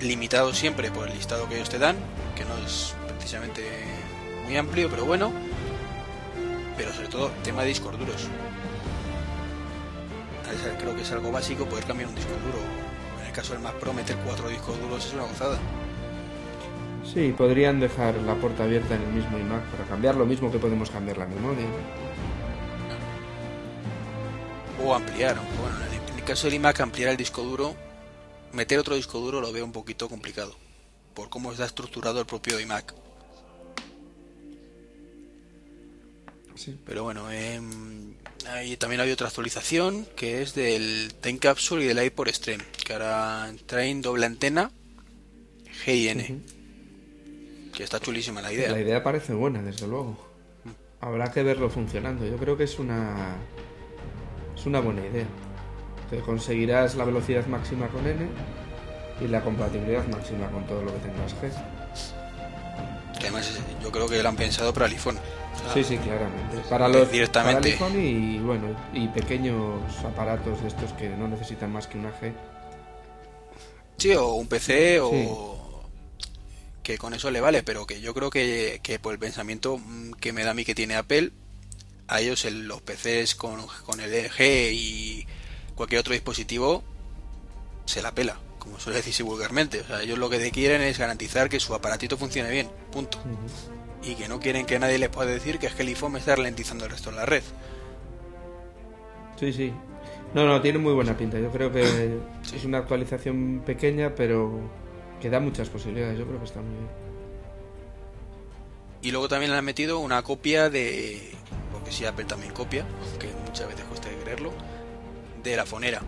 limitado 0.00 0.52
siempre 0.52 0.90
por 0.90 1.08
el 1.08 1.14
listado 1.14 1.48
que 1.48 1.56
ellos 1.56 1.70
te 1.70 1.78
dan 1.78 1.96
que 2.36 2.44
no 2.44 2.56
es 2.58 2.94
precisamente 3.16 3.62
muy 4.44 4.56
amplio 4.56 4.90
pero 4.90 5.06
bueno 5.06 5.32
pero 6.76 6.92
sobre 6.92 7.08
todo 7.08 7.30
tema 7.42 7.62
de 7.62 7.68
discos 7.68 7.98
duros. 7.98 8.28
Creo 10.78 10.94
que 10.94 11.02
es 11.02 11.12
algo 11.12 11.32
básico 11.32 11.66
poder 11.66 11.84
cambiar 11.84 12.08
un 12.08 12.14
disco 12.14 12.32
duro. 12.44 12.58
En 13.20 13.26
el 13.26 13.32
caso 13.32 13.54
del 13.54 13.62
Mac 13.62 13.74
Pro, 13.74 13.92
meter 13.92 14.16
cuatro 14.24 14.48
discos 14.48 14.80
duros 14.80 15.04
es 15.04 15.12
una 15.14 15.24
gozada. 15.24 15.58
Sí, 17.12 17.34
podrían 17.36 17.80
dejar 17.80 18.14
la 18.16 18.34
puerta 18.34 18.64
abierta 18.64 18.94
en 18.94 19.02
el 19.02 19.08
mismo 19.08 19.38
iMac 19.38 19.62
para 19.64 19.84
cambiar 19.84 20.14
lo 20.14 20.26
mismo 20.26 20.50
que 20.50 20.58
podemos 20.58 20.90
cambiar 20.90 21.18
la 21.18 21.26
memoria. 21.26 21.66
O 24.82 24.94
ampliar. 24.94 25.36
Bueno, 25.36 25.76
en 26.12 26.18
el 26.18 26.24
caso 26.24 26.46
del 26.46 26.54
iMac, 26.54 26.80
ampliar 26.80 27.10
el 27.10 27.16
disco 27.16 27.42
duro, 27.42 27.74
meter 28.52 28.78
otro 28.78 28.94
disco 28.94 29.18
duro 29.18 29.40
lo 29.40 29.52
veo 29.52 29.64
un 29.64 29.72
poquito 29.72 30.08
complicado. 30.08 30.54
Por 31.14 31.28
cómo 31.28 31.52
está 31.52 31.64
estructurado 31.64 32.20
el 32.20 32.26
propio 32.26 32.58
iMac. 32.58 32.94
Sí. 36.54 36.78
Pero 36.86 37.02
bueno, 37.02 37.30
em, 37.30 38.14
ahí 38.48 38.76
también 38.76 39.00
hay 39.00 39.10
otra 39.10 39.28
actualización 39.28 40.06
que 40.16 40.42
es 40.42 40.54
del 40.54 41.14
Time 41.20 41.38
Capsule 41.38 41.84
y 41.84 41.88
del 41.88 42.04
iPod 42.04 42.28
Stream, 42.28 42.60
que 42.84 42.92
ahora 42.92 43.52
traen 43.66 44.02
doble 44.02 44.26
antena 44.26 44.70
GIN, 45.84 46.44
que 47.74 47.82
está 47.82 48.00
chulísima 48.00 48.40
la 48.40 48.52
idea. 48.52 48.70
La 48.70 48.80
idea 48.80 49.02
parece 49.02 49.34
buena, 49.34 49.62
desde 49.62 49.86
luego. 49.86 50.16
Habrá 51.00 51.32
que 51.32 51.42
verlo 51.42 51.68
funcionando. 51.68 52.24
Yo 52.24 52.36
creo 52.36 52.56
que 52.56 52.64
es 52.64 52.78
una 52.78 53.36
es 54.56 54.66
una 54.66 54.80
buena 54.80 55.04
idea. 55.06 55.26
Que 56.08 56.20
conseguirás 56.20 56.94
la 56.94 57.04
velocidad 57.04 57.46
máxima 57.46 57.88
con 57.88 58.06
N 58.06 58.26
y 59.20 59.28
la 59.28 59.42
compatibilidad 59.42 60.06
máxima 60.08 60.50
con 60.50 60.66
todo 60.66 60.82
lo 60.82 60.92
que 60.94 61.00
tengas 61.00 61.34
G. 61.34 61.52
Además 63.20 63.58
yo 63.82 63.90
creo 63.90 64.08
que 64.08 64.22
lo 64.22 64.28
han 64.28 64.36
pensado 64.36 64.72
para 64.72 64.86
el 64.86 64.92
iPhone. 64.92 65.18
Sea, 65.62 65.72
Sí, 65.74 65.84
sí, 65.84 65.96
claramente. 65.98 66.58
Para 66.68 66.88
los 66.88 67.10
directamente. 67.10 67.76
para 67.76 67.88
el 67.90 67.94
iPhone 67.96 68.04
y 68.04 68.38
bueno 68.40 68.66
y 68.92 69.08
pequeños 69.08 69.80
aparatos 70.04 70.60
de 70.62 70.68
estos 70.68 70.92
que 70.94 71.08
no 71.10 71.28
necesitan 71.28 71.72
más 71.72 71.86
que 71.86 71.98
una 71.98 72.10
G. 72.20 72.32
Sí, 73.98 74.12
o 74.14 74.34
un 74.34 74.48
PC 74.48 74.98
o 75.00 75.60
que 76.82 76.98
con 76.98 77.14
eso 77.14 77.30
le 77.30 77.40
vale, 77.40 77.62
pero 77.62 77.86
que 77.86 78.00
yo 78.00 78.12
creo 78.12 78.28
que, 78.30 78.80
que 78.82 78.98
por 78.98 79.12
el 79.14 79.18
pensamiento 79.18 79.78
mm, 79.78 80.12
que 80.12 80.32
me 80.32 80.44
da 80.44 80.50
a 80.50 80.54
mí 80.54 80.64
que 80.64 80.74
tiene 80.74 80.96
Apple, 80.96 81.30
a 82.08 82.20
ellos 82.20 82.44
el- 82.44 82.66
los 82.68 82.82
PCs 82.82 83.34
con, 83.34 83.66
con 83.86 84.00
el 84.00 84.12
LG 84.12 84.72
y 84.72 85.26
cualquier 85.74 86.00
otro 86.00 86.12
dispositivo 86.12 86.82
se 87.86 88.02
la 88.02 88.12
pela, 88.12 88.36
como 88.58 88.78
suele 88.78 88.98
decirse 88.98 89.22
vulgarmente. 89.22 89.80
O 89.80 89.86
sea, 89.86 90.02
ellos 90.02 90.18
lo 90.18 90.28
que 90.28 90.50
quieren 90.50 90.82
es 90.82 90.98
garantizar 90.98 91.48
que 91.48 91.58
su 91.60 91.74
aparatito 91.74 92.18
funcione 92.18 92.50
bien, 92.50 92.68
punto. 92.92 93.18
Y 94.06 94.14
que 94.16 94.28
no 94.28 94.38
quieren 94.40 94.66
que 94.66 94.78
nadie 94.78 94.98
les 94.98 95.08
pueda 95.08 95.30
decir 95.30 95.58
que 95.58 95.66
es 95.66 95.74
que 95.74 95.82
el 95.82 95.88
iPhone 95.88 96.12
me 96.12 96.18
está 96.18 96.36
ralentizando 96.36 96.84
el 96.84 96.90
resto 96.90 97.10
de 97.10 97.16
la 97.16 97.26
red. 97.26 97.42
Sí, 99.36 99.52
sí. 99.52 99.72
No, 100.34 100.44
no, 100.46 100.60
tiene 100.60 100.78
muy 100.78 100.92
buena 100.92 101.16
pinta. 101.16 101.38
Yo 101.38 101.50
creo 101.50 101.70
que 101.72 102.18
es 102.54 102.64
una 102.64 102.78
actualización 102.78 103.62
pequeña, 103.64 104.14
pero 104.14 104.50
que 105.20 105.30
da 105.30 105.40
muchas 105.40 105.68
posibilidades. 105.68 106.18
Yo 106.18 106.26
creo 106.26 106.38
que 106.38 106.44
está 106.44 106.60
muy 106.60 106.72
bien. 106.74 106.88
Y 109.02 109.10
luego 109.10 109.28
también 109.28 109.52
le 109.52 109.58
han 109.58 109.64
metido 109.64 109.98
una 110.00 110.22
copia 110.22 110.70
de. 110.70 111.32
Porque 111.72 111.92
si 111.92 112.04
Apple 112.04 112.24
también 112.24 112.52
copia, 112.52 112.84
aunque 113.10 113.28
muchas 113.46 113.68
veces 113.68 113.84
cuesta 113.84 114.08
de 114.08 114.16
creerlo, 114.16 114.52
de 115.42 115.56
la 115.56 115.66
fonera. 115.66 116.00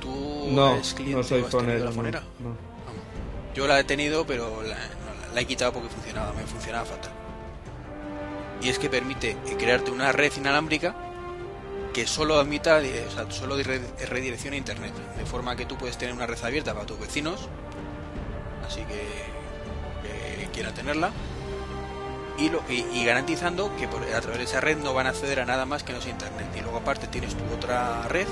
¿Tú 0.00 0.48
No, 0.50 0.74
eres 0.74 0.94
cliente 0.94 1.16
no 1.16 1.22
soy 1.22 1.42
has 1.42 1.50
tenido 1.50 1.60
fonero. 1.60 1.78
la 1.84 1.90
no, 1.90 1.92
fonera? 1.96 2.20
no. 2.40 2.48
Vamos. 2.48 3.02
Yo 3.54 3.66
la 3.66 3.78
he 3.80 3.84
tenido, 3.84 4.26
pero 4.26 4.62
la, 4.62 4.76
no, 4.76 4.97
la- 5.34 5.40
he 5.40 5.44
quitado 5.46 5.72
porque 5.72 5.88
funcionaba, 5.88 6.32
me 6.32 6.42
funcionaba 6.44 6.84
fatal. 6.84 7.12
Y 8.62 8.68
es 8.68 8.78
que 8.78 8.88
permite 8.90 9.36
crearte 9.58 9.90
una 9.90 10.10
red 10.12 10.32
inalámbrica 10.36 10.94
que 11.94 12.06
solo 12.06 12.38
admita, 12.38 12.80
eh, 12.82 13.04
o 13.06 13.10
sea, 13.10 13.30
solo 13.30 13.56
de 13.56 13.64
re- 13.64 14.06
redirección 14.08 14.54
a 14.54 14.56
internet, 14.56 14.92
de 15.16 15.24
forma 15.26 15.56
que 15.56 15.64
tú 15.64 15.76
puedes 15.76 15.96
tener 15.96 16.14
una 16.14 16.26
red 16.26 16.38
abierta 16.44 16.74
para 16.74 16.86
tus 16.86 16.98
vecinos, 16.98 17.48
así 18.66 18.80
que, 18.82 19.28
quieran 20.52 20.74
tenerla, 20.74 21.10
y, 22.36 22.50
lo, 22.50 22.62
garantizando 23.04 23.74
que 23.76 23.86
por- 23.86 24.02
a 24.02 24.20
través 24.20 24.38
de 24.38 24.44
esa 24.44 24.60
red 24.60 24.76
no 24.78 24.92
van 24.92 25.06
a 25.06 25.10
acceder 25.10 25.38
a 25.40 25.44
nada 25.44 25.66
más 25.66 25.84
que 25.84 25.92
no 25.92 26.00
sea 26.00 26.10
internet. 26.10 26.46
Y 26.56 26.60
luego 26.60 26.78
aparte 26.78 27.06
tienes 27.06 27.34
tu 27.36 27.44
otra 27.54 28.02
red 28.08 28.26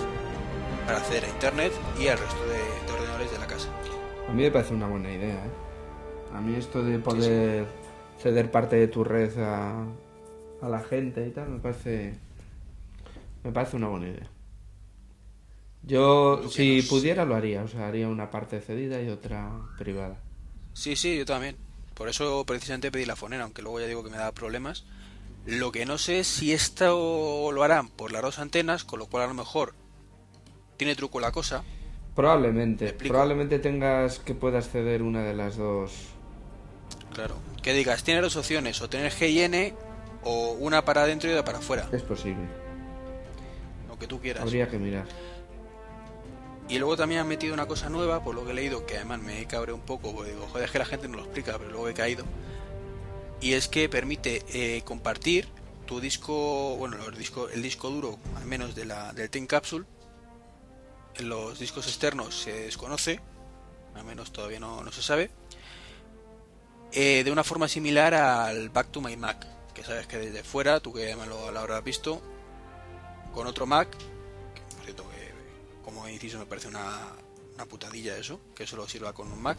para 0.86 0.98
acceder 0.98 1.24
a 1.24 1.28
internet 1.28 1.72
y 2.00 2.08
al 2.08 2.18
resto 2.18 2.44
de, 2.46 2.58
de 2.86 2.92
ordenadores 2.92 3.30
de 3.30 3.38
la 3.38 3.46
casa. 3.46 3.68
A 4.28 4.32
mí 4.32 4.42
me 4.42 4.50
parece 4.50 4.74
una 4.74 4.88
buena 4.88 5.10
idea. 5.10 5.34
¿eh? 5.34 5.50
A 6.36 6.40
mí 6.40 6.54
esto 6.54 6.82
de 6.82 6.98
poder 6.98 7.66
ceder 8.22 8.50
parte 8.50 8.76
de 8.76 8.88
tu 8.88 9.04
red 9.04 9.36
a, 9.38 9.84
a 10.62 10.68
la 10.68 10.80
gente 10.80 11.26
y 11.26 11.30
tal, 11.30 11.48
me 11.50 11.58
parece 11.58 12.14
me 13.44 13.52
parece 13.52 13.76
una 13.76 13.88
buena 13.88 14.08
idea. 14.08 14.28
Yo, 15.82 16.48
si 16.50 16.78
nos- 16.78 16.86
pudiera, 16.88 17.24
lo 17.24 17.36
haría. 17.36 17.62
O 17.62 17.68
sea, 17.68 17.86
haría 17.88 18.08
una 18.08 18.30
parte 18.30 18.60
cedida 18.60 19.00
y 19.00 19.08
otra 19.08 19.50
privada. 19.78 20.16
Sí, 20.74 20.96
sí, 20.96 21.16
yo 21.16 21.24
también. 21.24 21.56
Por 21.94 22.08
eso 22.08 22.44
precisamente 22.44 22.90
pedí 22.90 23.06
la 23.06 23.16
fonera, 23.16 23.44
aunque 23.44 23.62
luego 23.62 23.80
ya 23.80 23.86
digo 23.86 24.02
que 24.04 24.10
me 24.10 24.16
da 24.18 24.32
problemas. 24.32 24.84
Lo 25.46 25.70
que 25.70 25.86
no 25.86 25.96
sé 25.96 26.20
es 26.20 26.26
si 26.26 26.52
esto 26.52 27.50
lo 27.52 27.62
harán 27.62 27.88
por 27.88 28.10
las 28.10 28.20
dos 28.22 28.38
antenas, 28.40 28.84
con 28.84 28.98
lo 28.98 29.06
cual 29.06 29.22
a 29.24 29.26
lo 29.28 29.34
mejor 29.34 29.74
tiene 30.76 30.96
truco 30.96 31.20
la 31.20 31.30
cosa. 31.30 31.62
Probablemente. 32.16 32.92
Probablemente 32.92 33.58
tengas 33.60 34.18
que 34.18 34.34
puedas 34.34 34.68
ceder 34.68 35.02
una 35.02 35.22
de 35.22 35.34
las 35.34 35.56
dos. 35.56 35.92
Claro. 37.16 37.36
Que 37.62 37.72
digas, 37.72 38.04
tiene 38.04 38.20
dos 38.20 38.36
opciones, 38.36 38.80
o 38.82 38.90
tener 38.90 39.10
GIN 39.10 39.74
o 40.22 40.52
una 40.52 40.84
para 40.84 41.02
adentro 41.04 41.30
y 41.30 41.32
otra 41.32 41.46
para 41.46 41.58
afuera, 41.58 41.88
Es 41.90 42.02
posible. 42.02 42.46
lo 43.88 43.98
que 43.98 44.06
tú 44.06 44.20
quieras. 44.20 44.42
Habría 44.42 44.68
que 44.68 44.78
mirar. 44.78 45.06
Y 46.68 46.78
luego 46.78 46.94
también 46.94 47.22
han 47.22 47.28
metido 47.28 47.54
una 47.54 47.64
cosa 47.66 47.88
nueva, 47.88 48.22
por 48.22 48.34
lo 48.34 48.44
que 48.44 48.50
he 48.50 48.54
leído, 48.54 48.84
que 48.84 48.96
además 48.96 49.20
me 49.22 49.46
cabré 49.46 49.72
un 49.72 49.80
poco, 49.80 50.14
porque 50.14 50.32
digo, 50.32 50.46
joder, 50.46 50.66
es 50.66 50.70
que 50.70 50.78
la 50.78 50.84
gente 50.84 51.08
no 51.08 51.16
lo 51.16 51.22
explica, 51.22 51.56
pero 51.58 51.70
luego 51.70 51.88
he 51.88 51.94
caído. 51.94 52.26
Y 53.40 53.54
es 53.54 53.66
que 53.68 53.88
permite 53.88 54.44
eh, 54.48 54.82
compartir 54.84 55.48
tu 55.86 56.00
disco, 56.00 56.76
bueno, 56.76 56.98
los 56.98 57.16
disco, 57.16 57.48
el 57.48 57.62
disco 57.62 57.88
duro, 57.88 58.18
al 58.36 58.44
menos 58.44 58.74
de 58.74 58.84
la, 58.84 59.14
del 59.14 59.30
Time 59.30 59.46
Capsule. 59.46 59.86
En 61.14 61.30
los 61.30 61.58
discos 61.58 61.86
externos 61.86 62.34
se 62.42 62.52
desconoce, 62.52 63.20
al 63.94 64.04
menos 64.04 64.32
todavía 64.32 64.60
no, 64.60 64.82
no 64.82 64.92
se 64.92 65.02
sabe. 65.02 65.30
Eh, 66.98 67.24
de 67.24 67.30
una 67.30 67.44
forma 67.44 67.68
similar 67.68 68.14
al 68.14 68.70
Back 68.70 68.90
to 68.90 69.02
My 69.02 69.18
Mac, 69.18 69.46
que 69.74 69.84
sabes 69.84 70.06
que 70.06 70.16
desde 70.16 70.42
fuera, 70.42 70.80
tú 70.80 70.94
que 70.94 71.14
me 71.14 71.26
lo, 71.26 71.46
habrás 71.46 71.84
visto, 71.84 72.22
con 73.34 73.46
otro 73.46 73.66
Mac, 73.66 73.90
que 73.90 74.74
por 74.74 74.82
cierto 74.82 75.10
que 75.10 75.84
como 75.84 76.08
inciso 76.08 76.38
me 76.38 76.46
parece 76.46 76.68
una, 76.68 77.12
una 77.54 77.66
putadilla 77.66 78.16
eso, 78.16 78.40
que 78.54 78.66
solo 78.66 78.88
sirva 78.88 79.12
con 79.12 79.30
un 79.30 79.42
Mac, 79.42 79.58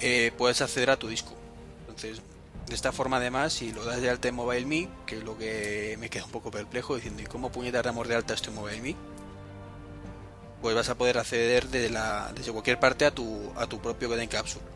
eh, 0.00 0.32
puedes 0.38 0.62
acceder 0.62 0.88
a 0.88 0.96
tu 0.96 1.08
disco. 1.08 1.34
Entonces, 1.80 2.22
de 2.66 2.74
esta 2.74 2.90
forma 2.90 3.18
además, 3.18 3.52
si 3.52 3.70
lo 3.70 3.84
das 3.84 4.00
de 4.00 4.08
alta 4.08 4.28
en 4.28 4.34
MobileMe, 4.34 4.88
que 5.04 5.18
es 5.18 5.24
lo 5.24 5.36
que 5.36 5.98
me 6.00 6.08
queda 6.08 6.24
un 6.24 6.30
poco 6.30 6.50
perplejo, 6.50 6.96
diciendo, 6.96 7.20
¿y 7.20 7.26
cómo 7.26 7.52
puñetas 7.52 7.84
damos 7.84 8.08
de 8.08 8.14
alta 8.14 8.32
esto 8.32 8.48
en 8.48 8.56
MobileMe? 8.56 8.96
Pues 10.62 10.74
vas 10.74 10.88
a 10.88 10.94
poder 10.94 11.18
acceder 11.18 11.68
desde, 11.68 11.90
la, 11.90 12.32
desde 12.34 12.50
cualquier 12.50 12.80
parte 12.80 13.04
a 13.04 13.10
tu, 13.10 13.52
a 13.56 13.66
tu 13.66 13.78
propio 13.78 14.18
en 14.18 14.26
Capsule. 14.26 14.75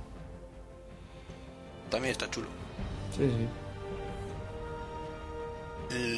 También 1.90 2.12
está 2.12 2.30
chulo. 2.30 2.48
Sí, 3.16 3.28
sí. 3.28 3.48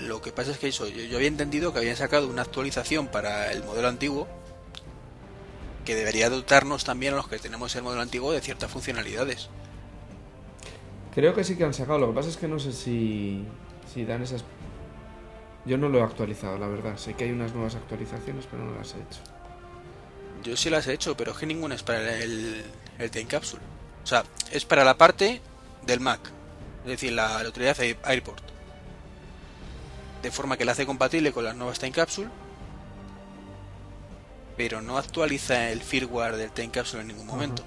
Lo 0.07 0.20
que 0.20 0.33
pasa 0.33 0.51
es 0.51 0.59
que 0.59 0.68
eso, 0.68 0.87
yo 0.87 1.16
había 1.16 1.29
entendido 1.29 1.73
que 1.73 1.79
habían 1.79 1.97
sacado 1.97 2.29
una 2.29 2.43
actualización 2.43 3.07
para 3.09 3.51
el 3.53 3.64
modelo 3.64 3.89
antiguo 3.89 4.29
que 5.87 5.95
debería 5.95 6.29
dotarnos 6.29 6.85
también 6.85 7.14
a 7.14 7.16
los 7.16 7.27
que 7.27 7.39
tenemos 7.39 7.75
el 7.75 7.83
modelo 7.83 8.03
antiguo 8.03 8.33
de 8.33 8.41
ciertas 8.41 8.70
funcionalidades. 8.70 9.49
Creo 11.14 11.35
que 11.35 11.43
sí 11.43 11.57
que 11.57 11.64
han 11.64 11.75
sacado, 11.75 11.99
lo 11.99 12.09
que 12.09 12.14
pasa 12.14 12.29
es 12.29 12.37
que 12.37 12.49
no 12.49 12.59
sé 12.59 12.73
si, 12.73 13.45
si 13.93 14.05
dan 14.05 14.23
esas... 14.23 14.45
Yo 15.64 15.79
no 15.79 15.89
lo 15.89 15.99
he 15.99 16.03
actualizado, 16.03 16.59
la 16.59 16.66
verdad. 16.66 16.97
Sé 16.99 17.14
que 17.14 17.25
hay 17.25 17.31
unas 17.31 17.55
nuevas 17.55 17.75
actualizaciones, 17.75 18.47
pero 18.51 18.64
no 18.64 18.75
las 18.77 18.95
he 18.95 18.99
hecho. 18.99 19.20
Yo 20.43 20.57
sí 20.57 20.70
las 20.70 20.87
he 20.87 20.93
hecho, 20.93 21.16
pero 21.16 21.33
es 21.33 21.39
que 21.39 21.47
ninguna 21.47 21.77
es 21.77 21.83
para 21.83 22.18
el, 22.18 22.64
el 22.99 23.11
Time 23.11 23.27
Capsule. 23.27 23.62
O 24.03 24.07
sea, 24.07 24.25
es 24.51 24.64
para 24.64 24.85
la 24.85 24.97
parte 24.99 25.41
del 25.87 26.01
Mac, 26.01 26.20
es 26.83 26.89
decir, 26.89 27.12
la, 27.12 27.28
la 27.43 27.47
autoridad 27.47 27.76
Airport. 28.05 28.43
De 30.22 30.30
forma 30.30 30.57
que 30.57 30.64
la 30.64 30.72
hace 30.72 30.87
compatible 30.87 31.33
con 31.33 31.45
las 31.45 31.57
nuevas 31.57 31.78
Time 31.78 31.93
Capsule, 31.93 32.30
pero 34.57 34.80
no 34.80 34.99
actualiza 34.99 35.70
el 35.70 35.80
firmware 35.80 36.37
del 36.37 36.53
Time 36.53 36.70
Capsule 36.70 37.03
en 37.03 37.09
ningún 37.09 37.26
momento 37.26 37.64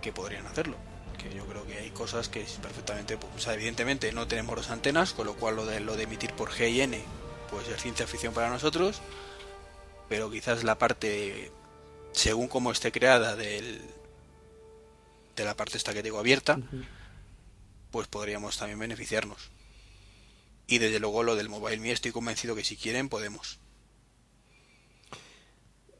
que 0.00 0.12
podrían 0.12 0.46
hacerlo. 0.46 0.76
Que 1.18 1.34
yo 1.34 1.44
creo 1.46 1.66
que 1.66 1.78
hay 1.78 1.90
cosas 1.90 2.28
que 2.28 2.46
perfectamente, 2.62 3.16
pues, 3.16 3.32
o 3.36 3.38
sea, 3.40 3.54
evidentemente 3.54 4.12
no 4.12 4.28
tenemos 4.28 4.54
dos 4.56 4.70
antenas, 4.70 5.12
con 5.12 5.26
lo 5.26 5.34
cual 5.34 5.56
lo 5.56 5.66
de, 5.66 5.80
lo 5.80 5.96
de 5.96 6.04
emitir 6.04 6.32
por 6.32 6.50
G 6.50 6.70
y 6.70 6.80
N, 6.82 7.02
pues 7.50 7.66
es 7.68 7.82
ciencia 7.82 8.06
ficción 8.06 8.32
para 8.32 8.50
nosotros, 8.50 9.00
pero 10.08 10.30
quizás 10.30 10.62
la 10.62 10.78
parte, 10.78 11.50
según 12.12 12.46
como 12.46 12.70
esté 12.70 12.92
creada 12.92 13.34
del, 13.34 13.82
de 15.38 15.44
la 15.44 15.56
parte 15.56 15.76
esta 15.76 15.94
que 15.94 16.02
digo 16.02 16.18
abierta, 16.18 16.60
pues 17.90 18.08
podríamos 18.08 18.58
también 18.58 18.78
beneficiarnos. 18.78 19.50
Y 20.66 20.78
desde 20.78 21.00
luego 21.00 21.22
lo 21.22 21.34
del 21.34 21.48
Mobile 21.48 21.78
Me 21.78 21.92
estoy 21.92 22.12
convencido 22.12 22.54
que 22.54 22.64
si 22.64 22.76
quieren 22.76 23.08
podemos. 23.08 23.58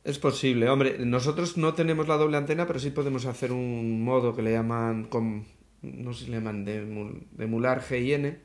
Es 0.05 0.19
posible, 0.19 0.69
hombre, 0.69 0.99
nosotros 0.99 1.57
no 1.57 1.75
tenemos 1.75 2.09
la 2.09 2.17
doble 2.17 2.37
antena, 2.37 2.67
pero 2.67 2.79
sí 2.79 2.91
podemos 2.91 3.27
hacer 3.27 3.53
un 3.53 4.03
modo 4.03 4.35
que 4.35 4.43
le 4.43 4.53
llaman, 4.53 5.05
con, 5.05 5.47
no 5.83 6.13
sé 6.15 6.27
si 6.27 6.31
le 6.31 6.39
llaman 6.39 6.65
de, 6.65 6.79
emular 7.39 7.83
G 7.83 8.03
y 8.03 8.13
N, 8.15 8.39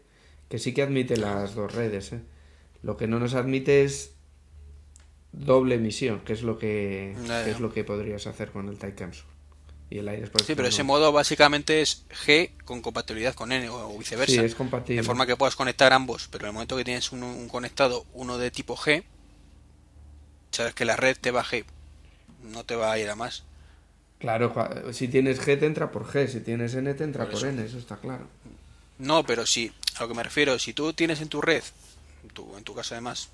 que 0.49 0.59
sí 0.59 0.73
que 0.73 0.81
admite 0.81 1.15
las 1.15 1.55
dos 1.55 1.73
redes. 1.73 2.13
¿eh? 2.13 2.21
Lo 2.81 2.97
que 2.97 3.07
no 3.07 3.19
nos 3.19 3.33
admite 3.33 3.83
es 3.83 4.15
doble 5.31 5.75
emisión, 5.75 6.19
que 6.21 6.33
es 6.33 6.43
lo 6.43 6.57
que, 6.57 7.15
es 7.47 7.59
lo 7.59 7.71
que 7.71 7.83
podrías 7.83 8.27
hacer 8.27 8.51
con 8.51 8.67
el 8.67 8.77
Capsule. 8.77 9.32
Y 9.93 9.99
el 9.99 10.07
aire 10.07 10.27
sí, 10.43 10.55
pero 10.55 10.67
ese 10.67 10.81
modo 10.81 11.11
básicamente 11.11 11.83
es 11.83 12.03
G 12.25 12.49
con 12.65 12.81
compatibilidad 12.81 13.35
con 13.35 13.51
N 13.51 13.69
o 13.69 13.95
viceversa. 13.95 14.33
Sí, 14.33 14.39
es 14.39 14.55
compatible. 14.55 15.03
De 15.03 15.05
forma 15.05 15.27
que 15.27 15.35
puedas 15.35 15.55
conectar 15.55 15.93
ambos, 15.93 16.27
pero 16.31 16.45
en 16.45 16.47
el 16.47 16.53
momento 16.53 16.75
que 16.75 16.83
tienes 16.83 17.11
un 17.11 17.47
conectado, 17.47 18.03
uno 18.13 18.39
de 18.39 18.49
tipo 18.49 18.75
G, 18.75 19.03
sabes 20.49 20.73
que 20.73 20.85
la 20.85 20.95
red 20.95 21.15
te 21.21 21.29
va 21.29 21.43
G, 21.43 21.63
no 22.41 22.63
te 22.63 22.75
va 22.75 22.91
a 22.91 22.97
ir 22.97 23.07
a 23.07 23.15
más. 23.15 23.43
Claro, 24.17 24.51
si 24.93 25.09
tienes 25.09 25.39
G 25.39 25.59
te 25.59 25.67
entra 25.67 25.91
por 25.91 26.07
G, 26.07 26.27
si 26.27 26.39
tienes 26.39 26.73
N 26.73 26.91
te 26.95 27.03
entra 27.03 27.29
por, 27.29 27.45
N, 27.45 27.63
eso 27.63 27.77
está 27.77 27.97
claro. 27.97 28.25
No, 28.97 29.23
pero 29.23 29.45
sí, 29.45 29.71
a 29.97 30.01
lo 30.01 30.07
que 30.07 30.15
me 30.15 30.23
refiero, 30.23 30.57
si 30.57 30.73
tú 30.73 30.93
tienes 30.93 31.21
en 31.21 31.29
tu 31.29 31.39
red, 31.39 31.61
en 32.57 32.63
tu 32.63 32.73
caso 32.73 32.95
además, 32.95 33.29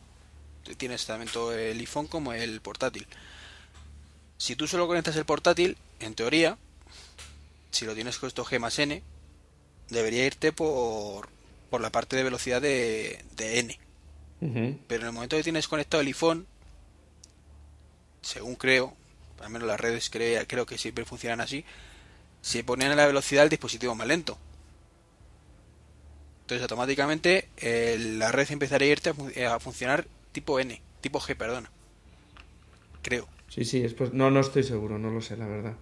tienes 0.75 1.05
tanto 1.05 1.53
el 1.53 1.79
iPhone 1.79 2.07
como 2.07 2.33
el 2.33 2.59
portátil. 2.59 3.07
Si 4.37 4.57
tú 4.57 4.67
solo 4.67 4.87
conectas 4.87 5.15
el 5.15 5.23
portátil, 5.23 5.77
en 5.99 6.15
teoría, 6.15 6.57
si 7.71 7.85
lo 7.85 7.93
tienes 7.95 8.17
con 8.17 8.27
esto 8.27 8.45
G 8.45 8.59
más 8.59 8.79
N, 8.79 9.01
debería 9.89 10.25
irte 10.25 10.51
por, 10.51 11.29
por 11.69 11.81
la 11.81 11.91
parte 11.91 12.15
de 12.15 12.23
velocidad 12.23 12.61
de, 12.61 13.23
de 13.35 13.59
N. 13.59 13.79
Pero 14.87 15.01
en 15.01 15.07
el 15.07 15.11
momento 15.11 15.35
que 15.35 15.43
tienes 15.43 15.67
conectado 15.67 15.99
el 15.99 16.07
iPhone, 16.07 16.47
según 18.21 18.55
creo, 18.55 18.95
al 19.41 19.49
menos 19.49 19.67
las 19.67 19.79
redes 19.79 20.09
creo, 20.09 20.45
creo 20.47 20.65
que 20.65 20.77
siempre 20.77 21.03
funcionan 21.03 21.41
así, 21.41 21.65
se 22.41 22.63
ponen 22.63 22.91
a 22.91 22.95
la 22.95 23.05
velocidad 23.05 23.41
del 23.41 23.49
dispositivo 23.49 23.95
más 23.95 24.07
lento. 24.07 24.37
Entonces 26.41 26.63
automáticamente 26.63 27.49
la 28.17 28.31
red 28.31 28.49
empezaría 28.49 28.87
a 28.87 28.91
irte 28.91 29.13
a, 29.45 29.59
funcionar 29.59 30.07
tipo 30.31 30.59
N, 30.59 30.81
tipo 31.01 31.19
G, 31.19 31.35
perdona. 31.35 31.69
Creo. 33.01 33.27
Sí, 33.49 33.65
sí, 33.65 33.85
pues 33.89 34.13
no, 34.13 34.31
no 34.31 34.39
estoy 34.39 34.63
seguro, 34.63 34.97
no 34.97 35.11
lo 35.11 35.21
sé, 35.21 35.35
la 35.35 35.47
verdad. 35.47 35.75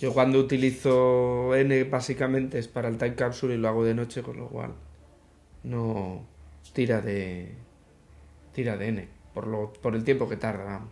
Yo 0.00 0.12
cuando 0.12 0.38
utilizo 0.38 1.54
N 1.56 1.84
básicamente 1.84 2.58
es 2.58 2.68
para 2.68 2.88
el 2.88 2.98
time 2.98 3.14
capsule 3.16 3.54
y 3.54 3.58
lo 3.58 3.68
hago 3.68 3.84
de 3.84 3.94
noche, 3.94 4.22
con 4.22 4.36
lo 4.36 4.48
cual 4.48 4.74
no 5.64 6.24
tira 6.72 7.00
de 7.00 7.54
tira 8.54 8.76
de 8.76 8.88
N 8.88 9.08
por 9.34 9.46
lo 9.46 9.72
por 9.72 9.94
el 9.94 10.04
tiempo 10.04 10.28
que 10.28 10.36
tarda, 10.36 10.64
vamos. 10.64 10.90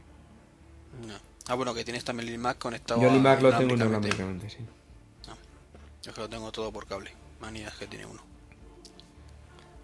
Ah, 1.48 1.54
bueno, 1.54 1.74
que 1.74 1.84
tienes 1.84 2.04
también 2.04 2.28
el 2.28 2.34
iMac 2.34 2.58
conectado 2.58 3.00
Yo 3.00 3.08
el 3.08 3.16
iMac 3.16 3.40
lo 3.40 3.56
tengo 3.56 3.74
inalámbricamente, 3.74 4.50
sí. 4.50 4.58
Ah, 5.28 5.36
yo 6.02 6.12
que 6.12 6.20
lo 6.20 6.28
tengo 6.28 6.50
todo 6.50 6.72
por 6.72 6.86
cable. 6.86 7.12
Manías 7.40 7.74
que 7.76 7.86
tiene 7.86 8.06
uno. 8.06 8.20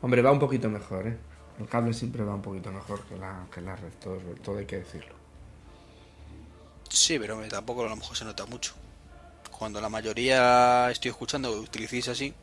Hombre, 0.01 0.23
va 0.23 0.33
un 0.33 0.41
poquito 0.41 0.69
mejor, 0.69 1.07
¿eh? 1.07 1.17
El 1.61 1.69
cable 1.69 1.93
siempre 1.93 2.25
va 2.25 2.35
un 2.35 2.43
poquito 2.43 2.73
mejor 2.73 3.03
que 3.05 3.17
la, 3.17 3.47
que 3.53 3.61
la 3.61 3.77
red, 3.77 3.93
todo, 4.01 4.59
hay 4.59 4.67
que 4.67 4.79
decirlo. 4.79 5.15
Sí, 6.89 7.19
pero 7.19 7.41
tampoco 7.49 7.85
a 7.85 7.89
lo 7.89 7.97
mejor 7.97 8.17
se 8.17 8.25
nota 8.25 8.45
mucho. 8.47 8.75
Cuando 9.63 9.81
la 9.81 9.89
mayoría 9.89 10.91
estoy 10.91 11.13
escuchando 11.13 11.53
utilicéis 11.53 12.09
así. 12.09 12.35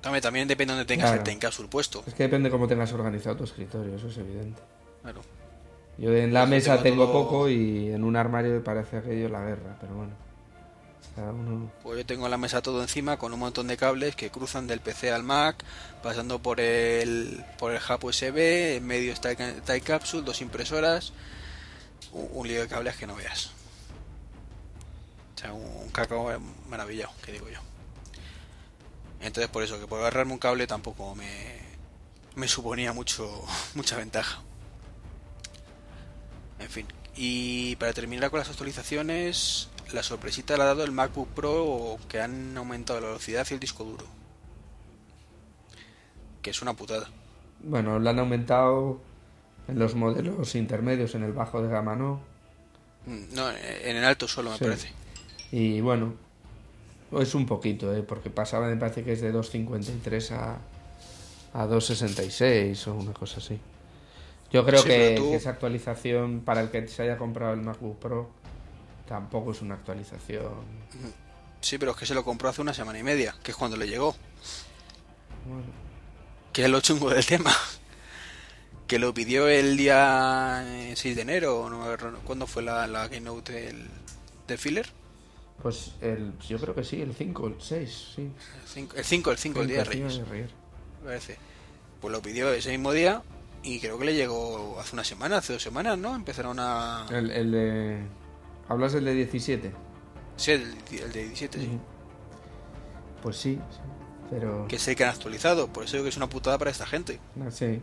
También, 0.00 0.20
también 0.20 0.48
depende 0.48 0.72
de 0.72 0.78
donde 0.78 0.92
tengas 0.92 1.12
el 1.12 1.22
Tencasur 1.22 1.68
puesto. 1.70 2.02
Es 2.04 2.14
que 2.14 2.24
depende 2.24 2.50
cómo 2.50 2.66
tengas 2.66 2.92
organizado 2.92 3.36
tu 3.36 3.44
escritorio, 3.44 3.94
eso 3.94 4.08
es 4.08 4.18
evidente. 4.18 4.60
Claro. 5.02 5.20
Yo 5.98 6.12
en 6.16 6.34
la 6.34 6.46
mesa 6.46 6.82
tengo 6.82 7.12
poco 7.12 7.48
y 7.48 7.92
en 7.92 8.02
un 8.02 8.16
armario 8.16 8.64
parece 8.64 8.96
aquello 8.96 9.28
la 9.28 9.40
guerra, 9.44 9.76
pero 9.80 9.94
bueno. 9.94 10.10
Pues 11.84 11.98
yo 11.98 12.06
tengo 12.06 12.28
la 12.28 12.38
mesa 12.38 12.60
todo 12.60 12.82
encima 12.82 13.16
con 13.16 13.32
un 13.32 13.38
montón 13.38 13.68
de 13.68 13.76
cables 13.76 14.16
que 14.16 14.30
cruzan 14.30 14.66
del 14.66 14.80
PC 14.80 15.12
al 15.12 15.22
Mac, 15.22 15.62
pasando 16.02 16.40
por 16.40 16.58
el 16.58 17.44
por 17.60 17.70
el 17.70 17.78
hub 17.78 18.06
USB, 18.06 18.78
en 18.78 18.84
medio 18.84 19.12
está 19.12 19.30
el 19.30 19.82
Capsule, 19.84 20.24
dos 20.24 20.40
impresoras, 20.40 21.12
un, 22.10 22.48
lío 22.48 22.62
de 22.62 22.66
cables 22.66 22.96
que 22.96 23.06
no 23.06 23.14
veas. 23.14 23.52
Sea, 25.42 25.52
un, 25.52 25.90
cacao 25.90 26.30
maravillado, 26.68 27.12
que 27.24 27.32
digo 27.32 27.48
yo. 27.50 27.58
Entonces 29.20 29.50
por 29.50 29.62
eso, 29.62 29.78
que 29.78 29.86
por 29.86 30.00
agarrarme 30.00 30.32
un 30.32 30.38
cable 30.38 30.66
tampoco 30.66 31.14
me, 31.14 31.58
me 32.36 32.48
suponía 32.48 32.92
mucho 32.92 33.44
mucha 33.74 33.96
ventaja. 33.96 34.40
En 36.58 36.70
fin. 36.70 36.86
Y 37.16 37.76
para 37.76 37.92
terminar 37.92 38.30
con 38.30 38.38
las 38.38 38.48
actualizaciones, 38.48 39.68
la 39.92 40.02
sorpresita 40.02 40.56
la 40.56 40.64
ha 40.64 40.68
dado 40.68 40.84
el 40.84 40.92
MacBook 40.92 41.28
Pro 41.28 41.98
que 42.08 42.20
han 42.20 42.56
aumentado 42.56 43.00
la 43.00 43.08
velocidad 43.08 43.46
y 43.50 43.54
el 43.54 43.60
disco 43.60 43.84
duro. 43.84 44.06
Que 46.40 46.50
es 46.50 46.62
una 46.62 46.74
putada. 46.74 47.08
Bueno, 47.60 47.98
lo 47.98 48.10
han 48.10 48.18
aumentado 48.18 49.00
en 49.68 49.78
los 49.78 49.94
modelos 49.94 50.54
intermedios, 50.54 51.14
en 51.14 51.24
el 51.24 51.32
bajo 51.32 51.62
de 51.62 51.68
gama 51.68 51.94
no. 51.94 52.20
Mm, 53.06 53.34
no, 53.34 53.50
en 53.50 53.96
el 53.96 54.04
alto 54.04 54.26
solo 54.26 54.50
me 54.50 54.58
parece. 54.58 55.01
Y 55.52 55.82
bueno, 55.82 56.14
es 57.20 57.34
un 57.34 57.44
poquito, 57.44 57.94
¿eh? 57.94 58.02
porque 58.02 58.30
pasaba, 58.30 58.66
me 58.66 58.76
parece 58.76 59.04
que 59.04 59.12
es 59.12 59.20
de 59.20 59.32
2.53 59.32 60.30
a, 60.32 60.56
a 61.52 61.66
2.66 61.66 62.86
o 62.88 62.94
una 62.94 63.12
cosa 63.12 63.38
así. 63.38 63.60
Yo 64.50 64.64
creo 64.64 64.82
que, 64.82 65.34
esa 65.34 65.50
actualización 65.50 66.40
para 66.40 66.62
el 66.62 66.70
que 66.70 66.88
se 66.88 67.02
haya 67.02 67.18
comprado 67.18 67.52
el 67.52 67.60
MacBook 67.60 67.98
Pro 67.98 68.30
tampoco 69.06 69.52
es 69.52 69.60
una 69.60 69.74
actualización. 69.74 70.52
Sí, 71.60 71.76
pero 71.76 71.92
es 71.92 71.98
que 71.98 72.06
se 72.06 72.14
lo 72.14 72.24
compró 72.24 72.48
hace 72.48 72.62
una 72.62 72.74
semana 72.74 72.98
y 72.98 73.02
media, 73.02 73.34
que 73.42 73.50
es 73.50 73.56
cuando 73.56 73.76
le 73.76 73.86
llegó. 73.86 74.16
Que 76.52 76.64
es 76.64 76.70
lo 76.70 76.80
chungo 76.80 77.10
del 77.10 77.24
tema. 77.24 77.52
Que 78.86 78.98
lo 78.98 79.14
pidió 79.14 79.48
el 79.48 79.76
día 79.76 80.64
6 80.94 81.16
de 81.16 81.22
enero. 81.22 81.70
¿cuándo 82.24 82.46
fue 82.46 82.62
la, 82.62 82.86
la 82.86 83.08
keynote 83.08 83.52
del, 83.52 83.88
del 84.46 84.58
filler? 84.58 85.01
Pues 85.62 85.94
el, 86.00 86.36
yo 86.40 86.58
creo 86.58 86.74
que 86.74 86.82
sí, 86.82 87.00
el 87.00 87.14
5, 87.14 87.46
el 87.46 87.54
6, 87.56 88.12
sí. 88.16 88.22
El 88.96 89.04
5, 89.04 89.30
el 89.30 89.38
5, 89.38 89.60
el, 89.60 89.68
día 89.68 89.78
de 89.78 89.84
Reyes. 89.84 90.20
Parece. 91.04 91.38
Pues 92.00 92.10
lo 92.10 92.20
pidió 92.20 92.52
ese 92.52 92.70
mismo 92.70 92.90
día 92.90 93.22
y 93.62 93.78
creo 93.78 93.96
que 93.96 94.06
le 94.06 94.14
llegó 94.14 94.80
hace 94.80 94.96
una 94.96 95.04
semana, 95.04 95.36
hace 95.36 95.52
dos 95.52 95.62
semanas, 95.62 95.96
¿no? 95.96 96.16
Empezaron 96.16 96.58
a... 96.58 97.06
El, 97.10 97.30
el 97.30 97.52
de... 97.52 98.02
¿Hablas 98.68 98.92
del 98.92 99.04
de 99.04 99.14
17? 99.14 99.72
Sí, 100.36 100.50
el, 100.50 101.12
de 101.12 101.22
17, 101.26 101.60
sí. 101.60 101.78
Pues 103.22 103.36
sí, 103.36 103.60
pero... 104.30 104.66
Que 104.66 104.80
sé 104.80 104.96
que 104.96 105.04
han 105.04 105.10
actualizado, 105.10 105.68
por 105.68 105.84
eso 105.84 105.92
digo 105.92 106.04
que 106.04 106.10
es 106.10 106.16
una 106.16 106.28
putada 106.28 106.58
para 106.58 106.72
esta 106.72 106.86
gente. 106.86 107.20
Sí, 107.50 107.80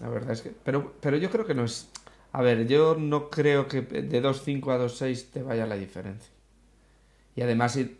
la 0.00 0.08
verdad 0.08 0.32
es 0.32 0.42
que... 0.42 0.50
Pero, 0.64 0.94
pero 1.00 1.16
yo 1.16 1.30
creo 1.30 1.46
que 1.46 1.54
no 1.54 1.64
es... 1.64 1.90
A 2.32 2.42
ver, 2.42 2.66
yo 2.66 2.96
no 2.96 3.30
creo 3.30 3.68
que 3.68 3.82
de 3.82 4.20
2.5 4.20 4.72
a 4.72 4.84
2.6 4.84 5.30
te 5.30 5.42
vaya 5.42 5.64
la 5.66 5.76
diferencia. 5.76 6.39
Y 7.36 7.42
además, 7.42 7.72
si, 7.72 7.96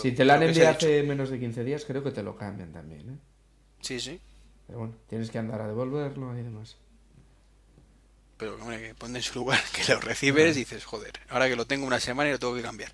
si 0.00 0.12
te 0.12 0.24
la 0.24 0.34
han 0.34 0.44
enviado 0.44 0.70
hace 0.70 1.02
menos 1.02 1.30
de 1.30 1.40
15 1.40 1.64
días, 1.64 1.84
creo 1.84 2.02
que 2.04 2.12
te 2.12 2.22
lo 2.22 2.36
cambian 2.36 2.72
también. 2.72 3.10
¿eh? 3.10 3.18
Sí, 3.80 3.98
sí. 3.98 4.20
Pero 4.66 4.78
bueno, 4.78 4.94
tienes 5.08 5.30
que 5.30 5.38
andar 5.38 5.60
a 5.60 5.66
devolverlo 5.66 6.38
y 6.38 6.42
demás. 6.42 6.76
Pero 8.36 8.54
hombre, 8.54 8.80
que 8.80 8.94
pon 8.94 9.14
en 9.14 9.22
su 9.22 9.40
lugar, 9.40 9.60
que 9.72 9.92
lo 9.92 10.00
recibes 10.00 10.56
y 10.56 10.60
dices, 10.60 10.84
joder, 10.84 11.12
ahora 11.28 11.48
que 11.48 11.56
lo 11.56 11.66
tengo 11.66 11.86
una 11.86 12.00
semana 12.00 12.30
y 12.30 12.32
lo 12.32 12.38
tengo 12.38 12.54
que 12.54 12.62
cambiar. 12.62 12.92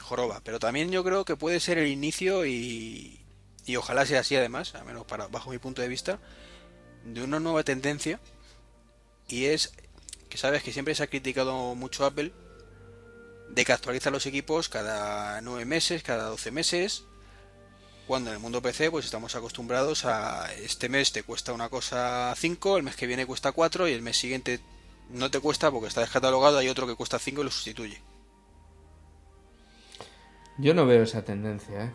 Joroba. 0.00 0.40
Pero 0.42 0.58
también 0.58 0.90
yo 0.90 1.04
creo 1.04 1.24
que 1.24 1.36
puede 1.36 1.60
ser 1.60 1.78
el 1.78 1.86
inicio 1.86 2.44
y, 2.44 3.20
y 3.64 3.76
ojalá 3.76 4.04
sea 4.04 4.20
así 4.20 4.36
además, 4.36 4.74
al 4.74 4.84
menos 4.84 5.04
para, 5.04 5.28
bajo 5.28 5.50
mi 5.50 5.58
punto 5.58 5.80
de 5.80 5.88
vista, 5.88 6.18
de 7.04 7.22
una 7.22 7.38
nueva 7.38 7.62
tendencia 7.62 8.20
y 9.28 9.46
es 9.46 9.72
que 10.28 10.38
sabes 10.38 10.62
que 10.62 10.72
siempre 10.72 10.94
se 10.94 11.02
ha 11.02 11.06
criticado 11.08 11.74
mucho 11.74 12.04
Apple 12.04 12.32
de 13.50 13.64
que 13.64 13.72
actualiza 13.72 14.10
los 14.10 14.26
equipos 14.26 14.68
cada 14.68 15.40
9 15.40 15.64
meses, 15.64 16.02
cada 16.02 16.28
12 16.28 16.50
meses, 16.50 17.04
cuando 18.06 18.30
en 18.30 18.36
el 18.36 18.42
mundo 18.42 18.62
PC 18.62 18.90
pues 18.90 19.04
estamos 19.04 19.34
acostumbrados 19.34 20.04
a 20.04 20.52
este 20.54 20.88
mes 20.88 21.12
te 21.12 21.22
cuesta 21.22 21.52
una 21.52 21.68
cosa 21.68 22.32
5, 22.36 22.76
el 22.76 22.82
mes 22.82 22.96
que 22.96 23.06
viene 23.06 23.26
cuesta 23.26 23.52
4 23.52 23.88
y 23.88 23.92
el 23.92 24.02
mes 24.02 24.16
siguiente 24.16 24.60
no 25.10 25.30
te 25.30 25.40
cuesta 25.40 25.70
porque 25.70 25.88
está 25.88 26.00
descatalogado, 26.00 26.58
hay 26.58 26.68
otro 26.68 26.86
que 26.86 26.94
cuesta 26.94 27.18
5 27.18 27.40
y 27.40 27.44
lo 27.44 27.50
sustituye. 27.50 28.00
Yo 30.58 30.72
no 30.74 30.86
veo 30.86 31.02
esa 31.02 31.24
tendencia, 31.24 31.84
¿eh? 31.84 31.92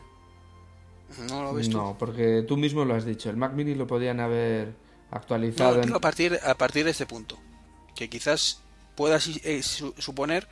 No 1.29 1.43
lo 1.43 1.53
ves 1.53 1.69
tú. 1.69 1.77
No, 1.77 1.97
porque 1.97 2.43
tú 2.47 2.57
mismo 2.57 2.85
lo 2.85 2.95
has 2.95 3.05
dicho, 3.05 3.29
el 3.29 3.37
Mac 3.37 3.53
Mini 3.53 3.75
lo 3.75 3.87
podían 3.87 4.19
haber 4.19 4.73
actualizado. 5.09 5.81
a, 5.81 5.99
partir, 5.99 6.39
a 6.43 6.55
partir 6.55 6.85
de 6.85 6.91
este 6.91 7.05
punto. 7.05 7.37
Que 7.95 8.09
quizás 8.09 8.61
puedas 8.95 9.27
eh, 9.43 9.61
suponer 9.63 10.47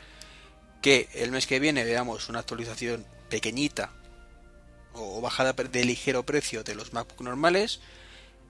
que 0.82 1.10
el 1.14 1.32
mes 1.32 1.48
que 1.48 1.60
viene 1.60 1.84
veamos 1.84 2.30
una 2.30 2.40
actualización 2.40 3.06
pequeñita 3.30 3.92
o 4.94 5.22
bajada 5.22 5.54
de 5.54 5.86
ligero 5.86 6.24
precio 6.24 6.64
de 6.64 6.76
los 6.76 6.94
MacBook 6.94 7.22
normales. 7.22 7.80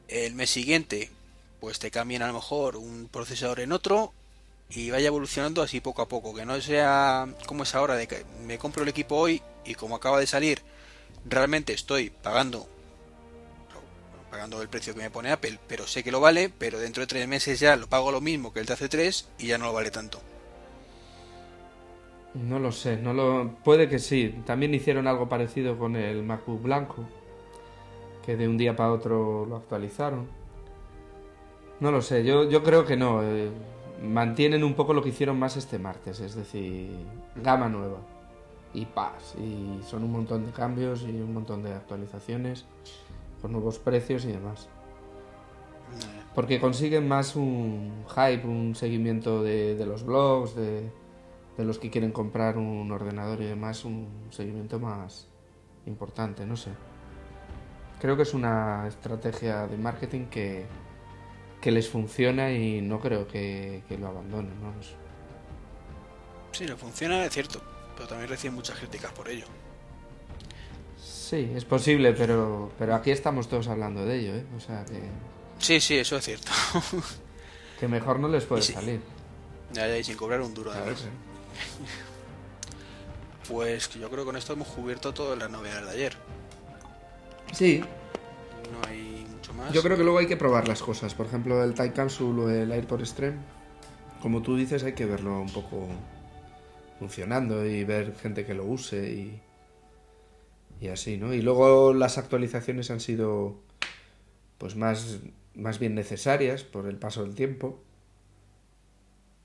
El 0.08 0.36
mes 0.36 0.50
siguiente, 0.50 1.12
pues 1.60 1.80
te 1.80 1.92
cambien 1.92 2.22
a 2.22 2.28
lo 2.28 2.34
mejor 2.34 2.78
un 2.78 3.08
procesador 3.12 3.60
en 3.60 3.72
otro 3.72 4.14
y 4.70 4.90
vaya 4.92 5.08
evolucionando 5.08 5.62
así 5.62 5.82
poco 5.82 6.02
a 6.02 6.08
poco. 6.08 6.34
Que 6.34 6.46
no 6.46 6.60
sea 6.62 7.28
como 7.46 7.64
es 7.64 7.76
ahora 7.76 7.96
de 7.96 8.08
que 8.08 8.26
me 8.46 8.58
compro 8.58 8.84
el 8.84 8.90
equipo 8.90 9.16
hoy 9.16 9.42
y 9.66 9.76
como 9.76 9.96
acaba 9.96 10.20
de 10.20 10.28
salir, 10.28 10.62
realmente 11.26 11.74
estoy 11.74 12.10
pagando 12.10 12.68
pagando 14.30 14.62
el 14.62 14.70
precio 14.70 14.94
que 14.94 15.02
me 15.02 15.10
pone 15.10 15.32
Apple, 15.32 15.60
pero 15.68 15.88
sé 15.88 16.04
que 16.04 16.12
lo 16.12 16.20
vale, 16.20 16.50
pero 16.50 16.80
dentro 16.80 17.02
de 17.02 17.08
tres 17.08 17.28
meses 17.28 17.60
ya 17.60 17.76
lo 17.76 17.88
pago 17.88 18.12
lo 18.12 18.22
mismo 18.22 18.54
que 18.54 18.60
el 18.60 18.68
de 18.68 18.74
hace 18.74 18.88
tres 18.88 19.28
y 19.40 19.48
ya 19.48 19.58
no 19.58 19.66
lo 19.66 19.74
vale 19.74 19.90
tanto. 19.90 20.22
No 22.36 22.60
lo 22.60 22.72
sé, 22.72 22.98
no 22.98 23.14
lo 23.14 23.56
puede 23.64 23.90
que 23.90 24.00
sí. 24.00 24.42
También 24.46 24.74
hicieron 24.74 25.08
algo 25.08 25.28
parecido 25.28 25.78
con 25.78 25.96
el 25.96 26.24
MacBook 26.24 26.62
blanco, 26.62 27.04
que 28.26 28.38
de 28.38 28.48
un 28.48 28.58
día 28.58 28.76
para 28.76 28.92
otro 28.92 29.46
lo 29.46 29.56
actualizaron. 29.56 30.28
No 31.80 31.92
lo 31.92 32.02
sé, 32.02 32.24
yo, 32.24 32.50
yo 32.50 32.64
creo 32.64 32.86
que 32.86 32.98
no. 32.98 33.24
Eh, 33.24 33.50
mantienen 34.04 34.64
un 34.64 34.76
poco 34.76 34.94
lo 34.94 35.02
que 35.02 35.10
hicieron 35.10 35.40
más 35.40 35.58
este 35.58 35.80
martes, 35.80 36.20
es 36.20 36.36
decir, 36.36 36.92
gama 37.36 37.68
nueva 37.68 37.98
y 38.74 38.86
paz. 38.86 39.36
Y 39.38 39.82
son 39.84 40.04
un 40.04 40.12
montón 40.12 40.46
de 40.46 40.52
cambios 40.52 41.02
y 41.04 41.12
un 41.12 41.34
montón 41.34 41.64
de 41.64 41.74
actualizaciones 41.74 42.66
con 43.42 43.52
nuevos 43.52 43.80
precios 43.80 44.26
y 44.26 44.32
demás. 44.32 44.70
Porque 46.36 46.60
consiguen 46.60 47.08
más 47.08 47.36
un 47.36 47.92
hype, 48.10 48.48
un 48.48 48.76
seguimiento 48.76 49.42
de, 49.42 49.76
de 49.76 49.86
los 49.86 50.04
blogs, 50.04 50.56
de, 50.56 50.92
de, 51.60 51.66
los 51.66 51.80
que 51.80 51.90
quieren 51.90 52.12
comprar 52.12 52.58
un 52.58 52.92
ordenador 52.92 53.42
y 53.42 53.46
demás, 53.46 53.86
un 53.86 54.28
seguimiento 54.32 54.80
más 54.80 55.28
importante, 55.86 56.46
no 56.46 56.56
sé. 56.56 56.72
Creo 58.00 58.16
que 58.16 58.24
es 58.24 58.34
una 58.34 58.88
estrategia 58.88 59.68
de 59.68 59.78
marketing 59.78 60.26
que, 60.26 60.66
que 61.62 61.72
les 61.72 61.90
funciona 61.90 62.52
y 62.52 62.82
no 62.82 63.00
creo 63.00 63.28
que, 63.28 63.84
que 63.88 63.98
lo 63.98 64.08
abandonen, 64.08 64.62
¿no? 64.62 64.74
Sí, 66.52 66.66
no 66.66 66.78
funciona, 66.78 67.26
es 67.26 67.34
cierto, 67.34 67.62
pero 67.96 68.08
también 68.08 68.30
reciben 68.30 68.56
muchas 68.56 68.78
críticas 68.78 69.12
por 69.12 69.30
ello. 69.30 69.46
Sí, 70.98 71.52
es 71.56 71.64
posible, 71.64 72.14
pero, 72.14 72.72
pero 72.80 72.96
aquí 72.96 73.12
estamos 73.12 73.48
todos 73.48 73.68
hablando 73.68 74.06
de 74.06 74.20
ello, 74.20 74.36
¿eh? 74.36 74.46
O 74.58 74.60
sea 74.60 74.84
que... 74.86 75.00
Sí, 75.60 75.80
sí, 75.80 75.98
eso 75.98 76.18
es 76.18 76.26
cierto. 76.26 76.52
que 77.80 77.88
mejor 77.88 78.20
no 78.20 78.28
les 78.28 78.46
puede 78.46 78.62
salir. 78.62 79.02
Ya, 79.74 79.88
ya, 79.88 79.98
y 79.98 80.04
sin 80.04 80.18
cobrar 80.18 80.42
un 80.42 80.54
duro, 80.54 80.72
además. 80.72 81.06
Pues 83.48 83.90
yo 83.96 84.10
creo 84.10 84.24
que 84.24 84.26
con 84.26 84.36
esto 84.36 84.54
hemos 84.54 84.68
cubierto 84.68 85.12
todas 85.12 85.38
las 85.38 85.50
novedades 85.50 85.86
de 85.86 85.92
ayer. 85.92 86.14
Sí. 87.52 87.82
No 88.72 88.88
hay 88.88 89.26
mucho 89.28 89.54
más. 89.54 89.74
Yo 89.74 89.82
creo 89.82 89.98
que 89.98 90.04
luego 90.04 90.20
hay 90.20 90.28
que 90.28 90.38
probar 90.38 90.68
las 90.68 90.84
cosas. 90.84 91.16
Por 91.16 91.26
ejemplo, 91.26 91.64
el 91.64 91.74
Type 91.74 91.94
Capsule 91.94 92.42
o 92.42 92.50
el 92.50 92.72
AirPod 92.72 93.00
Extreme. 93.00 93.38
Como 94.22 94.44
tú 94.44 94.56
dices, 94.56 94.84
hay 94.84 94.94
que 94.94 95.06
verlo 95.06 95.42
un 95.42 95.52
poco 95.52 95.88
funcionando 97.00 97.66
y 97.66 97.84
ver 97.86 98.16
gente 98.22 98.46
que 98.46 98.54
lo 98.54 98.66
use 98.66 99.12
y 99.12 99.42
y 100.82 100.88
así, 100.88 101.18
¿no? 101.18 101.34
Y 101.34 101.42
luego 101.42 101.94
las 101.94 102.18
actualizaciones 102.18 102.90
han 102.90 103.00
sido 103.00 103.60
pues 104.58 104.76
más, 104.76 105.20
más 105.56 105.80
bien 105.80 105.96
necesarias 105.96 106.64
por 106.64 106.88
el 106.88 106.98
paso 106.98 107.24
del 107.24 107.36
tiempo 107.36 107.82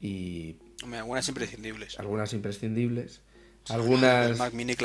y 0.00 0.56
algunas 0.92 1.28
imprescindibles. 1.28 1.98
Algunas 1.98 2.32
imprescindibles. 2.32 3.20
Algunas 3.70 4.30
el 4.30 4.36
Mac 4.36 4.52
Mini 4.52 4.76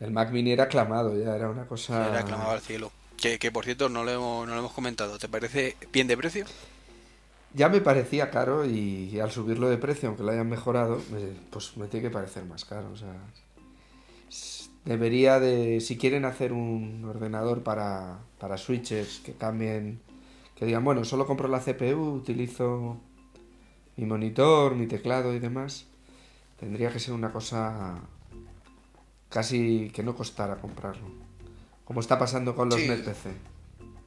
El 0.00 0.10
Mac 0.10 0.30
Mini 0.30 0.52
era 0.52 0.64
aclamado, 0.64 1.16
ya 1.18 1.36
era 1.36 1.50
una 1.50 1.66
cosa 1.66 2.08
Era 2.08 2.20
aclamado 2.20 2.52
al 2.52 2.60
cielo. 2.60 2.90
Que, 3.16 3.38
que 3.38 3.52
por 3.52 3.64
cierto 3.64 3.88
no 3.88 4.02
lo, 4.02 4.10
hemos, 4.10 4.46
no 4.48 4.54
lo 4.54 4.60
hemos 4.60 4.72
comentado. 4.72 5.18
¿Te 5.18 5.28
parece 5.28 5.76
bien 5.92 6.06
de 6.06 6.16
precio? 6.16 6.46
Ya 7.54 7.68
me 7.68 7.80
parecía 7.80 8.30
caro 8.30 8.64
y, 8.64 9.20
al 9.20 9.30
subirlo 9.30 9.68
de 9.68 9.76
precio, 9.76 10.08
aunque 10.08 10.22
lo 10.22 10.32
hayan 10.32 10.48
mejorado, 10.48 11.00
pues 11.50 11.76
me 11.76 11.86
tiene 11.86 12.08
que 12.08 12.12
parecer 12.12 12.44
más 12.46 12.64
caro. 12.64 12.90
O 12.90 12.96
sea, 12.96 13.14
debería 14.86 15.38
de, 15.38 15.80
si 15.80 15.98
quieren 15.98 16.24
hacer 16.24 16.52
un 16.52 17.04
ordenador 17.04 17.62
para, 17.62 18.20
para 18.38 18.56
switches 18.56 19.20
que 19.24 19.34
cambien, 19.34 20.00
que 20.56 20.64
digan, 20.64 20.82
bueno, 20.82 21.04
solo 21.04 21.26
compro 21.26 21.46
la 21.46 21.60
CPU, 21.60 22.14
utilizo 22.14 22.98
mi 24.02 24.08
monitor, 24.08 24.74
mi 24.74 24.88
teclado 24.88 25.32
y 25.32 25.38
demás, 25.38 25.84
tendría 26.58 26.92
que 26.92 26.98
ser 26.98 27.14
una 27.14 27.32
cosa 27.32 28.00
casi 29.28 29.90
que 29.94 30.02
no 30.02 30.16
costara 30.16 30.56
comprarlo. 30.56 31.08
Como 31.84 32.00
está 32.00 32.18
pasando 32.18 32.56
con 32.56 32.68
los 32.68 32.80
NetPC. 32.80 33.30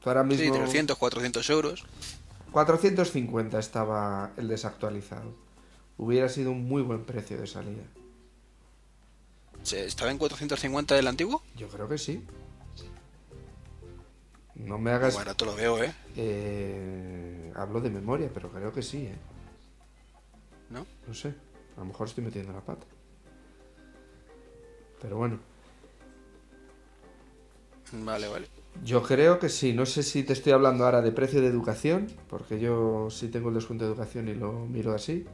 Tú 0.02 0.10
ahora 0.10 0.24
mismo... 0.24 0.44
Sí, 0.44 0.52
300, 0.52 0.98
400 0.98 1.50
euros. 1.50 1.86
450 2.52 3.58
estaba 3.58 4.32
el 4.36 4.50
desactualizado. 4.50 5.34
Hubiera 5.98 6.28
sido 6.28 6.52
un 6.52 6.66
muy 6.66 6.82
buen 6.82 7.06
precio 7.06 7.38
de 7.40 7.48
salida. 7.48 7.84
¿Estaba 9.64 10.12
en 10.12 10.18
450 10.18 10.94
del 10.96 11.08
antiguo? 11.08 11.42
Yo 11.56 11.70
creo 11.70 11.88
que 11.88 11.98
sí. 11.98 12.22
No 14.56 14.78
me 14.78 14.92
hagas. 14.92 15.16
Bueno, 15.16 15.36
te 15.36 15.46
lo 15.46 15.56
veo, 15.56 15.82
¿eh? 15.82 15.94
¿eh? 16.18 17.54
Hablo 17.56 17.80
de 17.80 17.90
memoria, 17.90 18.30
pero 18.34 18.50
creo 18.52 18.74
que 18.74 18.82
sí, 18.82 19.06
¿eh? 19.06 19.16
¿No? 20.70 20.86
No 21.08 21.14
sé. 21.14 21.34
A 21.76 21.80
lo 21.80 21.86
mejor 21.86 22.08
estoy 22.08 22.24
metiendo 22.24 22.54
la 22.54 22.62
pata. 22.62 22.86
Pero 25.02 25.18
bueno. 25.18 25.40
Vale, 27.92 28.28
vale. 28.28 28.48
Yo 28.84 29.04
creo 29.04 29.40
que 29.40 29.50
sí. 29.50 29.74
No 29.74 29.86
sé 29.86 30.04
si 30.04 30.24
te 30.24 30.34
estoy 30.34 30.54
hablando 30.54 30.86
ahora 30.86 31.02
de 31.02 31.12
precio 31.12 31.42
de 31.42 31.48
educación, 31.48 32.08
porque 32.30 32.60
yo 32.60 33.10
sí 33.10 33.28
tengo 33.28 33.50
el 33.50 33.56
descuento 33.56 33.86
de 33.86 33.92
educación 33.92 34.28
y 34.28 34.34
lo 34.34 34.52
miro 34.66 34.94
así. 34.94 35.26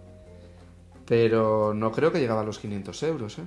Pero 1.06 1.74
no 1.74 1.92
creo 1.92 2.12
que 2.12 2.20
llegaba 2.20 2.42
a 2.42 2.46
los 2.46 2.60
500 2.60 3.04
euros, 3.04 3.40
¿eh? 3.40 3.44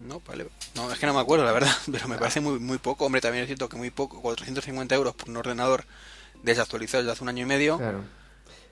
No, 0.00 0.20
vale. 0.26 0.46
No, 0.74 0.92
es 0.92 0.98
que 0.98 1.06
no 1.06 1.14
me 1.14 1.20
acuerdo, 1.20 1.44
la 1.44 1.52
verdad, 1.52 1.72
pero 1.90 2.06
me 2.08 2.18
parece 2.18 2.40
muy, 2.40 2.58
muy 2.58 2.78
poco. 2.78 3.06
Hombre, 3.06 3.20
también 3.20 3.42
es 3.42 3.48
cierto 3.48 3.68
que 3.68 3.76
muy 3.76 3.90
poco, 3.90 4.20
450 4.20 4.94
euros 4.94 5.14
por 5.14 5.28
un 5.30 5.36
ordenador 5.36 5.84
desactualizado 6.42 7.02
desde 7.02 7.12
hace 7.12 7.22
un 7.24 7.30
año 7.30 7.42
y 7.44 7.48
medio. 7.48 7.78
Claro. 7.78 8.00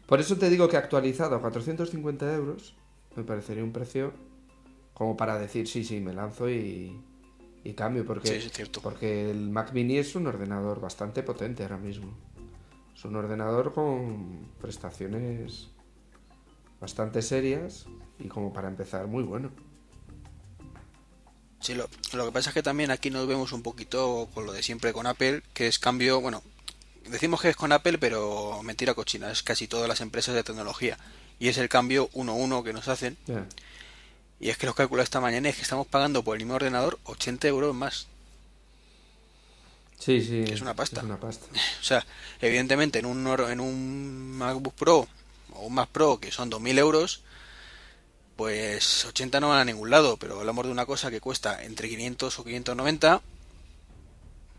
Por 0.07 0.21
eso 0.21 0.37
te 0.37 0.51
digo 0.51 0.69
que 0.69 0.77
actualizado 0.77 1.37
a 1.37 1.41
450 1.41 2.35
euros, 2.35 2.75
Me 3.17 3.23
parecería 3.23 3.63
un 3.63 3.73
precio 3.73 4.13
como 4.93 5.17
para 5.17 5.39
decir, 5.39 5.67
sí, 5.69 5.85
sí, 5.85 6.01
me 6.01 6.13
lanzo 6.13 6.49
y, 6.51 7.01
y 7.65 7.73
cambio. 7.75 8.05
Porque, 8.05 8.29
Sí, 8.29 8.35
es 8.47 8.53
cierto. 8.53 8.81
porque 8.83 9.31
el 9.31 9.51
Mac 9.51 9.73
Mini 9.73 9.99
es 9.99 10.15
un 10.17 10.27
ordenador 10.27 10.81
bastante 10.81 11.23
potente 11.23 11.63
ahora 11.63 11.79
mismo. 11.79 12.13
Es 12.95 13.05
un 13.05 13.17
ordenador 13.17 13.73
con 13.73 14.49
prestaciones 14.61 15.71
bastante 16.81 17.23
serias 17.23 17.87
y 18.19 18.29
como 18.29 18.53
para 18.53 18.69
empezar 18.69 19.07
muy 19.07 19.23
bueno. 19.25 19.51
Sí, 21.61 21.75
lo, 21.75 21.89
lo 22.13 22.27
que 22.27 22.33
pasa 22.33 22.51
es 22.51 22.55
que 22.55 22.63
también 22.63 22.91
aquí 22.91 23.11
nos 23.11 23.27
vemos 23.27 23.53
un 23.53 23.63
poquito 23.63 24.29
con 24.35 24.45
lo 24.45 24.53
de 24.53 24.63
siempre 24.63 24.93
con 24.93 25.07
Apple, 25.07 25.43
que 25.55 25.67
es 25.67 25.79
cambio, 25.79 26.21
bueno, 26.21 26.43
decimos 27.09 27.41
que 27.41 27.51
es 27.51 27.57
con 27.57 27.73
Apple, 27.73 27.99
pero 27.99 28.63
mentira 28.63 28.95
cochina, 28.95 29.31
es 29.31 29.43
casi 29.43 29.69
todas 29.69 29.89
las 29.89 30.01
empresas 30.01 30.35
de 30.35 30.45
tecnología. 30.45 30.99
Y 31.39 31.49
es 31.49 31.59
el 31.59 31.69
cambio 31.69 32.11
1-1 32.11 32.63
que 32.63 32.73
nos 32.73 32.89
hacen. 32.89 33.17
Y 34.41 34.51
es 34.51 34.59
que 34.59 34.67
los 34.67 34.75
calculé 34.75 35.03
esta 35.03 35.21
mañana 35.21 35.49
es 35.49 35.57
que 35.57 35.63
estamos 35.63 35.87
pagando 35.87 36.23
por 36.23 36.37
el 36.37 36.43
mismo 36.43 36.55
ordenador 36.55 36.99
80 37.05 37.49
euros 37.49 37.75
más. 37.75 38.09
Sí, 39.99 40.21
sí. 40.21 40.45
Que 40.45 40.55
es 40.55 40.61
una 40.61 40.75
pasta. 40.75 41.01
Es 41.01 41.05
una 41.05 41.19
pasta. 41.19 41.47
O 41.81 41.85
sea, 41.85 42.05
evidentemente 42.41 42.99
en 42.99 43.07
un, 43.07 43.27
en 43.27 43.61
un 43.61 44.33
MacBook 44.33 44.75
Pro 44.75 45.09
o 45.53 45.67
un 45.67 45.75
Mac 45.75 45.89
Pro 45.91 46.19
que 46.19 46.33
son 46.33 46.51
2.000 46.51 46.79
euros, 46.79 47.23
pues 48.37 49.05
80 49.05 49.41
no 49.41 49.49
van 49.51 49.61
a 49.61 49.65
ningún 49.65 49.91
lado, 49.91 50.17
pero 50.17 50.41
hablamos 50.41 50.67
de 50.67 50.73
una 50.73 50.87
cosa 50.87 51.11
que 51.11 51.21
cuesta 51.21 51.63
entre 51.65 51.89
500 51.89 52.39
o 52.39 52.45
590, 52.45 53.23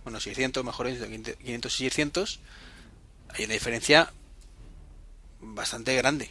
bueno, 0.06 0.20
600, 0.20 0.64
mejor 0.64 0.88
dicho, 0.88 1.06
500 1.06 1.74
y 1.74 1.78
600, 1.84 2.40
hay 3.30 3.46
una 3.46 3.54
diferencia 3.56 4.14
bastante 5.42 5.96
grande. 5.96 6.30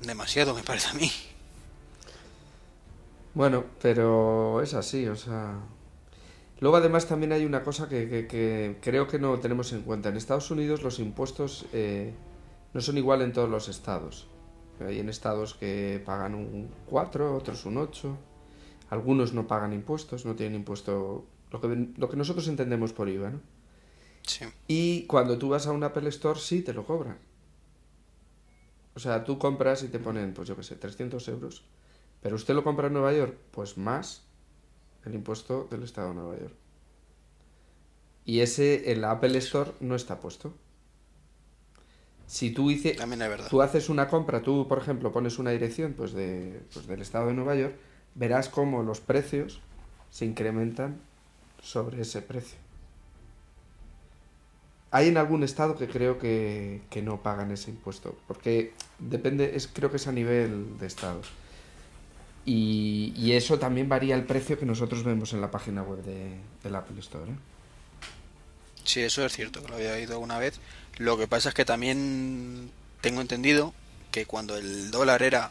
Demasiado, 0.00 0.54
me 0.54 0.62
parece 0.62 0.88
a 0.88 0.94
mí. 0.94 1.10
Bueno, 3.34 3.64
pero 3.82 4.62
es 4.62 4.74
así, 4.74 5.06
o 5.08 5.16
sea... 5.16 5.58
Luego 6.60 6.76
además 6.76 7.06
también 7.06 7.32
hay 7.32 7.44
una 7.44 7.64
cosa 7.64 7.88
que, 7.88 8.78
creo 8.80 9.08
que 9.08 9.18
no 9.18 9.38
tenemos 9.40 9.72
en 9.72 9.82
cuenta. 9.82 10.08
En 10.08 10.16
Estados 10.16 10.50
Unidos 10.50 10.82
los 10.82 11.00
impuestos 11.00 11.66
eh, 11.72 12.14
no 12.72 12.80
son 12.80 12.96
igual 12.96 13.20
en 13.22 13.32
todos 13.32 13.50
los 13.50 13.68
estados. 13.68 14.28
Hay 14.80 15.00
en 15.00 15.08
estados 15.08 15.54
que 15.54 16.00
pagan 16.06 16.34
un 16.34 16.70
4, 16.86 17.36
otros 17.36 17.66
un 17.66 17.78
8. 17.78 18.16
Algunos 18.90 19.34
no 19.34 19.48
pagan 19.48 19.72
impuestos, 19.72 20.24
no 20.24 20.36
tienen 20.36 20.54
impuesto... 20.54 21.26
Lo 21.54 21.60
que, 21.60 21.88
lo 21.96 22.08
que 22.10 22.16
nosotros 22.16 22.48
entendemos 22.48 22.92
por 22.92 23.08
IVA, 23.08 23.30
¿no? 23.30 23.40
Sí. 24.22 24.44
Y 24.66 25.06
cuando 25.06 25.38
tú 25.38 25.50
vas 25.50 25.68
a 25.68 25.72
un 25.72 25.84
Apple 25.84 26.08
Store 26.08 26.40
sí 26.40 26.62
te 26.62 26.72
lo 26.72 26.84
cobran. 26.84 27.16
O 28.96 28.98
sea, 28.98 29.22
tú 29.22 29.38
compras 29.38 29.84
y 29.84 29.88
te 29.88 30.00
ponen, 30.00 30.34
pues 30.34 30.48
yo 30.48 30.56
qué 30.56 30.64
sé, 30.64 30.74
300 30.74 31.28
euros. 31.28 31.64
Pero 32.22 32.34
usted 32.34 32.54
lo 32.54 32.64
compra 32.64 32.88
en 32.88 32.94
Nueva 32.94 33.12
York, 33.12 33.36
pues 33.52 33.78
más 33.78 34.24
el 35.04 35.14
impuesto 35.14 35.68
del 35.70 35.84
Estado 35.84 36.08
de 36.08 36.14
Nueva 36.16 36.40
York. 36.40 36.54
Y 38.24 38.40
ese 38.40 38.90
en 38.90 39.00
la 39.00 39.12
Apple 39.12 39.38
Store 39.38 39.70
no 39.78 39.94
está 39.94 40.18
puesto. 40.18 40.54
Si 42.26 42.50
tú, 42.50 42.72
hice, 42.72 42.94
También 42.94 43.22
es 43.22 43.28
verdad. 43.28 43.48
tú 43.48 43.62
haces 43.62 43.88
una 43.88 44.08
compra, 44.08 44.42
tú 44.42 44.66
por 44.66 44.78
ejemplo 44.78 45.12
pones 45.12 45.38
una 45.38 45.52
dirección 45.52 45.92
pues 45.92 46.14
de, 46.14 46.62
pues 46.72 46.88
del 46.88 47.00
Estado 47.00 47.28
de 47.28 47.34
Nueva 47.34 47.54
York, 47.54 47.76
verás 48.16 48.48
cómo 48.48 48.82
los 48.82 49.00
precios 49.00 49.60
se 50.10 50.24
incrementan 50.24 51.00
sobre 51.64 52.02
ese 52.02 52.22
precio. 52.22 52.58
Hay 54.90 55.08
en 55.08 55.16
algún 55.16 55.42
estado 55.42 55.76
que 55.76 55.88
creo 55.88 56.20
que, 56.20 56.82
que 56.90 57.02
no 57.02 57.20
pagan 57.22 57.50
ese 57.50 57.70
impuesto, 57.70 58.16
porque 58.28 58.74
depende, 59.00 59.56
es, 59.56 59.66
creo 59.66 59.90
que 59.90 59.96
es 59.96 60.06
a 60.06 60.12
nivel 60.12 60.78
de 60.78 60.86
estado. 60.86 61.20
Y, 62.46 63.12
y 63.16 63.32
eso 63.32 63.58
también 63.58 63.88
varía 63.88 64.14
el 64.14 64.24
precio 64.24 64.58
que 64.58 64.66
nosotros 64.66 65.02
vemos 65.02 65.32
en 65.32 65.40
la 65.40 65.50
página 65.50 65.82
web 65.82 66.02
de, 66.04 66.36
del 66.62 66.74
Apple 66.76 67.00
Store. 67.00 67.32
¿eh? 67.32 67.36
Sí, 68.84 69.00
eso 69.00 69.24
es 69.24 69.32
cierto, 69.32 69.62
que 69.62 69.68
lo 69.68 69.76
había 69.76 69.94
oído 69.94 70.12
alguna 70.12 70.38
vez. 70.38 70.60
Lo 70.98 71.16
que 71.16 71.26
pasa 71.26 71.48
es 71.48 71.54
que 71.54 71.64
también 71.64 72.70
tengo 73.00 73.20
entendido 73.20 73.72
que 74.12 74.26
cuando 74.26 74.56
el 74.56 74.92
dólar 74.92 75.22
era 75.22 75.50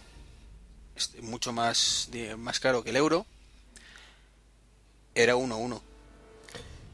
mucho 1.22 1.51
más, 1.51 2.09
más 2.38 2.59
caro 2.59 2.84
que 2.84 2.91
el 2.91 2.95
euro, 2.95 3.26
era 5.16 5.36
1-1. 5.36 5.82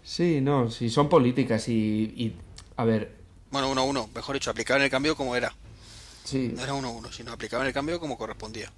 Sí, 0.09 0.41
no, 0.41 0.71
sí, 0.71 0.89
son 0.89 1.07
políticas 1.07 1.69
y, 1.69 1.75
y 2.17 2.35
a 2.77 2.83
ver, 2.83 3.11
Bueno, 3.51 3.71
1-1, 3.75 4.07
mejor 4.15 4.33
dicho, 4.33 4.49
aplicaban 4.49 4.81
el 4.81 4.89
cambio 4.89 5.15
como 5.15 5.35
era. 5.35 5.53
sí, 6.23 6.51
No 6.55 6.63
era 6.63 6.73
1-1, 6.73 7.11
sino 7.11 7.31
aplicaban 7.31 7.67
el 7.67 7.73
cambio 7.73 7.99
como 7.99 8.17
correspondía. 8.17 8.71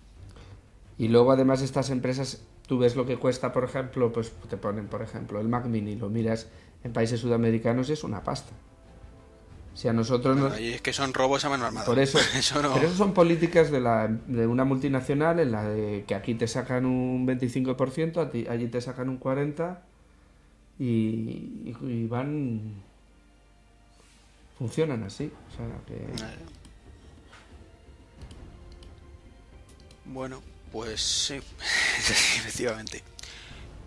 Y 0.97 1.07
luego 1.07 1.31
además 1.31 1.61
estas 1.61 1.89
empresas, 1.89 2.41
tú 2.67 2.79
ves 2.79 2.97
lo 2.97 3.05
que 3.05 3.15
cuesta, 3.15 3.53
por 3.53 3.63
ejemplo, 3.63 4.11
pues 4.11 4.33
te 4.49 4.57
ponen, 4.57 4.87
por 4.87 5.01
ejemplo, 5.01 5.39
el 5.39 5.47
Mac 5.47 5.67
Mini, 5.67 5.95
lo 5.95 6.09
miras 6.09 6.47
en 6.83 6.91
países 6.91 7.21
sudamericanos 7.21 7.87
y 7.89 7.93
es 7.93 8.03
una 8.03 8.25
pasta. 8.25 8.51
Si 9.73 9.87
a 9.87 9.93
nosotros 9.93 10.35
nos... 10.35 10.51
Ahí 10.51 10.73
es 10.73 10.81
que 10.81 10.91
son 10.91 11.13
robos 11.13 11.45
a 11.45 11.49
mano 11.49 11.65
armada. 11.65 11.85
Por 11.85 11.99
eso, 11.99 12.19
eso 12.37 12.61
no. 12.61 12.73
pero 12.73 12.87
eso 12.87 12.97
son 12.97 13.13
políticas 13.13 13.71
de, 13.71 13.79
la, 13.79 14.09
de 14.09 14.47
una 14.47 14.65
multinacional 14.65 15.39
en 15.39 15.53
la 15.53 15.63
de 15.63 16.03
que 16.05 16.13
aquí 16.13 16.35
te 16.35 16.49
sacan 16.49 16.85
un 16.85 17.25
25%, 17.25 18.17
a 18.17 18.29
ti, 18.29 18.47
allí 18.49 18.67
te 18.67 18.81
sacan 18.81 19.07
un 19.07 19.17
40% 19.17 19.77
y, 20.79 22.07
van... 22.07 22.83
Funcionan 24.57 25.03
así. 25.03 25.31
O 25.49 25.55
sea, 25.55 25.67
que... 25.87 26.05
Bueno, 30.05 30.41
pues 30.71 31.01
sí, 31.01 31.35
efectivamente. 31.97 33.03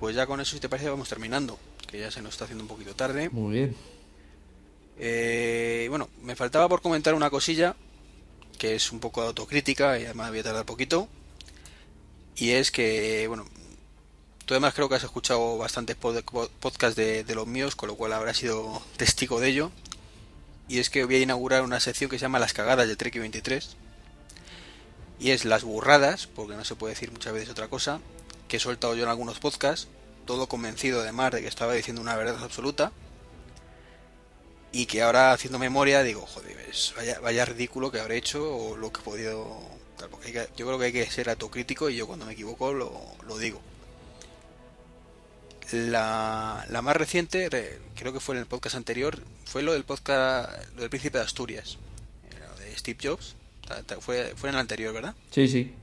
Pues 0.01 0.17
ya 0.17 0.27
con 0.27 0.41
eso, 0.41 0.55
si 0.55 0.61
te 0.61 0.69
parece, 0.69 0.89
vamos 0.89 1.09
terminando. 1.09 1.59
Que 1.87 2.01
ya 2.01 2.11
se 2.11 2.23
nos 2.23 2.35
está 2.35 2.45
haciendo 2.45 2.65
un 2.65 2.69
poquito 2.69 2.95
tarde. 2.95 3.29
Muy 3.31 3.55
bien. 3.55 3.77
Eh, 4.99 5.87
bueno, 5.91 6.09
me 6.23 6.37
faltaba 6.37 6.69
por 6.69 6.81
comentar 6.81 7.15
una 7.15 7.31
cosilla 7.31 7.75
que 8.59 8.75
es 8.75 8.93
un 8.93 9.01
poco 9.01 9.23
autocrítica 9.23 9.99
y 9.99 10.05
además 10.05 10.31
voy 10.31 10.39
a 10.39 10.45
tardar 10.45 10.65
poquito. 10.65 11.09
Y 12.37 12.51
es 12.51 12.71
que, 12.71 13.27
bueno, 13.29 13.47
tú 14.47 14.55
además 14.55 14.75
creo 14.75 14.89
que 14.89 14.95
has 14.97 15.05
escuchado 15.05 15.59
bastantes 15.59 15.97
pod- 15.99 16.23
pod- 16.25 16.51
podcasts 16.61 16.97
de, 16.97 17.25
los 17.35 17.47
míos, 17.47 17.77
con 17.77 17.89
lo 17.89 17.97
cual 17.97 18.13
habrás 18.13 18.37
sido 18.39 18.83
testigo 18.97 19.41
de 19.41 19.49
ello. 19.49 19.71
Y 20.69 20.79
es 20.79 20.91
que 20.91 21.05
voy 21.05 21.17
a 21.17 21.21
inaugurar 21.21 21.63
una 21.63 21.81
sección 21.81 22.11
que 22.11 22.19
se 22.19 22.23
llama 22.23 22.39
Las 22.39 22.53
cagadas 22.55 22.89
de 22.89 22.97
Trek 22.97 23.15
23. 23.19 23.77
Y 25.21 25.31
es 25.31 25.45
las 25.45 25.63
burradas, 25.65 26.27
porque 26.27 26.55
no 26.55 26.65
se 26.65 26.75
puede 26.75 26.95
decir 26.95 27.13
muchas 27.13 27.33
veces 27.33 27.51
otra 27.51 27.69
cosa, 27.69 28.01
que 28.49 28.57
he 28.57 28.61
soltado 28.61 28.95
yo 28.95 29.05
en 29.05 29.11
algunos 29.11 29.39
podcasts, 29.39 29.89
todo 30.27 30.49
convencido 30.49 31.01
además 31.01 31.33
de 31.33 31.43
que 31.43 31.49
estaba 31.49 31.75
diciendo 31.75 32.01
una 32.03 32.17
verdad 32.17 32.43
absoluta 32.43 32.93
y 34.73 34.87
que 34.87 35.03
ahora 35.03 35.33
haciendo 35.33 35.59
memoria 35.59 36.03
digo, 36.03 36.27
joder, 36.27 36.57
vaya, 36.97 37.21
vaya 37.21 37.45
ridículo 37.45 37.93
que 37.93 38.01
habré 38.01 38.17
hecho 38.17 38.57
o 38.57 38.77
lo 38.77 38.93
que 38.93 39.01
he 39.01 39.05
podido... 39.05 39.61
tal, 39.99 40.09
porque 40.11 40.33
yo 40.57 40.67
creo 40.67 40.79
que 40.79 40.87
hay 40.87 40.93
que 40.93 41.11
ser 41.11 41.29
autocrítico 41.31 41.91
y 41.91 41.97
yo 41.97 42.07
cuando 42.07 42.27
me 42.27 42.33
equivoco 42.33 42.73
lo 42.73 43.39
digo. 43.39 43.61
La, 45.73 46.65
la 46.69 46.83
más 46.83 46.97
reciente, 46.97 47.49
re- 47.49 47.79
creo 47.97 48.13
que 48.13 48.21
fue 48.21 48.35
en 48.35 48.41
el 48.43 48.47
podcast 48.47 48.77
anterior, 48.77 49.19
fue 49.47 49.63
lo 49.63 49.73
del 49.73 49.85
podcast 49.85 50.51
lo 50.75 50.83
del 50.83 50.91
Príncipe 50.91 51.19
de 51.19 51.25
Asturias, 51.25 51.79
eh, 52.31 52.61
de 52.65 52.77
Steve 52.79 52.99
Jobs, 53.03 53.35
fue, 54.01 54.35
fue 54.37 54.51
en 54.51 54.55
el 54.57 54.61
anterior, 54.61 54.93
¿verdad? 54.93 55.15
Sí, 55.31 55.49
sí. 55.49 55.75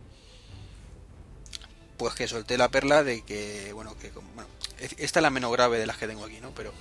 Pues 1.98 2.14
que 2.16 2.28
solté 2.28 2.58
la 2.58 2.70
perla 2.70 3.04
de 3.04 3.22
que, 3.24 3.74
bueno, 3.74 3.98
que 3.98 4.10
como- 4.10 4.32
bueno, 4.34 4.50
es- 4.80 4.96
esta 4.98 5.20
es 5.20 5.24
la 5.24 5.30
menos 5.30 5.52
grave 5.52 5.78
de 5.80 5.86
las 5.88 5.98
que 5.98 6.08
tengo 6.08 6.26
aquí, 6.26 6.40
¿no? 6.40 6.52
Pero 6.56 6.74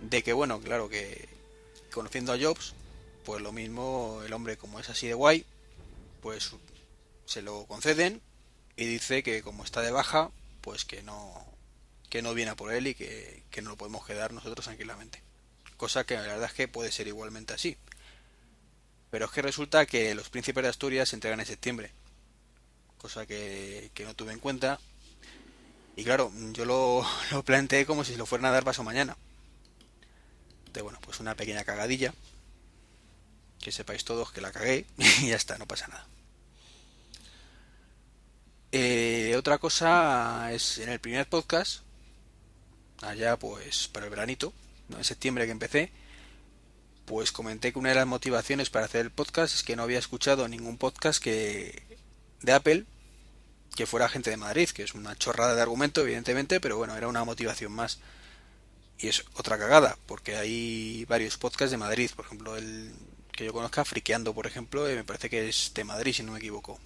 de 0.00 0.22
que, 0.22 0.32
bueno, 0.32 0.60
claro 0.60 0.88
que 0.88 1.28
conociendo 1.92 2.32
a 2.32 2.38
Jobs, 2.40 2.74
pues 3.24 3.42
lo 3.42 3.52
mismo, 3.52 4.22
el 4.24 4.32
hombre 4.32 4.56
como 4.56 4.80
es 4.80 4.88
así 4.88 5.06
de 5.06 5.14
guay, 5.14 5.44
pues 6.22 6.50
se 7.26 7.42
lo 7.42 7.66
conceden 7.66 8.20
y 8.76 8.86
dice 8.86 9.22
que 9.22 9.42
como 9.42 9.64
está 9.64 9.82
de 9.82 9.90
baja, 9.90 10.30
pues 10.62 10.84
que 10.84 11.02
no 11.02 11.44
que 12.10 12.22
no 12.22 12.34
viene 12.34 12.54
por 12.56 12.72
él 12.72 12.88
y 12.88 12.94
que, 12.94 13.44
que 13.50 13.62
no 13.62 13.70
lo 13.70 13.76
podemos 13.76 14.04
quedar 14.04 14.32
nosotros 14.32 14.66
tranquilamente. 14.66 15.22
Cosa 15.76 16.04
que 16.04 16.14
la 16.14 16.22
verdad 16.22 16.44
es 16.44 16.52
que 16.52 16.68
puede 16.68 16.92
ser 16.92 17.06
igualmente 17.06 17.54
así. 17.54 17.78
Pero 19.10 19.24
es 19.24 19.30
que 19.30 19.42
resulta 19.42 19.86
que 19.86 20.14
los 20.14 20.28
príncipes 20.28 20.62
de 20.62 20.68
Asturias 20.68 21.08
se 21.08 21.16
entregan 21.16 21.40
en 21.40 21.46
septiembre. 21.46 21.92
Cosa 22.98 23.24
que, 23.26 23.90
que 23.94 24.04
no 24.04 24.14
tuve 24.14 24.32
en 24.32 24.40
cuenta. 24.40 24.78
Y 25.96 26.04
claro, 26.04 26.32
yo 26.52 26.64
lo, 26.64 27.06
lo 27.30 27.42
planteé 27.44 27.86
como 27.86 28.04
si 28.04 28.12
se 28.12 28.18
lo 28.18 28.26
fueran 28.26 28.46
a 28.46 28.50
dar 28.50 28.64
paso 28.64 28.84
mañana. 28.84 29.16
De 30.72 30.82
bueno, 30.82 30.98
pues 31.00 31.20
una 31.20 31.34
pequeña 31.34 31.64
cagadilla. 31.64 32.12
Que 33.60 33.72
sepáis 33.72 34.04
todos 34.04 34.32
que 34.32 34.40
la 34.40 34.52
cagué 34.52 34.84
y 34.98 35.28
ya 35.28 35.36
está, 35.36 35.58
no 35.58 35.66
pasa 35.66 35.88
nada. 35.88 36.06
Eh, 38.72 39.34
otra 39.36 39.58
cosa 39.58 40.52
es 40.52 40.78
en 40.78 40.90
el 40.90 41.00
primer 41.00 41.28
podcast, 41.28 41.82
allá 43.02 43.38
pues 43.38 43.88
para 43.88 44.06
el 44.06 44.10
veranito, 44.10 44.52
en 44.96 45.04
septiembre 45.04 45.46
que 45.46 45.52
empecé, 45.52 45.92
pues 47.06 47.32
comenté 47.32 47.72
que 47.72 47.78
una 47.78 47.90
de 47.90 47.96
las 47.96 48.06
motivaciones 48.06 48.70
para 48.70 48.86
hacer 48.86 49.06
el 49.06 49.10
podcast 49.10 49.54
es 49.54 49.62
que 49.62 49.76
no 49.76 49.82
había 49.82 49.98
escuchado 49.98 50.46
ningún 50.48 50.78
podcast 50.78 51.22
que 51.22 51.82
de 52.42 52.52
Apple 52.52 52.86
que 53.74 53.86
fuera 53.86 54.08
gente 54.08 54.30
de 54.30 54.36
Madrid, 54.36 54.68
que 54.70 54.82
es 54.82 54.94
una 54.94 55.16
chorrada 55.16 55.54
de 55.54 55.62
argumento, 55.62 56.02
evidentemente, 56.02 56.60
pero 56.60 56.76
bueno, 56.76 56.96
era 56.96 57.08
una 57.08 57.24
motivación 57.24 57.72
más. 57.72 57.98
Y 58.98 59.08
es 59.08 59.24
otra 59.34 59.58
cagada, 59.58 59.96
porque 60.06 60.36
hay 60.36 61.04
varios 61.06 61.38
podcasts 61.38 61.70
de 61.70 61.78
Madrid, 61.78 62.10
por 62.14 62.26
ejemplo, 62.26 62.56
el 62.56 62.92
que 63.32 63.46
yo 63.46 63.52
conozca, 63.52 63.84
Friqueando, 63.84 64.34
por 64.34 64.46
ejemplo, 64.46 64.88
eh, 64.88 64.96
me 64.96 65.04
parece 65.04 65.30
que 65.30 65.48
es 65.48 65.72
de 65.74 65.84
Madrid, 65.84 66.12
si 66.12 66.22
no 66.22 66.32
me 66.32 66.38
equivoco. 66.38 66.78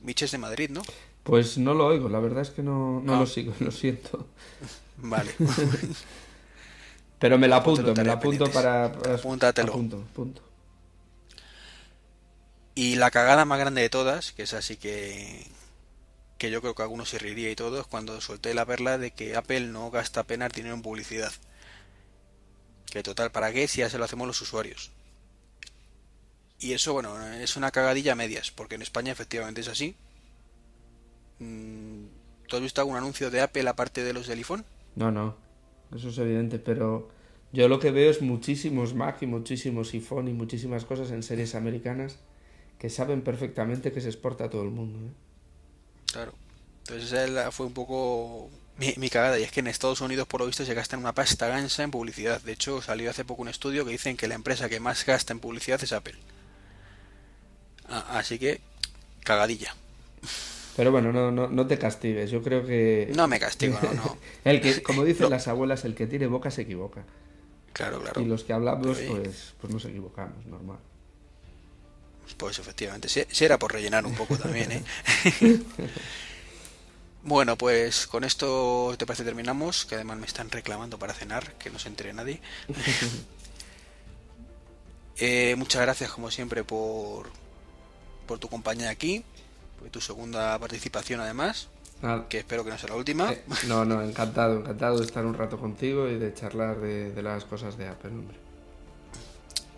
Mitch 0.00 0.22
es 0.22 0.32
de 0.32 0.38
Madrid, 0.38 0.68
¿no? 0.70 0.82
Pues 1.22 1.56
no 1.58 1.74
lo 1.74 1.86
oigo, 1.86 2.08
la 2.08 2.18
verdad 2.20 2.42
es 2.42 2.50
que 2.50 2.62
no, 2.62 3.00
no 3.00 3.16
Ah. 3.16 3.20
lo 3.20 3.26
sigo, 3.26 3.54
lo 3.60 3.70
siento. 3.70 4.26
Vale. 4.98 5.32
Pero 7.18 7.38
me 7.38 7.46
la 7.48 7.56
apunto, 7.56 7.94
me 7.94 8.04
la 8.04 8.14
apunto 8.14 8.50
para... 8.50 8.92
para- 8.92 9.14
Apúntatelo. 9.14 9.72
Apunto, 9.72 10.04
apunto. 10.10 10.42
Y 12.74 12.96
la 12.96 13.10
cagada 13.10 13.44
más 13.44 13.58
grande 13.58 13.82
de 13.82 13.90
todas, 13.90 14.32
que 14.32 14.42
es 14.44 14.54
así 14.54 14.76
que 14.76 15.46
que 16.38 16.50
yo 16.50 16.60
creo 16.60 16.74
que 16.74 16.82
algunos 16.82 17.08
se 17.08 17.20
reiría 17.20 17.52
y 17.52 17.54
todo, 17.54 17.80
es 17.80 17.86
cuando 17.86 18.20
solté 18.20 18.52
la 18.52 18.66
perla 18.66 18.98
de 18.98 19.12
que 19.12 19.36
Apple 19.36 19.60
no 19.68 19.92
gasta 19.92 20.20
apenas 20.20 20.52
dinero 20.52 20.74
en 20.74 20.82
publicidad. 20.82 21.30
Que 22.86 23.04
total, 23.04 23.30
¿para 23.30 23.52
qué 23.52 23.68
si 23.68 23.78
ya 23.78 23.88
se 23.88 23.96
lo 23.96 24.04
hacemos 24.04 24.26
los 24.26 24.40
usuarios? 24.40 24.90
Y 26.58 26.72
eso, 26.72 26.94
bueno, 26.94 27.24
es 27.34 27.56
una 27.56 27.70
cagadilla 27.70 28.12
a 28.12 28.16
medias, 28.16 28.50
porque 28.50 28.74
en 28.74 28.82
España 28.82 29.12
efectivamente 29.12 29.60
es 29.60 29.68
así. 29.68 29.94
Mm, 31.42 32.06
¿Tú 32.48 32.56
has 32.56 32.62
visto 32.62 32.80
algún 32.80 32.96
anuncio 32.96 33.30
de 33.30 33.40
Apple 33.40 33.68
aparte 33.68 34.04
de 34.04 34.12
los 34.12 34.26
del 34.26 34.38
iPhone? 34.38 34.64
No, 34.94 35.10
no, 35.10 35.36
eso 35.94 36.10
es 36.10 36.18
evidente, 36.18 36.58
pero 36.58 37.08
yo 37.52 37.68
lo 37.68 37.80
que 37.80 37.90
veo 37.90 38.10
es 38.10 38.22
muchísimos 38.22 38.94
Mac 38.94 39.18
y 39.22 39.26
muchísimos 39.26 39.92
iPhone 39.92 40.28
y 40.28 40.32
muchísimas 40.32 40.84
cosas 40.84 41.10
en 41.10 41.22
series 41.22 41.54
americanas 41.54 42.18
que 42.78 42.90
saben 42.90 43.22
perfectamente 43.22 43.92
que 43.92 44.00
se 44.00 44.08
exporta 44.08 44.44
a 44.44 44.50
todo 44.50 44.62
el 44.62 44.70
mundo. 44.70 44.98
¿eh? 44.98 45.12
Claro. 46.12 46.32
Entonces 46.80 47.12
esa 47.12 47.50
fue 47.52 47.66
un 47.66 47.74
poco 47.74 48.50
mi, 48.76 48.94
mi 48.96 49.08
cagada. 49.08 49.38
Y 49.38 49.44
es 49.44 49.52
que 49.52 49.60
en 49.60 49.68
Estados 49.68 50.00
Unidos, 50.00 50.26
por 50.26 50.40
lo 50.40 50.46
visto, 50.46 50.64
se 50.64 50.74
gastan 50.74 51.00
una 51.00 51.14
pasta 51.14 51.46
gansa 51.46 51.82
en 51.82 51.90
publicidad. 51.90 52.40
De 52.42 52.52
hecho, 52.52 52.82
salió 52.82 53.10
hace 53.10 53.24
poco 53.24 53.42
un 53.42 53.48
estudio 53.48 53.84
que 53.84 53.92
dicen 53.92 54.16
que 54.16 54.28
la 54.28 54.34
empresa 54.34 54.68
que 54.68 54.80
más 54.80 55.06
gasta 55.06 55.32
en 55.32 55.40
publicidad 55.40 55.82
es 55.82 55.92
Apple. 55.92 56.16
Ah, 57.88 58.18
así 58.18 58.38
que, 58.38 58.60
cagadilla. 59.22 59.74
Pero 60.76 60.90
bueno, 60.90 61.12
no, 61.12 61.30
no, 61.30 61.48
no 61.48 61.66
te 61.66 61.78
castigues, 61.78 62.30
yo 62.30 62.42
creo 62.42 62.64
que... 62.64 63.10
No 63.14 63.28
me 63.28 63.38
castigo, 63.38 63.78
no, 63.82 63.92
no. 63.92 64.16
El 64.44 64.60
que, 64.60 64.82
como 64.82 65.04
dicen 65.04 65.24
No. 65.24 65.30
las 65.30 65.46
abuelas, 65.48 65.84
el 65.84 65.94
que 65.94 66.06
tiene 66.06 66.26
boca 66.26 66.50
se 66.50 66.62
equivoca. 66.62 67.04
Claro, 67.74 68.00
claro. 68.00 68.20
Y 68.20 68.24
los 68.24 68.44
que 68.44 68.52
hablamos, 68.54 68.96
Sí. 68.96 69.06
pues, 69.08 69.54
pues 69.60 69.72
nos 69.72 69.84
equivocamos, 69.84 70.44
normal. 70.46 70.78
Pues 72.38 72.58
efectivamente, 72.58 73.08
si, 73.08 73.22
si 73.30 73.44
era 73.44 73.58
por 73.58 73.72
rellenar 73.72 74.06
un 74.06 74.14
poco 74.14 74.36
también, 74.38 74.72
¿eh? 74.72 74.82
bueno, 77.22 77.56
pues 77.58 78.06
con 78.06 78.24
esto 78.24 78.94
te 78.98 79.04
parece 79.06 79.24
terminamos, 79.24 79.84
que 79.84 79.96
además 79.96 80.18
me 80.18 80.26
están 80.26 80.50
reclamando 80.50 80.98
para 80.98 81.12
cenar, 81.12 81.52
que 81.54 81.68
no 81.70 81.78
se 81.78 81.88
entere 81.88 82.12
nadie. 82.14 82.40
Eh, 85.18 85.54
muchas 85.56 85.82
gracias 85.82 86.10
como 86.10 86.30
siempre 86.30 86.64
por, 86.64 87.28
por 88.26 88.38
tu 88.38 88.48
compañía 88.48 88.90
aquí, 88.90 89.24
tu 89.90 90.00
segunda 90.00 90.58
participación 90.58 91.20
además, 91.20 91.68
Nada. 92.00 92.26
que 92.28 92.38
espero 92.38 92.64
que 92.64 92.70
no 92.70 92.78
sea 92.78 92.90
la 92.90 92.96
última. 92.96 93.32
Eh, 93.32 93.42
no, 93.66 93.84
no, 93.84 94.02
encantado, 94.02 94.58
encantado 94.58 94.98
de 94.98 95.04
estar 95.06 95.24
un 95.24 95.34
rato 95.34 95.58
contigo 95.58 96.08
y 96.08 96.18
de 96.18 96.32
charlar 96.34 96.80
de, 96.80 97.12
de 97.12 97.22
las 97.22 97.44
cosas 97.44 97.76
de 97.76 97.88
Apple, 97.88 98.10
hombre. 98.10 98.36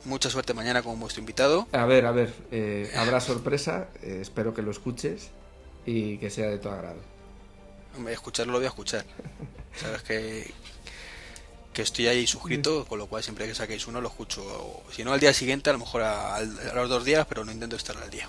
Mucha 0.05 0.29
suerte 0.29 0.53
mañana 0.53 0.83
con 0.83 1.01
vuestro 1.01 1.21
invitado. 1.21 1.67
A 1.73 1.87
ver, 1.87 2.05
a 2.05 2.13
ver, 2.13 2.35
eh, 2.51 2.93
habrá 2.97 3.21
sorpresa, 3.21 3.89
eh, 4.03 4.19
espero 4.21 4.53
que 4.53 4.61
lo 4.61 4.71
escuches 4.71 5.31
y 5.87 6.19
que 6.19 6.29
sea 6.29 6.49
de 6.49 6.59
tu 6.59 6.69
agrado. 6.69 7.01
Hombre, 7.97 8.13
escucharlo 8.13 8.53
lo 8.53 8.59
voy 8.59 8.67
a 8.67 8.69
escuchar. 8.69 9.05
Sabes 9.81 10.03
que, 10.03 10.53
que 11.73 11.83
estoy 11.83 12.07
ahí 12.09 12.27
suscrito, 12.27 12.85
con 12.85 12.99
lo 12.99 13.07
cual 13.07 13.23
siempre 13.23 13.47
que 13.47 13.55
saquéis 13.55 13.87
uno 13.87 14.01
lo 14.03 14.09
escucho. 14.09 14.83
Si 14.93 15.05
no 15.05 15.13
al 15.15 15.21
día 15.21 15.33
siguiente, 15.33 15.71
a 15.71 15.73
lo 15.73 15.79
mejor 15.79 16.03
a, 16.03 16.37
a 16.37 16.43
los 16.43 16.89
dos 16.91 17.05
días, 17.05 17.27
pero 17.27 17.45
no 17.45 17.53
intento 17.53 17.77
estar 17.77 17.97
al 17.97 18.11
día. 18.11 18.29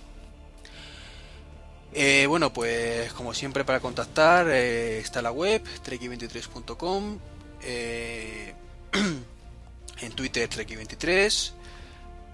Eh, 1.97 2.25
bueno, 2.27 2.51
pues 2.51 3.13
como 3.13 3.33
siempre 3.33 3.63
para 3.63 3.79
contactar 3.79 4.49
eh, 4.49 4.99
está 4.99 5.21
la 5.21 5.31
web 5.31 5.63
treki23.com, 5.85 7.19
eh, 7.63 8.53
en 10.01 10.11
Twitter 10.11 10.49
treki23, 10.49 11.51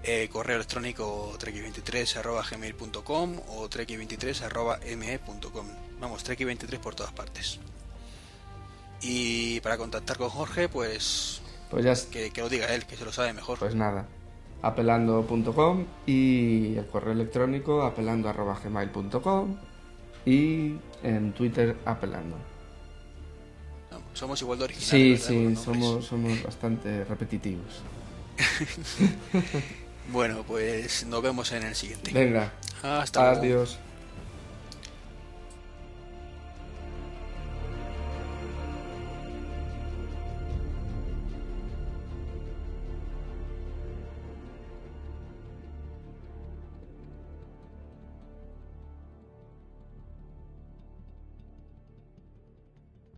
eh, 0.02 0.28
correo 0.32 0.56
electrónico 0.56 1.38
treki23.gmail.com 1.38 3.38
o 3.50 3.70
treki23.me.com. 3.70 5.66
Vamos, 6.00 6.26
treki23 6.26 6.80
por 6.80 6.96
todas 6.96 7.12
partes. 7.12 7.60
Y 9.00 9.60
para 9.60 9.78
contactar 9.78 10.18
con 10.18 10.28
Jorge, 10.30 10.68
pues 10.68 11.40
Pues 11.70 11.84
ya, 11.84 11.94
que, 12.10 12.32
que 12.32 12.40
lo 12.40 12.48
diga 12.48 12.66
él, 12.74 12.84
que 12.84 12.96
se 12.96 13.04
lo 13.04 13.12
sabe 13.12 13.32
mejor. 13.32 13.60
pues 13.60 13.76
nada, 13.76 14.08
apelando.com 14.62 15.84
y 16.06 16.76
el 16.76 16.86
correo 16.86 17.12
electrónico 17.12 17.82
apelando.gmail.com 17.82 19.56
y 20.24 20.74
en 21.02 21.32
Twitter 21.32 21.76
apelando. 21.84 22.36
No, 23.90 23.98
somos 24.14 24.40
igual 24.40 24.58
de 24.58 24.64
originales. 24.64 25.22
Sí, 25.24 25.54
sí, 25.54 25.56
somos 25.56 26.42
bastante 26.42 27.04
repetitivos. 27.04 27.82
Bueno, 30.10 30.42
pues 30.46 31.06
nos 31.06 31.22
vemos 31.22 31.52
en 31.52 31.62
el 31.62 31.74
siguiente. 31.74 32.10
Venga, 32.12 32.52
Hasta 32.82 33.20
luego. 33.20 33.40
adiós. 33.40 33.78